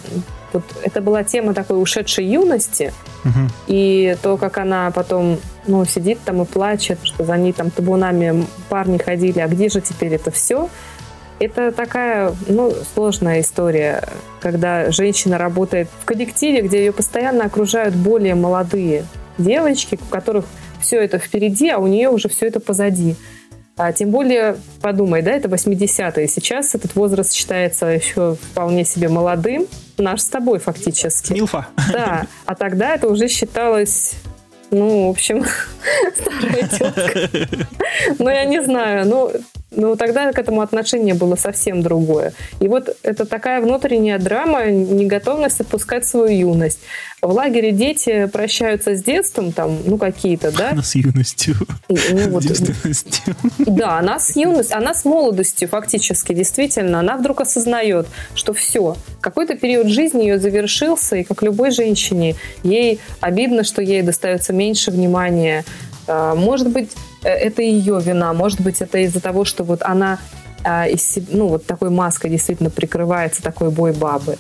Вот 0.56 0.64
это 0.82 1.00
была 1.00 1.22
тема 1.24 1.54
такой 1.54 1.80
ушедшей 1.80 2.26
юности, 2.26 2.92
Мгм. 3.24 3.50
и 3.66 4.16
то, 4.22 4.36
как 4.36 4.58
она 4.58 4.90
потом 4.90 5.38
ну, 5.66 5.84
сидит 5.84 6.18
там 6.24 6.42
и 6.42 6.44
плачет, 6.44 6.98
что 7.02 7.24
за 7.24 7.36
ней 7.36 7.52
там 7.52 7.70
табунами 7.70 8.46
парни 8.68 8.98
ходили, 8.98 9.40
а 9.40 9.48
где 9.48 9.68
же 9.68 9.80
теперь 9.80 10.14
это 10.14 10.30
все? 10.30 10.68
Это 11.38 11.70
такая, 11.70 12.32
ну, 12.48 12.72
сложная 12.94 13.40
история, 13.40 14.02
когда 14.40 14.90
женщина 14.90 15.36
работает 15.38 15.88
в 16.02 16.04
коллективе, 16.06 16.62
где 16.62 16.78
ее 16.78 16.92
постоянно 16.92 17.44
окружают 17.44 17.94
более 17.94 18.34
молодые 18.34 19.04
девочки, 19.36 19.98
у 20.00 20.10
которых 20.10 20.46
все 20.80 21.02
это 21.02 21.18
впереди, 21.18 21.68
а 21.68 21.78
у 21.78 21.86
нее 21.86 22.08
уже 22.08 22.28
все 22.28 22.46
это 22.46 22.60
позади. 22.60 23.16
А 23.78 23.92
тем 23.92 24.10
более, 24.10 24.56
подумай, 24.80 25.20
да, 25.20 25.32
это 25.32 25.48
80-е. 25.48 26.28
Сейчас 26.28 26.74
этот 26.74 26.94
возраст 26.94 27.34
считается 27.34 27.84
еще 27.86 28.36
вполне 28.36 28.86
себе 28.86 29.10
молодым. 29.10 29.66
Наш 29.98 30.22
с 30.22 30.28
тобой 30.28 30.58
фактически. 30.58 31.34
Милфа. 31.34 31.66
Да, 31.92 32.26
а 32.46 32.54
тогда 32.54 32.94
это 32.94 33.06
уже 33.06 33.28
считалось, 33.28 34.14
ну, 34.70 35.08
в 35.08 35.10
общем, 35.10 35.44
старая 36.14 36.68
тетка. 36.68 37.58
Ну, 38.18 38.30
я 38.30 38.46
не 38.46 38.62
знаю, 38.62 39.06
ну, 39.06 39.30
ну, 39.76 39.94
тогда 39.96 40.32
к 40.32 40.38
этому 40.38 40.60
отношение 40.62 41.14
было 41.14 41.36
совсем 41.36 41.82
другое. 41.82 42.32
И 42.60 42.68
вот 42.68 42.96
это 43.02 43.26
такая 43.26 43.60
внутренняя 43.60 44.18
драма, 44.18 44.66
неготовность 44.66 45.60
отпускать 45.60 46.06
свою 46.06 46.50
юность. 46.50 46.80
В 47.22 47.30
лагере 47.30 47.72
дети 47.72 48.26
прощаются 48.26 48.94
с 48.94 49.02
детством, 49.02 49.52
там, 49.52 49.78
ну, 49.84 49.98
какие-то, 49.98 50.50
да? 50.52 50.70
Она 50.70 50.82
с 50.82 50.94
юностью. 50.94 51.54
И, 51.88 51.96
ну, 52.12 52.30
вот, 52.30 52.44
С 52.44 52.46
девственностью. 52.46 53.34
да, 53.58 53.98
она 53.98 54.18
с 54.18 54.36
юностью, 54.36 54.76
она 54.76 54.94
с 54.94 55.04
молодостью 55.04 55.68
фактически, 55.68 56.32
действительно. 56.32 57.00
Она 57.00 57.16
вдруг 57.16 57.40
осознает, 57.40 58.06
что 58.34 58.52
все, 58.52 58.96
какой-то 59.20 59.56
период 59.56 59.88
жизни 59.88 60.22
ее 60.22 60.38
завершился, 60.38 61.16
и 61.16 61.24
как 61.24 61.42
любой 61.42 61.70
женщине, 61.70 62.36
ей 62.62 63.00
обидно, 63.20 63.64
что 63.64 63.82
ей 63.82 64.02
достается 64.02 64.52
меньше 64.52 64.90
внимания. 64.90 65.64
А, 66.06 66.34
Может 66.34 66.68
быть, 66.68 66.90
это 67.28 67.62
ее 67.62 68.00
вина, 68.00 68.32
может 68.32 68.60
быть, 68.60 68.80
это 68.80 68.98
из-за 68.98 69.20
того, 69.20 69.44
что 69.44 69.64
вот 69.64 69.82
она 69.82 70.18
а, 70.64 70.86
из 70.86 71.18
ну, 71.30 71.48
вот 71.48 71.66
такой 71.66 71.90
маской 71.90 72.28
действительно 72.28 72.70
прикрывается 72.70 73.42
такой 73.42 73.70
бой 73.70 73.92
бабы. 73.92 74.36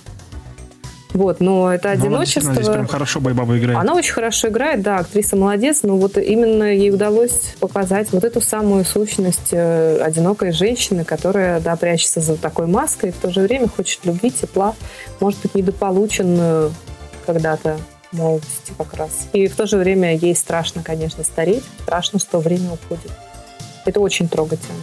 Вот, 1.16 1.40
но 1.40 1.72
это 1.72 1.88
Но 1.88 1.94
она 1.94 2.02
одиночество... 2.02 2.40
действительно 2.40 2.62
здесь 2.62 2.74
прям 2.74 2.86
хорошо 2.88 3.20
бой-баба 3.20 3.56
играет. 3.58 3.78
Она 3.78 3.94
очень 3.94 4.12
хорошо 4.12 4.48
играет, 4.48 4.82
да, 4.82 4.98
актриса 4.98 5.34
молодец, 5.34 5.80
но 5.82 5.96
вот 5.96 6.18
именно 6.18 6.64
ей 6.64 6.90
удалось 6.90 7.54
показать 7.58 8.12
вот 8.12 8.22
эту 8.22 8.42
самую 8.42 8.84
сущность 8.84 9.48
э, 9.52 9.98
одинокой 10.02 10.52
женщины, 10.52 11.04
которая, 11.04 11.60
да, 11.60 11.74
прячется 11.76 12.20
за 12.20 12.36
такой 12.36 12.66
маской, 12.66 13.10
и 13.10 13.12
в 13.12 13.16
то 13.16 13.30
же 13.30 13.40
время 13.40 13.68
хочет 13.68 14.04
любви, 14.04 14.30
тепла, 14.30 14.74
может 15.20 15.40
быть, 15.40 15.54
недополученную 15.54 16.72
когда-то 17.24 17.78
молодости 18.16 18.72
как 18.76 18.94
раз. 18.94 19.10
И 19.32 19.46
в 19.46 19.56
то 19.56 19.66
же 19.66 19.76
время 19.76 20.16
ей 20.16 20.34
страшно, 20.34 20.82
конечно, 20.82 21.24
стареть, 21.24 21.64
страшно, 21.82 22.18
что 22.18 22.38
время 22.38 22.72
уходит. 22.72 23.10
Это 23.84 24.00
очень 24.00 24.28
трогательно. 24.28 24.78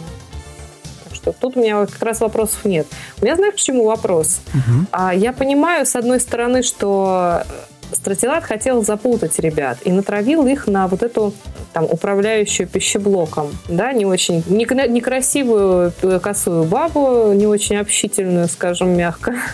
Так 1.04 1.14
что 1.14 1.32
тут 1.32 1.56
у 1.56 1.60
меня 1.60 1.84
как 1.86 2.02
раз 2.02 2.20
вопросов 2.20 2.64
нет. 2.64 2.86
У 3.20 3.24
меня, 3.24 3.36
знаешь, 3.36 3.54
к 3.54 3.58
чему 3.58 3.84
вопрос? 3.84 4.40
Мгм. 4.52 4.88
А 4.90 5.14
я 5.14 5.32
понимаю, 5.32 5.84
с 5.84 5.94
одной 5.96 6.20
стороны, 6.20 6.62
что 6.62 7.44
Стратилат 7.92 8.44
хотел 8.44 8.82
запутать 8.82 9.38
ребят 9.38 9.78
и 9.84 9.92
натравил 9.92 10.46
их 10.46 10.66
на 10.66 10.88
вот 10.88 11.02
эту 11.02 11.32
там, 11.72 11.84
управляющую 11.84 12.68
пищеблоком, 12.68 13.50
да, 13.68 13.92
не 13.92 14.06
очень 14.06 14.40
некра- 14.48 14.88
некрасивую 14.88 15.92
э, 16.02 16.20
косую 16.20 16.64
бабу, 16.64 17.32
не 17.32 17.46
очень 17.46 17.76
общительную, 17.76 18.48
скажем 18.48 18.96
мягко. 18.96 19.34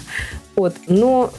Вот. 0.57 0.75
Но 0.89 1.33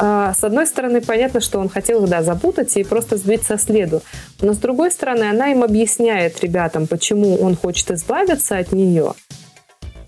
с 0.00 0.42
одной 0.42 0.66
стороны, 0.66 1.02
понятно, 1.02 1.40
что 1.40 1.58
он 1.58 1.68
хотел 1.68 2.04
их, 2.04 2.10
да, 2.10 2.22
запутать 2.22 2.74
и 2.76 2.84
просто 2.84 3.16
сбить 3.18 3.42
со 3.42 3.58
следу. 3.58 4.02
Но 4.40 4.54
с 4.54 4.56
другой 4.56 4.90
стороны, 4.90 5.24
она 5.24 5.48
им 5.48 5.62
объясняет 5.62 6.40
ребятам, 6.42 6.86
почему 6.86 7.36
он 7.36 7.54
хочет 7.54 7.90
избавиться 7.90 8.56
от 8.56 8.72
нее. 8.72 9.12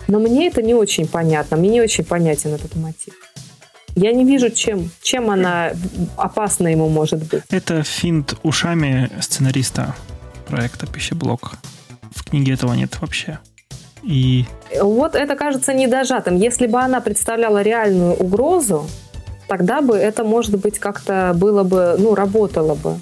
Но 0.09 0.19
мне 0.19 0.49
это 0.49 0.63
не 0.63 0.75
очень 0.75 1.07
понятно, 1.07 1.57
мне 1.57 1.69
не 1.69 1.81
очень 1.83 2.05
понятен 2.05 2.55
этот 2.55 2.75
мотив. 2.77 3.15
Я 3.95 4.13
не 4.13 4.25
вижу, 4.25 4.49
чем, 4.49 4.91
чем 5.03 5.31
она 5.31 5.73
опасна 6.17 6.69
ему 6.69 6.89
может 6.89 7.23
быть. 7.25 7.43
Это 7.51 7.83
финт 7.83 8.35
ушами 8.43 9.11
сценариста 9.21 9.95
проекта 10.47 10.87
«Пищеблок». 10.87 11.53
В 12.15 12.25
книге 12.25 12.55
этого 12.55 12.73
нет 12.73 12.99
вообще. 13.01 13.39
И... 14.03 14.47
Вот 14.81 15.15
это 15.15 15.37
кажется 15.37 15.75
недожатым. 15.75 16.37
Если 16.37 16.67
бы 16.67 16.81
она 16.81 17.01
представляла 17.01 17.63
реальную 17.63 18.15
угрозу, 18.15 18.87
тогда 19.49 19.81
бы 19.81 19.97
это, 19.97 20.25
может 20.25 20.59
быть, 20.59 20.79
как-то 20.79 21.33
было 21.37 21.63
бы, 21.63 21.97
ну, 21.99 22.15
работало 22.15 22.75
бы. 22.75 22.97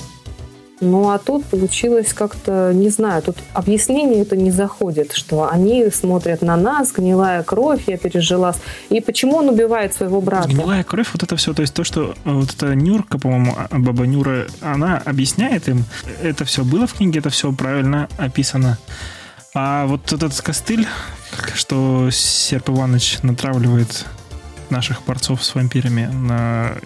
Ну, 0.80 1.10
а 1.10 1.18
тут 1.18 1.44
получилось 1.44 2.14
как-то, 2.14 2.72
не 2.72 2.88
знаю, 2.88 3.22
тут 3.22 3.36
объяснение 3.52 4.22
это 4.22 4.34
не 4.34 4.50
заходит, 4.50 5.12
что 5.12 5.50
они 5.50 5.90
смотрят 5.90 6.40
на 6.40 6.56
нас, 6.56 6.92
гнилая 6.92 7.42
кровь, 7.42 7.82
я 7.86 7.98
пережила. 7.98 8.54
И 8.88 9.00
почему 9.00 9.36
он 9.36 9.50
убивает 9.50 9.92
своего 9.92 10.22
брата? 10.22 10.48
Гнилая 10.48 10.82
кровь, 10.82 11.08
вот 11.12 11.22
это 11.22 11.36
все, 11.36 11.52
то 11.52 11.60
есть 11.60 11.74
то, 11.74 11.84
что 11.84 12.14
э, 12.24 12.32
вот 12.32 12.54
эта 12.54 12.74
Нюрка, 12.74 13.18
по-моему, 13.18 13.54
а, 13.56 13.78
баба 13.78 14.06
Нюра, 14.06 14.46
она 14.62 15.02
объясняет 15.04 15.68
им, 15.68 15.84
это 16.22 16.46
все 16.46 16.64
было 16.64 16.86
в 16.86 16.94
книге, 16.94 17.18
это 17.18 17.28
все 17.28 17.52
правильно 17.52 18.08
описано. 18.16 18.78
А 19.54 19.86
вот 19.86 20.10
этот 20.12 20.40
костыль, 20.40 20.86
что 21.54 22.08
Серп 22.10 22.70
Иванович 22.70 23.18
натравливает 23.22 24.06
наших 24.70 25.04
борцов 25.04 25.44
с 25.44 25.54
вампирами 25.54 26.06
на 26.06 26.76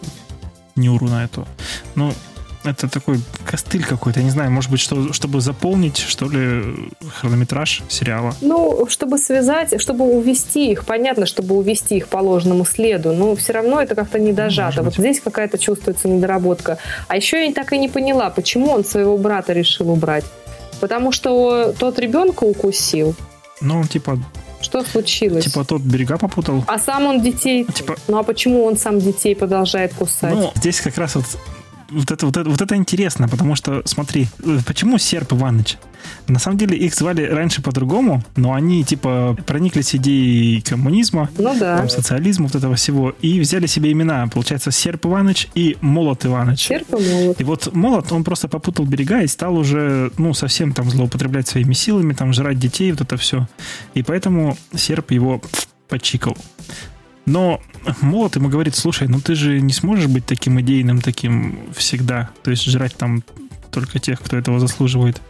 Нюру 0.76 1.08
на 1.08 1.24
эту, 1.24 1.46
ну, 1.94 2.12
это 2.64 2.88
такой 2.88 3.20
костыль 3.44 3.84
какой-то, 3.84 4.20
я 4.20 4.24
не 4.24 4.30
знаю, 4.30 4.50
может 4.50 4.70
быть, 4.70 4.80
что, 4.80 5.12
чтобы 5.12 5.40
заполнить, 5.40 5.98
что 5.98 6.28
ли, 6.28 6.90
хронометраж 7.20 7.82
сериала? 7.88 8.34
Ну, 8.40 8.86
чтобы 8.88 9.18
связать, 9.18 9.80
чтобы 9.80 10.04
увести 10.04 10.72
их, 10.72 10.84
понятно, 10.84 11.26
чтобы 11.26 11.56
увести 11.56 11.98
их 11.98 12.08
по 12.08 12.18
ложному 12.18 12.64
следу, 12.64 13.12
но 13.12 13.36
все 13.36 13.52
равно 13.52 13.80
это 13.80 13.94
как-то 13.94 14.18
не 14.18 14.32
дожато. 14.32 14.82
Вот 14.82 14.94
здесь 14.94 15.20
какая-то 15.20 15.58
чувствуется 15.58 16.08
недоработка. 16.08 16.78
А 17.06 17.16
еще 17.16 17.46
я 17.46 17.52
так 17.52 17.72
и 17.72 17.78
не 17.78 17.88
поняла, 17.88 18.30
почему 18.30 18.70
он 18.70 18.84
своего 18.84 19.18
брата 19.18 19.52
решил 19.52 19.90
убрать. 19.90 20.24
Потому 20.80 21.12
что 21.12 21.74
тот 21.78 21.98
ребенка 21.98 22.44
укусил. 22.44 23.14
Ну, 23.60 23.84
типа, 23.84 24.18
что 24.64 24.82
случилось? 24.84 25.44
Типа 25.44 25.64
тот 25.64 25.82
берега 25.82 26.18
попутал. 26.18 26.64
А 26.66 26.78
сам 26.78 27.06
он 27.06 27.22
детей... 27.22 27.64
Типа... 27.64 27.96
Ну 28.08 28.18
а 28.18 28.22
почему 28.22 28.64
он 28.64 28.76
сам 28.76 28.98
детей 28.98 29.36
продолжает 29.36 29.94
кусать? 29.94 30.34
Ну, 30.34 30.52
здесь 30.56 30.80
как 30.80 30.98
раз 30.98 31.14
вот 31.14 31.26
вот 31.90 32.10
это, 32.10 32.26
вот, 32.26 32.36
это, 32.36 32.48
вот 32.48 32.60
это 32.60 32.76
интересно, 32.76 33.28
потому 33.28 33.54
что, 33.54 33.82
смотри, 33.84 34.28
почему 34.66 34.98
Серп 34.98 35.32
Иваныч? 35.32 35.78
На 36.26 36.38
самом 36.38 36.58
деле 36.58 36.76
их 36.76 36.94
звали 36.94 37.22
раньше 37.22 37.62
по-другому, 37.62 38.22
но 38.36 38.52
они 38.52 38.84
типа 38.84 39.36
прониклись 39.46 39.94
идеей 39.94 40.60
коммунизма, 40.60 41.30
ну, 41.38 41.58
да. 41.58 41.78
там, 41.78 41.88
социализма, 41.88 42.46
вот 42.46 42.54
этого 42.54 42.74
всего, 42.74 43.14
и 43.22 43.40
взяли 43.40 43.66
себе 43.66 43.92
имена. 43.92 44.26
Получается, 44.28 44.70
Серп 44.70 45.06
Иваныч 45.06 45.48
и 45.54 45.76
Молот 45.80 46.26
Иваныч. 46.26 46.66
Серп 46.66 46.94
и 46.94 47.10
Молот. 47.10 47.40
И 47.40 47.44
вот 47.44 47.74
Молот, 47.74 48.12
он 48.12 48.24
просто 48.24 48.48
попутал 48.48 48.84
берега 48.84 49.22
и 49.22 49.26
стал 49.26 49.56
уже, 49.56 50.10
ну, 50.18 50.34
совсем 50.34 50.72
там 50.72 50.90
злоупотреблять 50.90 51.48
своими 51.48 51.72
силами, 51.72 52.12
там, 52.12 52.32
жрать 52.32 52.58
детей, 52.58 52.90
вот 52.92 53.00
это 53.00 53.16
все. 53.16 53.48
И 53.94 54.02
поэтому 54.02 54.56
Серп 54.74 55.10
его 55.12 55.40
почикал. 55.88 56.36
Но 57.26 57.60
молот 58.00 58.36
ему 58.36 58.48
говорит, 58.48 58.74
слушай, 58.74 59.08
ну 59.08 59.20
ты 59.20 59.34
же 59.34 59.60
не 59.60 59.72
сможешь 59.72 60.06
быть 60.06 60.26
таким 60.26 60.60
идейным, 60.60 61.00
таким 61.00 61.58
всегда. 61.74 62.30
То 62.42 62.50
есть 62.50 62.64
жрать 62.64 62.94
там 62.94 63.22
только 63.74 63.98
тех, 63.98 64.20
кто 64.20 64.36
этого 64.36 64.60
заслуживает. 64.60 65.20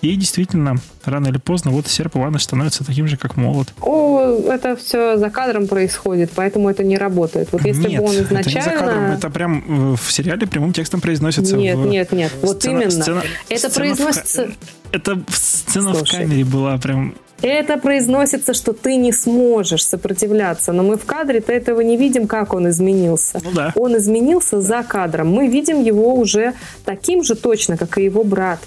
И 0.00 0.16
действительно, 0.16 0.76
рано 1.04 1.28
или 1.28 1.36
поздно, 1.36 1.70
вот 1.70 1.86
Серп 1.86 2.16
Иванович 2.16 2.44
становится 2.44 2.82
таким 2.82 3.06
же, 3.06 3.18
как 3.18 3.36
молот. 3.36 3.74
О, 3.82 4.40
это 4.48 4.74
все 4.76 5.18
за 5.18 5.28
кадром 5.28 5.68
происходит, 5.68 6.30
поэтому 6.34 6.70
это 6.70 6.82
не 6.82 6.96
работает. 6.96 7.48
Вот 7.52 7.62
если 7.64 7.88
нет, 7.88 8.00
бы 8.00 8.08
он 8.08 8.14
изначально... 8.14 8.38
это 8.40 8.50
не 8.50 8.62
за 8.62 8.70
кадром, 8.70 9.04
это 9.04 9.30
прям 9.30 9.92
э, 9.92 9.96
в 9.96 10.12
сериале 10.12 10.46
прямым 10.46 10.72
текстом 10.72 11.02
произносится. 11.02 11.56
Нет, 11.56 11.76
в... 11.76 11.86
нет, 11.86 12.10
нет, 12.12 12.32
вот 12.40 12.58
сцена, 12.58 12.80
именно. 12.80 12.90
Сцена, 12.90 13.22
это 13.50 13.68
сцена 13.68 13.74
произносится... 13.74 14.46
В... 14.46 14.92
Это 14.92 15.22
сцена 15.28 15.94
Слушай, 15.94 16.16
в 16.16 16.18
камере 16.22 16.44
была 16.44 16.78
прям 16.78 17.14
это 17.42 17.78
произносится, 17.78 18.54
что 18.54 18.72
ты 18.72 18.96
не 18.96 19.12
сможешь 19.12 19.86
сопротивляться, 19.86 20.72
но 20.72 20.82
мы 20.82 20.96
в 20.96 21.04
кадре-то 21.04 21.52
этого 21.52 21.80
не 21.80 21.96
видим, 21.96 22.26
как 22.26 22.52
он 22.52 22.68
изменился. 22.68 23.40
Ну 23.44 23.50
да. 23.52 23.72
Он 23.76 23.96
изменился 23.96 24.60
за 24.60 24.82
кадром. 24.82 25.32
Мы 25.32 25.48
видим 25.48 25.82
его 25.82 26.14
уже 26.14 26.54
таким 26.84 27.22
же 27.22 27.34
точно, 27.34 27.76
как 27.76 27.98
и 27.98 28.04
его 28.04 28.24
брат. 28.24 28.58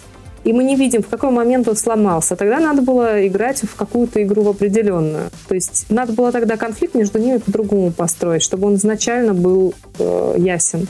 И 0.43 0.51
мы 0.51 0.63
не 0.63 0.75
видим, 0.75 1.01
в 1.01 1.07
какой 1.07 1.31
момент 1.31 1.67
он 1.67 1.75
сломался. 1.75 2.35
Тогда 2.35 2.59
надо 2.59 2.81
было 2.81 3.25
играть 3.25 3.61
в 3.63 3.75
какую-то 3.75 4.21
игру 4.23 4.43
в 4.43 4.49
определенную. 4.49 5.29
То 5.47 5.55
есть 5.55 5.85
надо 5.89 6.11
было 6.13 6.31
тогда 6.31 6.57
конфликт 6.57 6.95
между 6.95 7.17
ними 7.19 7.37
по-другому 7.37 7.91
построить, 7.91 8.43
чтобы 8.43 8.67
он 8.67 8.75
изначально 8.75 9.33
был 9.33 9.73
э, 9.99 10.35
ясен. 10.37 10.87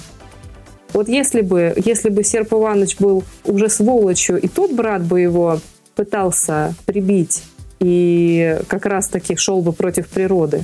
Вот 0.93 1.07
если 1.07 1.41
бы, 1.41 1.73
если 1.85 2.09
бы 2.09 2.23
Серп 2.23 2.53
Иванович 2.53 2.97
был 2.99 3.23
уже 3.45 3.69
сволочью, 3.69 4.39
и 4.39 4.47
тот 4.47 4.71
брат 4.71 5.03
бы 5.03 5.19
его 5.19 5.59
пытался 5.95 6.73
прибить, 6.85 7.43
и 7.83 8.59
как 8.67 8.85
раз-таки 8.85 9.35
шел 9.35 9.61
бы 9.61 9.73
против 9.73 10.07
природы, 10.07 10.63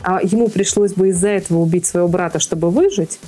а 0.00 0.20
ему 0.22 0.48
пришлось 0.48 0.94
бы 0.94 1.08
из-за 1.08 1.28
этого 1.28 1.58
убить 1.58 1.86
своего 1.86 2.08
брата, 2.08 2.40
чтобы 2.40 2.70
выжить, 2.70 3.20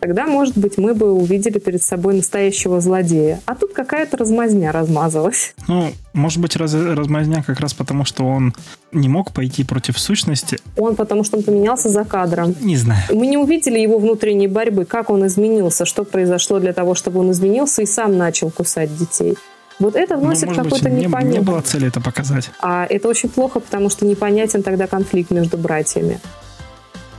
тогда, 0.00 0.26
может 0.26 0.58
быть, 0.58 0.76
мы 0.76 0.92
бы 0.92 1.12
увидели 1.12 1.58
перед 1.58 1.82
собой 1.82 2.14
настоящего 2.14 2.78
злодея. 2.80 3.40
А 3.46 3.54
тут 3.54 3.72
какая-то 3.72 4.18
размазня 4.18 4.70
размазалась. 4.70 5.54
Ну, 5.66 5.92
может 6.12 6.40
быть, 6.40 6.56
раз, 6.56 6.74
размазня 6.74 7.42
как 7.42 7.58
раз 7.58 7.72
потому, 7.72 8.04
что 8.04 8.24
он 8.24 8.52
не 8.92 9.08
мог 9.08 9.32
пойти 9.32 9.64
против 9.64 9.98
сущности. 9.98 10.58
Он 10.76 10.94
потому, 10.94 11.24
что 11.24 11.38
он 11.38 11.42
поменялся 11.42 11.88
за 11.88 12.04
кадром. 12.04 12.54
Не 12.60 12.76
знаю. 12.76 13.00
Мы 13.12 13.26
не 13.26 13.38
увидели 13.38 13.78
его 13.78 13.98
внутренней 13.98 14.46
борьбы, 14.46 14.84
как 14.84 15.08
он 15.08 15.26
изменился, 15.26 15.86
что 15.86 16.04
произошло 16.04 16.60
для 16.60 16.74
того, 16.74 16.94
чтобы 16.94 17.20
он 17.20 17.30
изменился 17.30 17.80
и 17.80 17.86
сам 17.86 18.18
начал 18.18 18.50
кусать 18.50 18.94
детей. 18.96 19.38
Вот 19.78 19.96
это 19.96 20.16
вносит 20.16 20.48
ну, 20.48 20.54
какой-то 20.54 20.88
непонятный... 20.88 21.38
Не 21.38 21.40
было 21.40 21.60
цели 21.60 21.88
это 21.88 22.00
показать. 22.00 22.50
А 22.60 22.86
это 22.88 23.08
очень 23.08 23.28
плохо, 23.28 23.60
потому 23.60 23.90
что 23.90 24.06
непонятен 24.06 24.62
тогда 24.62 24.86
конфликт 24.86 25.30
между 25.30 25.58
братьями. 25.58 26.20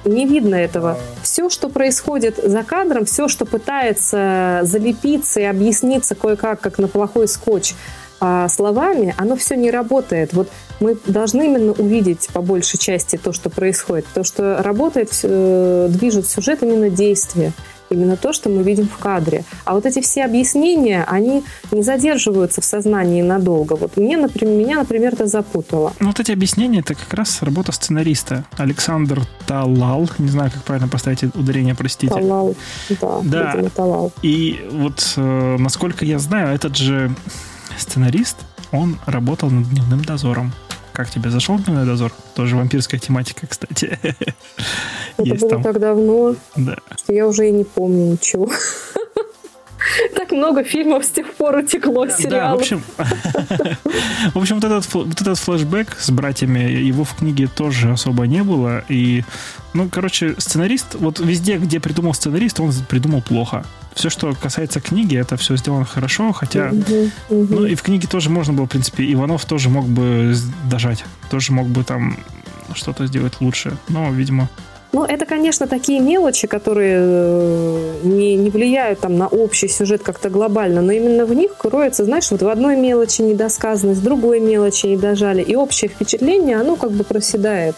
Не 0.05 0.25
видно 0.27 0.55
этого. 0.55 0.97
Все, 1.23 1.49
что 1.49 1.67
происходит 1.67 2.37
за 2.37 2.63
кадром, 2.63 3.05
все, 3.05 3.27
что 3.27 3.45
пытается 3.45 4.59
залепиться 4.63 5.39
и 5.41 5.43
объясниться 5.43 6.15
кое-как, 6.15 6.61
как 6.61 6.77
на 6.77 6.87
плохой 6.87 7.27
скотч, 7.27 7.73
а 8.21 8.47
словами, 8.47 9.13
оно 9.17 9.35
все 9.35 9.55
не 9.55 9.71
работает. 9.71 10.33
Вот 10.33 10.49
мы 10.79 10.97
должны 11.07 11.45
именно 11.45 11.73
увидеть 11.73 12.29
по 12.31 12.41
большей 12.41 12.77
части 12.77 13.17
то, 13.17 13.33
что 13.33 13.49
происходит. 13.49 14.05
То, 14.13 14.23
что 14.23 14.61
работает, 14.61 15.11
э, 15.23 15.87
движет 15.89 16.29
сюжет 16.29 16.63
именно 16.63 16.89
действие 16.89 17.51
именно 17.89 18.17
то, 18.17 18.33
что 18.33 18.49
мы 18.49 18.63
видим 18.63 18.87
в 18.87 18.97
кадре. 18.97 19.43
А 19.63 19.73
вот 19.73 19.85
эти 19.85 20.01
все 20.01 20.25
объяснения, 20.25 21.03
они 21.07 21.43
не 21.71 21.83
задерживаются 21.83 22.61
в 22.61 22.65
сознании 22.65 23.21
надолго. 23.21 23.75
Вот 23.75 23.97
мне, 23.97 24.17
например, 24.17 24.55
меня, 24.55 24.79
например, 24.79 25.13
это 25.13 25.27
запутало. 25.27 25.93
Ну, 25.99 26.07
вот 26.07 26.19
эти 26.19 26.31
объяснения, 26.31 26.79
это 26.79 26.95
как 26.95 27.13
раз 27.13 27.41
работа 27.41 27.71
сценариста. 27.71 28.45
Александр 28.57 29.21
Талал, 29.45 30.09
не 30.17 30.29
знаю, 30.29 30.51
как 30.51 30.63
правильно 30.63 30.87
поставить 30.87 31.23
ударение, 31.23 31.75
простите. 31.75 32.13
Талал, 32.13 32.55
да, 32.89 33.21
да. 33.23 33.51
Видимо, 33.51 33.69
Талал. 33.69 34.11
И 34.21 34.67
вот, 34.71 35.13
э, 35.17 35.57
насколько 35.59 36.05
я 36.05 36.19
знаю, 36.19 36.53
этот 36.53 36.75
же 36.75 37.13
сценарист, 37.77 38.37
он 38.71 38.97
работал 39.05 39.49
над 39.49 39.69
«Дневным 39.69 40.03
дозором». 40.03 40.51
Как 40.95 41.09
тебе 41.09 41.29
зашел 41.29 41.59
«Дневной 41.59 41.85
дозор»? 41.85 42.13
Тоже 42.35 42.55
вампирская 42.55 43.01
тематика, 43.01 43.45
кстати. 43.47 43.99
Это 44.01 44.15
Есть 45.23 45.41
было 45.41 45.49
там. 45.49 45.63
так 45.63 45.79
давно, 45.79 46.35
да. 46.55 46.77
что 46.95 47.11
я 47.11 47.27
уже 47.27 47.49
и 47.49 47.51
не 47.51 47.65
помню 47.65 48.13
ничего. 48.13 48.49
Так 50.15 50.31
много 50.31 50.63
фильмов 50.63 51.05
с 51.05 51.09
тех 51.09 51.33
пор 51.33 51.57
утекло 51.57 52.07
сериалов. 52.07 52.29
Да, 52.29 52.53
в 52.53 52.59
общем, 52.59 52.83
в 54.33 54.37
общем 54.37 54.55
вот, 54.55 54.63
этот, 54.63 54.93
вот 54.93 55.21
этот 55.21 55.37
флешбэк 55.37 55.97
с 55.99 56.09
братьями, 56.09 56.59
его 56.59 57.03
в 57.03 57.15
книге 57.15 57.47
тоже 57.47 57.91
особо 57.91 58.25
не 58.27 58.43
было. 58.43 58.83
И, 58.89 59.23
ну, 59.73 59.89
короче, 59.89 60.35
сценарист, 60.37 60.95
вот 60.95 61.19
везде, 61.19 61.57
где 61.57 61.79
придумал 61.79 62.13
сценарист, 62.13 62.59
он 62.59 62.73
придумал 62.87 63.21
плохо. 63.21 63.65
Все, 63.93 64.09
что 64.09 64.33
касается 64.33 64.81
книги, 64.81 65.17
это 65.17 65.37
все 65.37 65.55
сделано 65.55 65.85
хорошо, 65.85 66.33
хотя... 66.33 66.71
Ну, 67.29 67.65
и 67.65 67.75
в 67.75 67.81
книге 67.81 68.07
тоже 68.07 68.29
можно 68.29 68.53
было, 68.53 68.65
в 68.65 68.69
принципе, 68.69 69.11
Иванов 69.11 69.45
тоже 69.45 69.69
мог 69.69 69.85
бы 69.85 70.35
дожать. 70.69 71.05
Тоже 71.29 71.53
мог 71.53 71.67
бы 71.67 71.83
там 71.83 72.17
что-то 72.73 73.05
сделать 73.07 73.39
лучше. 73.39 73.77
Но, 73.87 74.11
видимо, 74.11 74.49
ну, 74.95 75.03
это, 75.03 75.25
конечно, 75.25 75.67
такие 75.67 75.99
мелочи, 75.99 76.47
которые 76.47 76.99
э, 77.01 77.99
не, 78.03 78.35
не 78.35 78.49
влияют 78.49 79.01
там, 79.01 79.17
на 79.17 79.27
общий 79.27 79.67
сюжет 79.67 80.01
как-то 80.01 80.29
глобально, 80.29 80.81
но 80.81 80.93
именно 80.93 81.25
в 81.25 81.33
них 81.33 81.57
кроется, 81.57 82.05
знаешь, 82.05 82.31
вот 82.31 82.41
в 82.41 82.47
одной 82.47 82.77
мелочи 82.77 83.21
недосказанность, 83.21 83.99
в 83.99 84.03
другой 84.05 84.39
мелочи 84.39 84.85
не 84.85 84.95
дожали, 84.95 85.41
и 85.41 85.53
общее 85.53 85.89
впечатление, 85.89 86.55
оно 86.61 86.77
как 86.77 86.91
бы 86.91 87.03
проседает. 87.03 87.75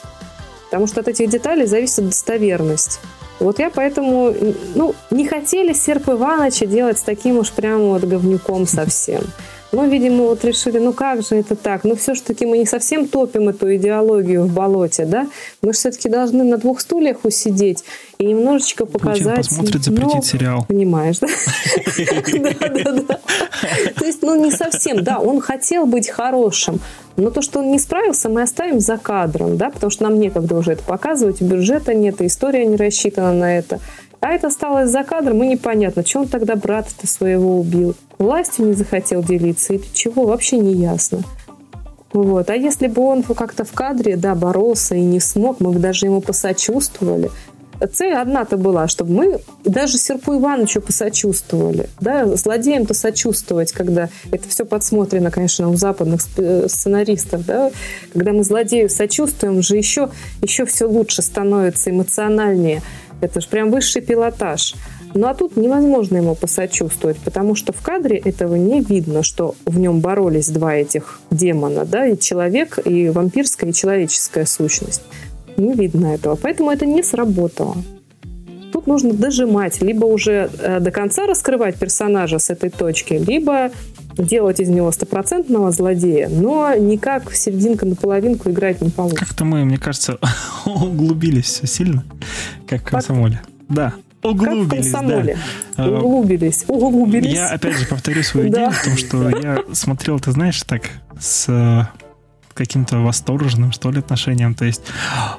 Потому 0.66 0.86
что 0.86 1.00
от 1.00 1.08
этих 1.08 1.28
деталей 1.28 1.66
зависит 1.66 2.06
достоверность. 2.06 3.00
Вот 3.40 3.58
я 3.58 3.72
поэтому, 3.72 4.36
ну, 4.76 4.94
не 5.10 5.28
хотели 5.28 5.74
Серп 5.74 6.10
Ивановича 6.10 6.68
делать 6.68 7.00
с 7.00 7.02
таким 7.02 7.40
уж 7.40 7.50
прям 7.50 7.80
вот 7.80 8.04
говнюком 8.04 8.68
совсем. 8.68 9.24
Ну, 9.72 9.90
видимо, 9.90 10.24
вот 10.24 10.46
решили, 10.46 10.80
ну 10.80 10.94
как 10.94 11.22
же 11.22 11.36
это 11.36 11.56
так? 11.56 11.84
Ну, 11.84 11.96
все-таки 11.96 12.46
мы 12.46 12.58
не 12.58 12.66
совсем 12.66 13.08
топим 13.08 13.50
эту 13.50 13.76
идеологию 13.76 14.44
в 14.46 14.54
болоте, 14.54 15.06
да? 15.06 15.28
Мы 15.62 15.74
же 15.74 15.80
все-таки 15.80 16.10
должны 16.10 16.44
на 16.44 16.58
двух 16.58 16.80
стульях 16.80 17.26
усидеть 17.26 17.84
и 18.18 18.26
немножечко 18.26 18.86
показать... 18.86 19.48
Путин 19.48 19.50
посмотрит, 19.50 19.84
запретит 19.84 20.16
ну, 20.16 20.22
сериал. 20.22 20.66
Понимаешь, 20.68 21.20
да? 21.20 21.28
Да-да-да. 22.60 23.20
То 23.96 24.06
есть, 24.06 24.22
ну, 24.22 24.42
не 24.42 24.52
совсем, 24.52 25.04
да, 25.04 25.20
он 25.20 25.42
хотел 25.42 25.86
быть 25.86 26.10
хорошим, 26.10 26.80
но 27.18 27.30
то, 27.30 27.42
что 27.42 27.60
он 27.60 27.72
не 27.72 27.80
справился, 27.80 28.30
мы 28.30 28.44
оставим 28.44 28.80
за 28.80 28.98
кадром, 28.98 29.58
да, 29.58 29.70
потому 29.70 29.90
что 29.90 30.04
нам 30.04 30.20
некогда 30.20 30.56
уже 30.56 30.74
это 30.74 30.84
показывать, 30.84 31.42
бюджета 31.42 31.94
нет, 31.94 32.22
и 32.22 32.28
история 32.28 32.66
не 32.66 32.78
рассчитана 32.78 33.34
на 33.34 33.58
это. 33.58 33.80
А 34.20 34.30
это 34.30 34.48
осталось 34.48 34.90
за 34.90 35.04
кадром, 35.04 35.44
и 35.44 35.48
непонятно, 35.48 36.06
что 36.06 36.22
он 36.22 36.28
тогда 36.28 36.56
брата-то 36.56 37.08
своего 37.08 37.60
убил. 37.60 37.96
Властью 38.18 38.68
не 38.68 38.74
захотел 38.74 39.24
делиться, 39.24 39.74
или 39.74 39.84
чего, 39.94 40.26
вообще 40.26 40.58
не 40.58 40.74
ясно. 40.74 41.22
Вот. 42.14 42.50
А 42.50 42.56
если 42.56 42.88
бы 42.88 43.04
он 43.04 43.22
как-то 43.22 43.64
в 43.64 43.74
кадре, 43.74 44.16
да, 44.18 44.34
боролся 44.34 44.96
и 44.96 45.02
не 45.02 45.20
смог, 45.20 45.60
мы 45.60 45.72
бы 45.72 45.80
даже 45.80 46.08
ему 46.08 46.22
посочувствовали. 46.22 47.30
Цель 47.94 48.14
одна-то 48.14 48.58
была, 48.58 48.88
чтобы 48.88 49.12
мы 49.12 49.40
даже 49.64 49.98
Серпу 49.98 50.36
Ивановичу 50.36 50.82
посочувствовали. 50.82 51.90
Да, 52.02 52.26
злодеям-то 52.36 52.96
сочувствовать, 52.96 53.72
когда 53.72 54.10
это 54.32 54.50
все 54.50 54.66
подсмотрено, 54.66 55.30
конечно, 55.30 55.70
у 55.70 55.76
западных 55.76 56.22
э, 56.38 56.68
сценаристов. 56.68 57.46
Да? 57.46 57.72
Когда 58.14 58.34
мы 58.34 58.44
злодею 58.44 58.90
сочувствуем, 58.90 59.62
же 59.62 59.78
еще, 59.78 60.10
еще 60.42 60.66
все 60.66 60.86
лучше 60.86 61.22
становится, 61.22 61.92
эмоциональнее. 61.92 62.82
Это 63.22 63.42
же 63.42 63.48
прям 63.48 63.72
высший 63.72 64.02
пилотаж. 64.02 64.76
Ну 65.14 65.28
а 65.28 65.34
тут 65.34 65.58
невозможно 65.58 66.18
ему 66.18 66.36
посочувствовать, 66.36 67.18
потому 67.18 67.56
что 67.56 67.74
в 67.74 67.82
кадре 67.82 68.18
этого 68.18 68.56
не 68.56 68.82
видно, 68.82 69.24
что 69.24 69.56
в 69.66 69.80
нем 69.80 70.00
боролись 70.00 70.50
два 70.50 70.76
этих 70.76 71.20
демона, 71.32 71.86
да, 71.86 72.06
и 72.06 72.20
человек, 72.20 72.78
и 72.86 73.10
вампирская, 73.10 73.72
и 73.72 73.74
человеческая 73.74 74.46
сущность. 74.46 75.02
Не 75.58 75.74
видно 75.74 76.14
этого, 76.14 76.36
поэтому 76.36 76.72
это 76.72 76.86
не 76.86 77.02
сработало. 77.02 77.78
Тут 78.72 78.86
нужно 78.86 79.14
дожимать, 79.14 79.82
либо 79.82 80.06
уже 80.06 80.52
э, 80.60 80.80
до 80.80 80.92
конца 80.92 81.26
раскрывать 81.26 81.78
персонажа 81.78 82.38
с 82.38 82.50
этой 82.50 82.70
точки, 82.70 83.14
либо 83.14 83.72
делать 84.18 84.60
из 84.60 84.70
него 84.70 84.92
стопроцентного 84.92 85.72
злодея, 85.72 86.30
но 86.30 86.74
никак 86.76 87.30
в 87.30 87.38
серединку 87.38 87.86
на 87.86 87.96
половинку 87.96 88.50
играть 88.50 88.82
не 88.82 88.90
получится. 88.90 89.26
Как-то 89.26 89.46
мы, 89.46 89.66
мне 89.66 89.78
кажется, 89.78 90.18
углубились 90.66 91.46
все 91.46 91.68
сильно, 91.68 92.04
как 92.68 92.82
в 92.82 92.86
комсомоле. 92.86 93.42
Да, 93.70 93.94
Углубились, 94.24 94.92
как 94.92 95.06
да. 95.78 95.88
Углубились, 95.88 96.66
углубились. 96.68 97.34
Я 97.34 97.50
опять 97.50 97.78
же 97.78 97.86
повторю 97.86 98.24
свою 98.24 98.50
идею 98.50 98.72
в 98.72 98.84
том, 98.84 98.98
что 98.98 99.30
я 99.30 99.64
смотрел, 99.74 100.20
ты 100.20 100.32
знаешь, 100.32 100.62
так 100.64 100.90
с 101.20 101.46
э, 101.48 101.86
каким-то 102.54 102.98
восторженным, 102.98 103.72
что 103.72 103.92
ли, 103.92 104.00
отношением. 104.00 104.56
То 104.56 104.66
есть, 104.66 104.82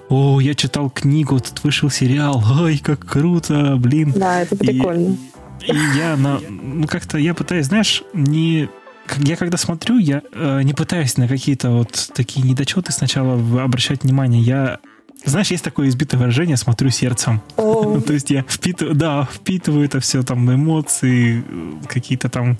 о, 0.08 0.40
я 0.40 0.54
читал 0.54 0.90
книгу, 0.90 1.40
тут 1.40 1.64
вышел 1.64 1.90
сериал, 1.90 2.42
ой, 2.60 2.78
как 2.78 3.00
круто, 3.00 3.76
блин. 3.76 4.12
Да, 4.16 4.42
это 4.42 4.56
прикольно. 4.56 5.14
И, 5.14 5.18
и 5.66 5.74
я, 5.96 6.16
на, 6.16 6.40
ну, 6.48 6.86
как-то, 6.86 7.18
я 7.18 7.34
пытаюсь, 7.34 7.66
знаешь, 7.66 8.02
не 8.12 8.68
я 9.16 9.36
когда 9.36 9.56
смотрю, 9.56 9.96
я 9.96 10.22
э, 10.32 10.61
не 10.62 10.74
пытаюсь 10.74 11.16
на 11.16 11.26
какие-то 11.28 11.70
вот 11.70 12.11
такие 12.12 12.46
недочеты 12.46 12.92
сначала 12.92 13.34
обращать 13.62 14.02
внимание. 14.02 14.42
Я 14.42 14.80
знаешь, 15.24 15.50
есть 15.50 15.64
такое 15.64 15.88
избитое 15.88 16.20
выражение 16.20 16.56
«смотрю 16.56 16.90
сердцем». 16.90 17.40
Oh. 17.56 18.00
То 18.06 18.12
есть 18.12 18.30
я 18.30 18.44
впитываю, 18.48 18.94
да, 18.94 19.28
впитываю 19.32 19.84
это 19.84 20.00
все, 20.00 20.22
там, 20.22 20.52
эмоции, 20.52 21.42
какие-то 21.88 22.28
там 22.28 22.59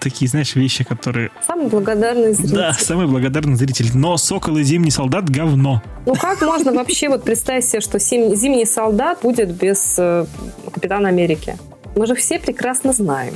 такие, 0.00 0.28
знаешь, 0.28 0.54
вещи, 0.54 0.84
которые... 0.84 1.30
Самый 1.46 1.66
благодарный 1.66 2.32
зритель. 2.32 2.54
Да, 2.54 2.72
самый 2.72 3.06
благодарный 3.06 3.56
зритель. 3.56 3.90
Но 3.94 4.16
«Сокол 4.16 4.56
и 4.58 4.62
Зимний 4.62 4.90
солдат»— 4.90 5.28
говно. 5.30 5.82
Ну 6.06 6.14
как 6.14 6.40
можно 6.42 6.72
вообще 6.72 7.08
вот 7.08 7.24
представить 7.24 7.64
себе, 7.64 7.80
что 7.80 7.98
«Зимний 7.98 8.64
солдат» 8.64 9.20
будет 9.22 9.50
без 9.50 9.96
э, 9.98 10.26
Капитана 10.72 11.08
Америки? 11.08 11.56
Мы 11.98 12.06
же 12.06 12.14
все 12.14 12.38
прекрасно 12.38 12.92
знаем 12.92 13.34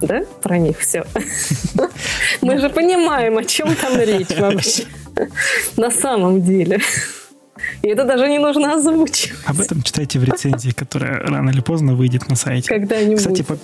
да, 0.00 0.22
про 0.42 0.58
них 0.58 0.78
все. 0.80 1.04
Мы 2.40 2.58
же 2.58 2.68
понимаем, 2.68 3.38
о 3.38 3.44
чем 3.44 3.76
там 3.76 3.96
речь 3.96 4.30
вообще 4.38 4.86
на 5.76 5.90
самом 5.90 6.42
деле. 6.42 6.80
И 7.82 7.88
это 7.88 8.04
даже 8.04 8.26
не 8.28 8.38
нужно 8.38 8.74
озвучивать. 8.74 9.38
Об 9.44 9.60
этом 9.60 9.82
читайте 9.82 10.18
в 10.18 10.24
рецензии, 10.24 10.70
которая 10.70 11.20
рано 11.20 11.50
или 11.50 11.60
поздно 11.60 11.94
выйдет 11.94 12.28
на 12.28 12.34
сайте. 12.34 12.68
Когда-нибудь. 12.68 13.18
Кстати, 13.18 13.42
по, 13.42 13.56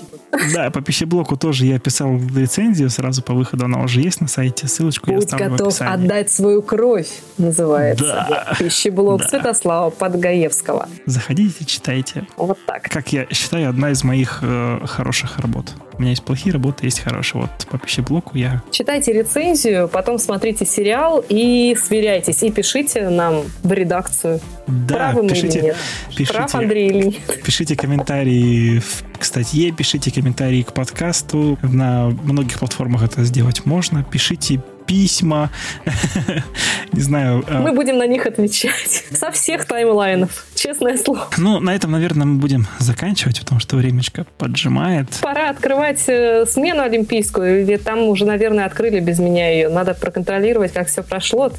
да, 0.54 0.70
по 0.70 0.80
пищеблоку 0.80 1.36
тоже 1.36 1.66
я 1.66 1.78
писал 1.78 2.18
рецензию 2.34 2.90
сразу 2.90 3.22
по 3.22 3.34
выходу. 3.34 3.64
Она 3.64 3.82
уже 3.82 4.00
есть 4.00 4.20
на 4.20 4.28
сайте. 4.28 4.66
Ссылочку 4.66 5.06
Будь 5.06 5.14
я 5.14 5.18
оставлю 5.18 5.50
готов 5.50 5.66
в 5.66 5.76
описании. 5.76 6.04
отдать 6.04 6.30
свою 6.30 6.62
кровь, 6.62 7.08
называется. 7.38 8.26
Да. 8.28 8.56
Пищеблок 8.58 9.20
да. 9.20 9.28
Святослава 9.28 9.90
Подгаевского. 9.90 10.88
Заходите, 11.06 11.64
читайте. 11.64 12.26
Вот 12.36 12.58
так. 12.66 12.82
Как 12.82 13.12
я 13.12 13.26
считаю, 13.30 13.70
одна 13.70 13.90
из 13.90 14.04
моих 14.04 14.40
э, 14.42 14.80
хороших 14.86 15.38
работ. 15.38 15.72
У 15.98 16.02
меня 16.02 16.10
есть 16.10 16.24
плохие 16.24 16.52
работы, 16.52 16.86
есть 16.86 17.00
хорошие. 17.00 17.42
Вот 17.42 17.66
по 17.70 17.78
пищеблоку 17.78 18.36
я... 18.36 18.62
Читайте 18.70 19.14
рецензию, 19.14 19.88
потом 19.88 20.18
смотрите 20.18 20.66
сериал 20.66 21.24
и 21.26 21.74
сверяйтесь. 21.82 22.42
И 22.42 22.50
пишите 22.50 23.08
нам 23.08 23.44
в 23.62 23.72
редакцию. 23.72 24.40
Да, 24.66 24.94
Правы 24.94 25.28
пишите, 25.28 25.58
или 25.58 25.64
нет? 25.66 25.76
Пишите, 26.10 26.32
Прав 26.34 26.54
Андрей 26.54 26.88
или 26.88 27.04
нет? 27.06 27.42
Пишите 27.42 27.76
комментарии 27.76 28.82
к 29.18 29.24
статье, 29.24 29.72
пишите 29.72 30.10
комментарии 30.16 30.62
к 30.62 30.72
подкасту. 30.72 31.58
На 31.62 32.06
многих 32.06 32.58
платформах 32.58 33.02
это 33.02 33.22
сделать 33.24 33.66
можно. 33.66 34.02
Пишите 34.02 34.62
письма. 34.86 35.50
Не 36.92 37.00
знаю. 37.02 37.44
А 37.48 37.60
мы 37.60 37.72
будем 37.72 37.98
на 37.98 38.06
них 38.06 38.24
отвечать. 38.24 39.04
Со 39.12 39.30
всех 39.30 39.66
таймлайнов. 39.66 40.46
Честное 40.54 40.96
слово. 40.96 41.28
Ну, 41.36 41.60
на 41.60 41.74
этом, 41.74 41.92
наверное, 41.92 42.26
мы 42.26 42.38
будем 42.38 42.66
заканчивать, 42.78 43.40
потому 43.40 43.60
что 43.60 43.76
времечко 43.76 44.24
поджимает. 44.38 45.08
Пора 45.20 45.50
открывать 45.50 46.02
э, 46.06 46.46
смену 46.46 46.82
олимпийскую. 46.82 47.62
Или 47.62 47.76
там 47.76 48.04
уже, 48.04 48.24
наверное, 48.24 48.64
открыли 48.64 49.00
без 49.00 49.18
меня 49.18 49.50
ее. 49.50 49.68
Надо 49.68 49.92
проконтролировать, 49.92 50.72
как 50.72 50.88
все 50.88 51.02
прошло. 51.02 51.52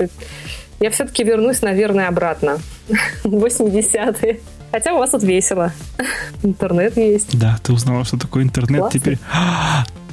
Я 0.79 0.89
все-таки 0.89 1.23
вернусь, 1.23 1.61
наверное, 1.61 2.07
обратно. 2.07 2.57
80-е. 3.23 4.39
Хотя 4.71 4.93
у 4.93 4.97
вас 4.97 5.11
тут 5.11 5.23
весело. 5.23 5.71
Интернет 6.43 6.97
есть. 6.97 7.37
Да, 7.37 7.57
ты 7.63 7.73
узнала, 7.73 8.03
что 8.05 8.17
такое 8.17 8.43
интернет 8.43 8.81
Классно. 8.81 8.99
теперь. 8.99 9.19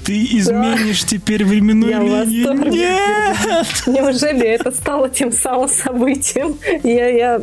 Ты 0.04 0.22
изменишь 0.38 1.02
да. 1.02 1.08
теперь 1.08 1.44
временную 1.46 1.90
я 1.90 2.24
линию. 2.24 2.70
Нет! 2.70 3.84
Неужели 3.86 4.46
это 4.46 4.70
стало 4.70 5.08
тем 5.08 5.32
самым 5.32 5.68
событием? 5.68 6.58
Я, 6.82 7.08
я, 7.08 7.40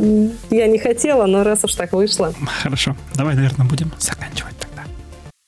я 0.51 0.67
не 0.67 0.77
хотела, 0.77 1.25
но 1.25 1.43
раз 1.43 1.63
уж 1.63 1.73
так 1.73 1.91
вышло. 1.91 2.33
Хорошо. 2.61 2.95
Давай, 3.15 3.33
наверное, 3.33 3.65
будем 3.65 3.91
заканчивать 3.97 4.55
тогда. 4.59 4.83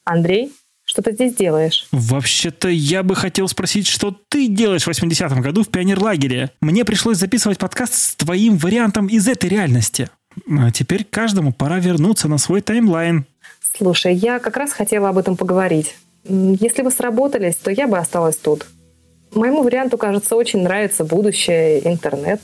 Андрей, 0.05 0.51
что 0.85 1.01
ты 1.01 1.13
здесь 1.13 1.35
делаешь? 1.35 1.87
Вообще-то 1.91 2.67
я 2.67 3.03
бы 3.03 3.15
хотел 3.15 3.47
спросить, 3.47 3.87
что 3.87 4.15
ты 4.29 4.47
делаешь 4.47 4.83
в 4.83 4.89
80-м 4.89 5.41
году 5.41 5.63
в 5.63 5.69
пионерлагере? 5.69 6.51
Мне 6.61 6.83
пришлось 6.83 7.17
записывать 7.17 7.57
подкаст 7.57 7.93
с 7.93 8.15
твоим 8.15 8.57
вариантом 8.57 9.07
из 9.07 9.27
этой 9.27 9.49
реальности. 9.49 10.09
А 10.49 10.71
теперь 10.71 11.03
каждому 11.03 11.53
пора 11.53 11.79
вернуться 11.79 12.27
на 12.27 12.37
свой 12.37 12.61
таймлайн. 12.61 13.25
Слушай, 13.75 14.15
я 14.15 14.39
как 14.39 14.57
раз 14.57 14.71
хотела 14.71 15.09
об 15.09 15.17
этом 15.17 15.35
поговорить. 15.35 15.95
Если 16.25 16.83
бы 16.83 16.91
сработались, 16.91 17.55
то 17.55 17.71
я 17.71 17.87
бы 17.87 17.97
осталась 17.97 18.37
тут. 18.37 18.67
Моему 19.33 19.63
варианту, 19.63 19.97
кажется, 19.97 20.35
очень 20.35 20.61
нравится 20.61 21.03
будущее, 21.03 21.85
интернет. 21.87 22.41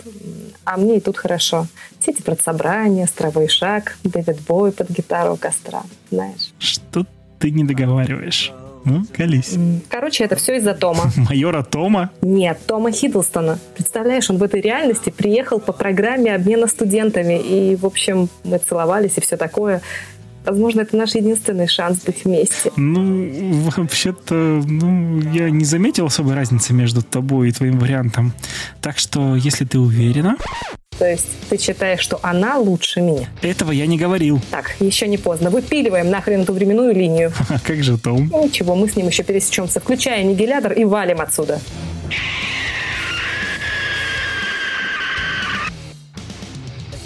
А 0.66 0.78
мне 0.78 0.98
и 0.98 1.00
тут 1.00 1.18
хорошо. 1.18 1.68
Все 2.00 2.12
эти 2.12 2.22
предсобрания, 2.22 3.06
стровой 3.06 3.48
шаг, 3.48 3.98
Дэвид 4.04 4.42
Бой 4.48 4.72
под 4.72 4.90
гитару 4.90 5.34
у 5.34 5.38
костра, 5.38 5.84
знаешь. 6.10 6.52
Что 6.58 7.06
ты 7.40 7.52
не 7.52 7.64
договариваешь? 7.64 8.52
Ну, 8.86 9.04
колись. 9.14 9.58
Короче, 9.90 10.24
это 10.24 10.36
все 10.36 10.58
из-за 10.58 10.74
Тома. 10.74 11.12
Майора 11.18 11.64
Тома? 11.64 12.12
Нет, 12.22 12.60
Тома 12.66 12.92
Хиддлстона. 12.92 13.60
Представляешь, 13.76 14.30
он 14.30 14.38
в 14.38 14.44
этой 14.44 14.62
реальности 14.62 15.10
приехал 15.10 15.60
по 15.60 15.74
программе 15.74 16.34
обмена 16.34 16.68
студентами. 16.68 17.40
И, 17.40 17.76
в 17.76 17.86
общем, 17.86 18.30
мы 18.44 18.58
целовались 18.60 19.18
и 19.18 19.22
все 19.22 19.38
такое. 19.38 19.82
Возможно, 20.46 20.82
это 20.82 20.96
наш 20.96 21.16
единственный 21.16 21.68
шанс 21.68 22.00
быть 22.06 22.26
вместе. 22.26 22.72
Ну, 22.76 23.70
вообще-то, 23.76 24.34
ну, 24.34 25.22
я 25.32 25.50
не 25.50 25.66
заметил 25.66 26.06
особой 26.06 26.34
разницы 26.34 26.74
между 26.74 27.02
тобой 27.02 27.50
и 27.50 27.52
твоим 27.52 27.78
вариантом. 27.78 28.34
Так 28.82 28.98
что, 28.98 29.36
если 29.36 29.66
ты 29.66 29.78
уверена... 29.80 30.38
То 31.00 31.10
есть 31.10 31.26
ты 31.50 31.58
считаешь, 31.58 32.02
что 32.02 32.20
она 32.22 32.58
лучше 32.58 33.00
меня? 33.00 33.30
Этого 33.42 33.72
я 33.72 33.88
не 33.88 33.98
говорил. 33.98 34.42
Так, 34.52 34.76
еще 34.82 35.08
не 35.08 35.18
поздно. 35.18 35.50
Выпиливаем 35.50 36.10
нахрен 36.10 36.42
эту 36.42 36.52
временную 36.52 36.94
линию. 36.94 37.32
А 37.48 37.58
как 37.66 37.82
же 37.84 37.98
Том? 37.98 38.30
Ничего, 38.44 38.76
мы 38.76 38.90
с 38.90 38.98
ним 38.98 39.08
еще 39.08 39.24
пересечемся. 39.24 39.80
Включая 39.80 40.20
аннигилятор 40.20 40.74
и 40.74 40.84
валим 40.84 41.22
отсюда. 41.22 41.62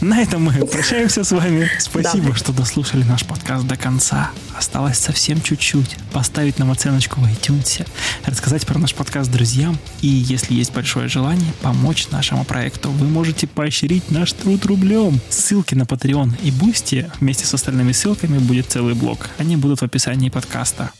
На 0.03 0.21
этом 0.21 0.43
мы 0.43 0.65
прощаемся 0.65 1.23
с 1.23 1.31
вами. 1.31 1.71
Спасибо, 1.79 2.31
да. 2.31 2.35
что 2.35 2.51
дослушали 2.51 3.03
наш 3.03 3.23
подкаст 3.23 3.65
до 3.65 3.77
конца. 3.77 4.31
Осталось 4.53 4.97
совсем 4.97 5.41
чуть-чуть. 5.41 5.95
Поставить 6.11 6.59
нам 6.59 6.71
оценочку 6.71 7.21
в 7.21 7.23
iTunes, 7.23 7.87
рассказать 8.25 8.67
про 8.67 8.77
наш 8.77 8.93
подкаст 8.93 9.31
друзьям. 9.31 9.79
И 10.01 10.07
если 10.07 10.55
есть 10.55 10.73
большое 10.73 11.07
желание, 11.07 11.53
помочь 11.61 12.09
нашему 12.09 12.43
проекту, 12.43 12.91
вы 12.91 13.07
можете 13.07 13.47
поощрить 13.47 14.11
наш 14.11 14.33
труд 14.33 14.65
рублем. 14.65 15.21
Ссылки 15.29 15.73
на 15.73 15.83
Patreon 15.83 16.33
и 16.43 16.51
Boosty 16.51 17.09
вместе 17.21 17.45
с 17.45 17.53
остальными 17.53 17.93
ссылками 17.93 18.39
будет 18.39 18.67
целый 18.67 18.95
блок. 18.95 19.29
Они 19.37 19.55
будут 19.55 19.79
в 19.79 19.83
описании 19.83 20.27
подкаста. 20.27 20.91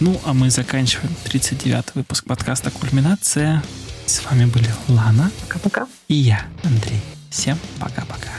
Ну, 0.00 0.20
а 0.26 0.34
мы 0.34 0.50
заканчиваем 0.50 1.14
39 1.24 1.94
выпуск 1.94 2.26
подкаста 2.26 2.70
«Кульминация». 2.70 3.62
С 4.04 4.22
вами 4.26 4.44
были 4.44 4.68
Лана. 4.88 5.30
Пока-пока. 5.40 5.88
И 6.08 6.14
я, 6.14 6.42
Андрей. 6.62 7.00
Всем 7.30 7.58
пока-пока. 7.78 8.30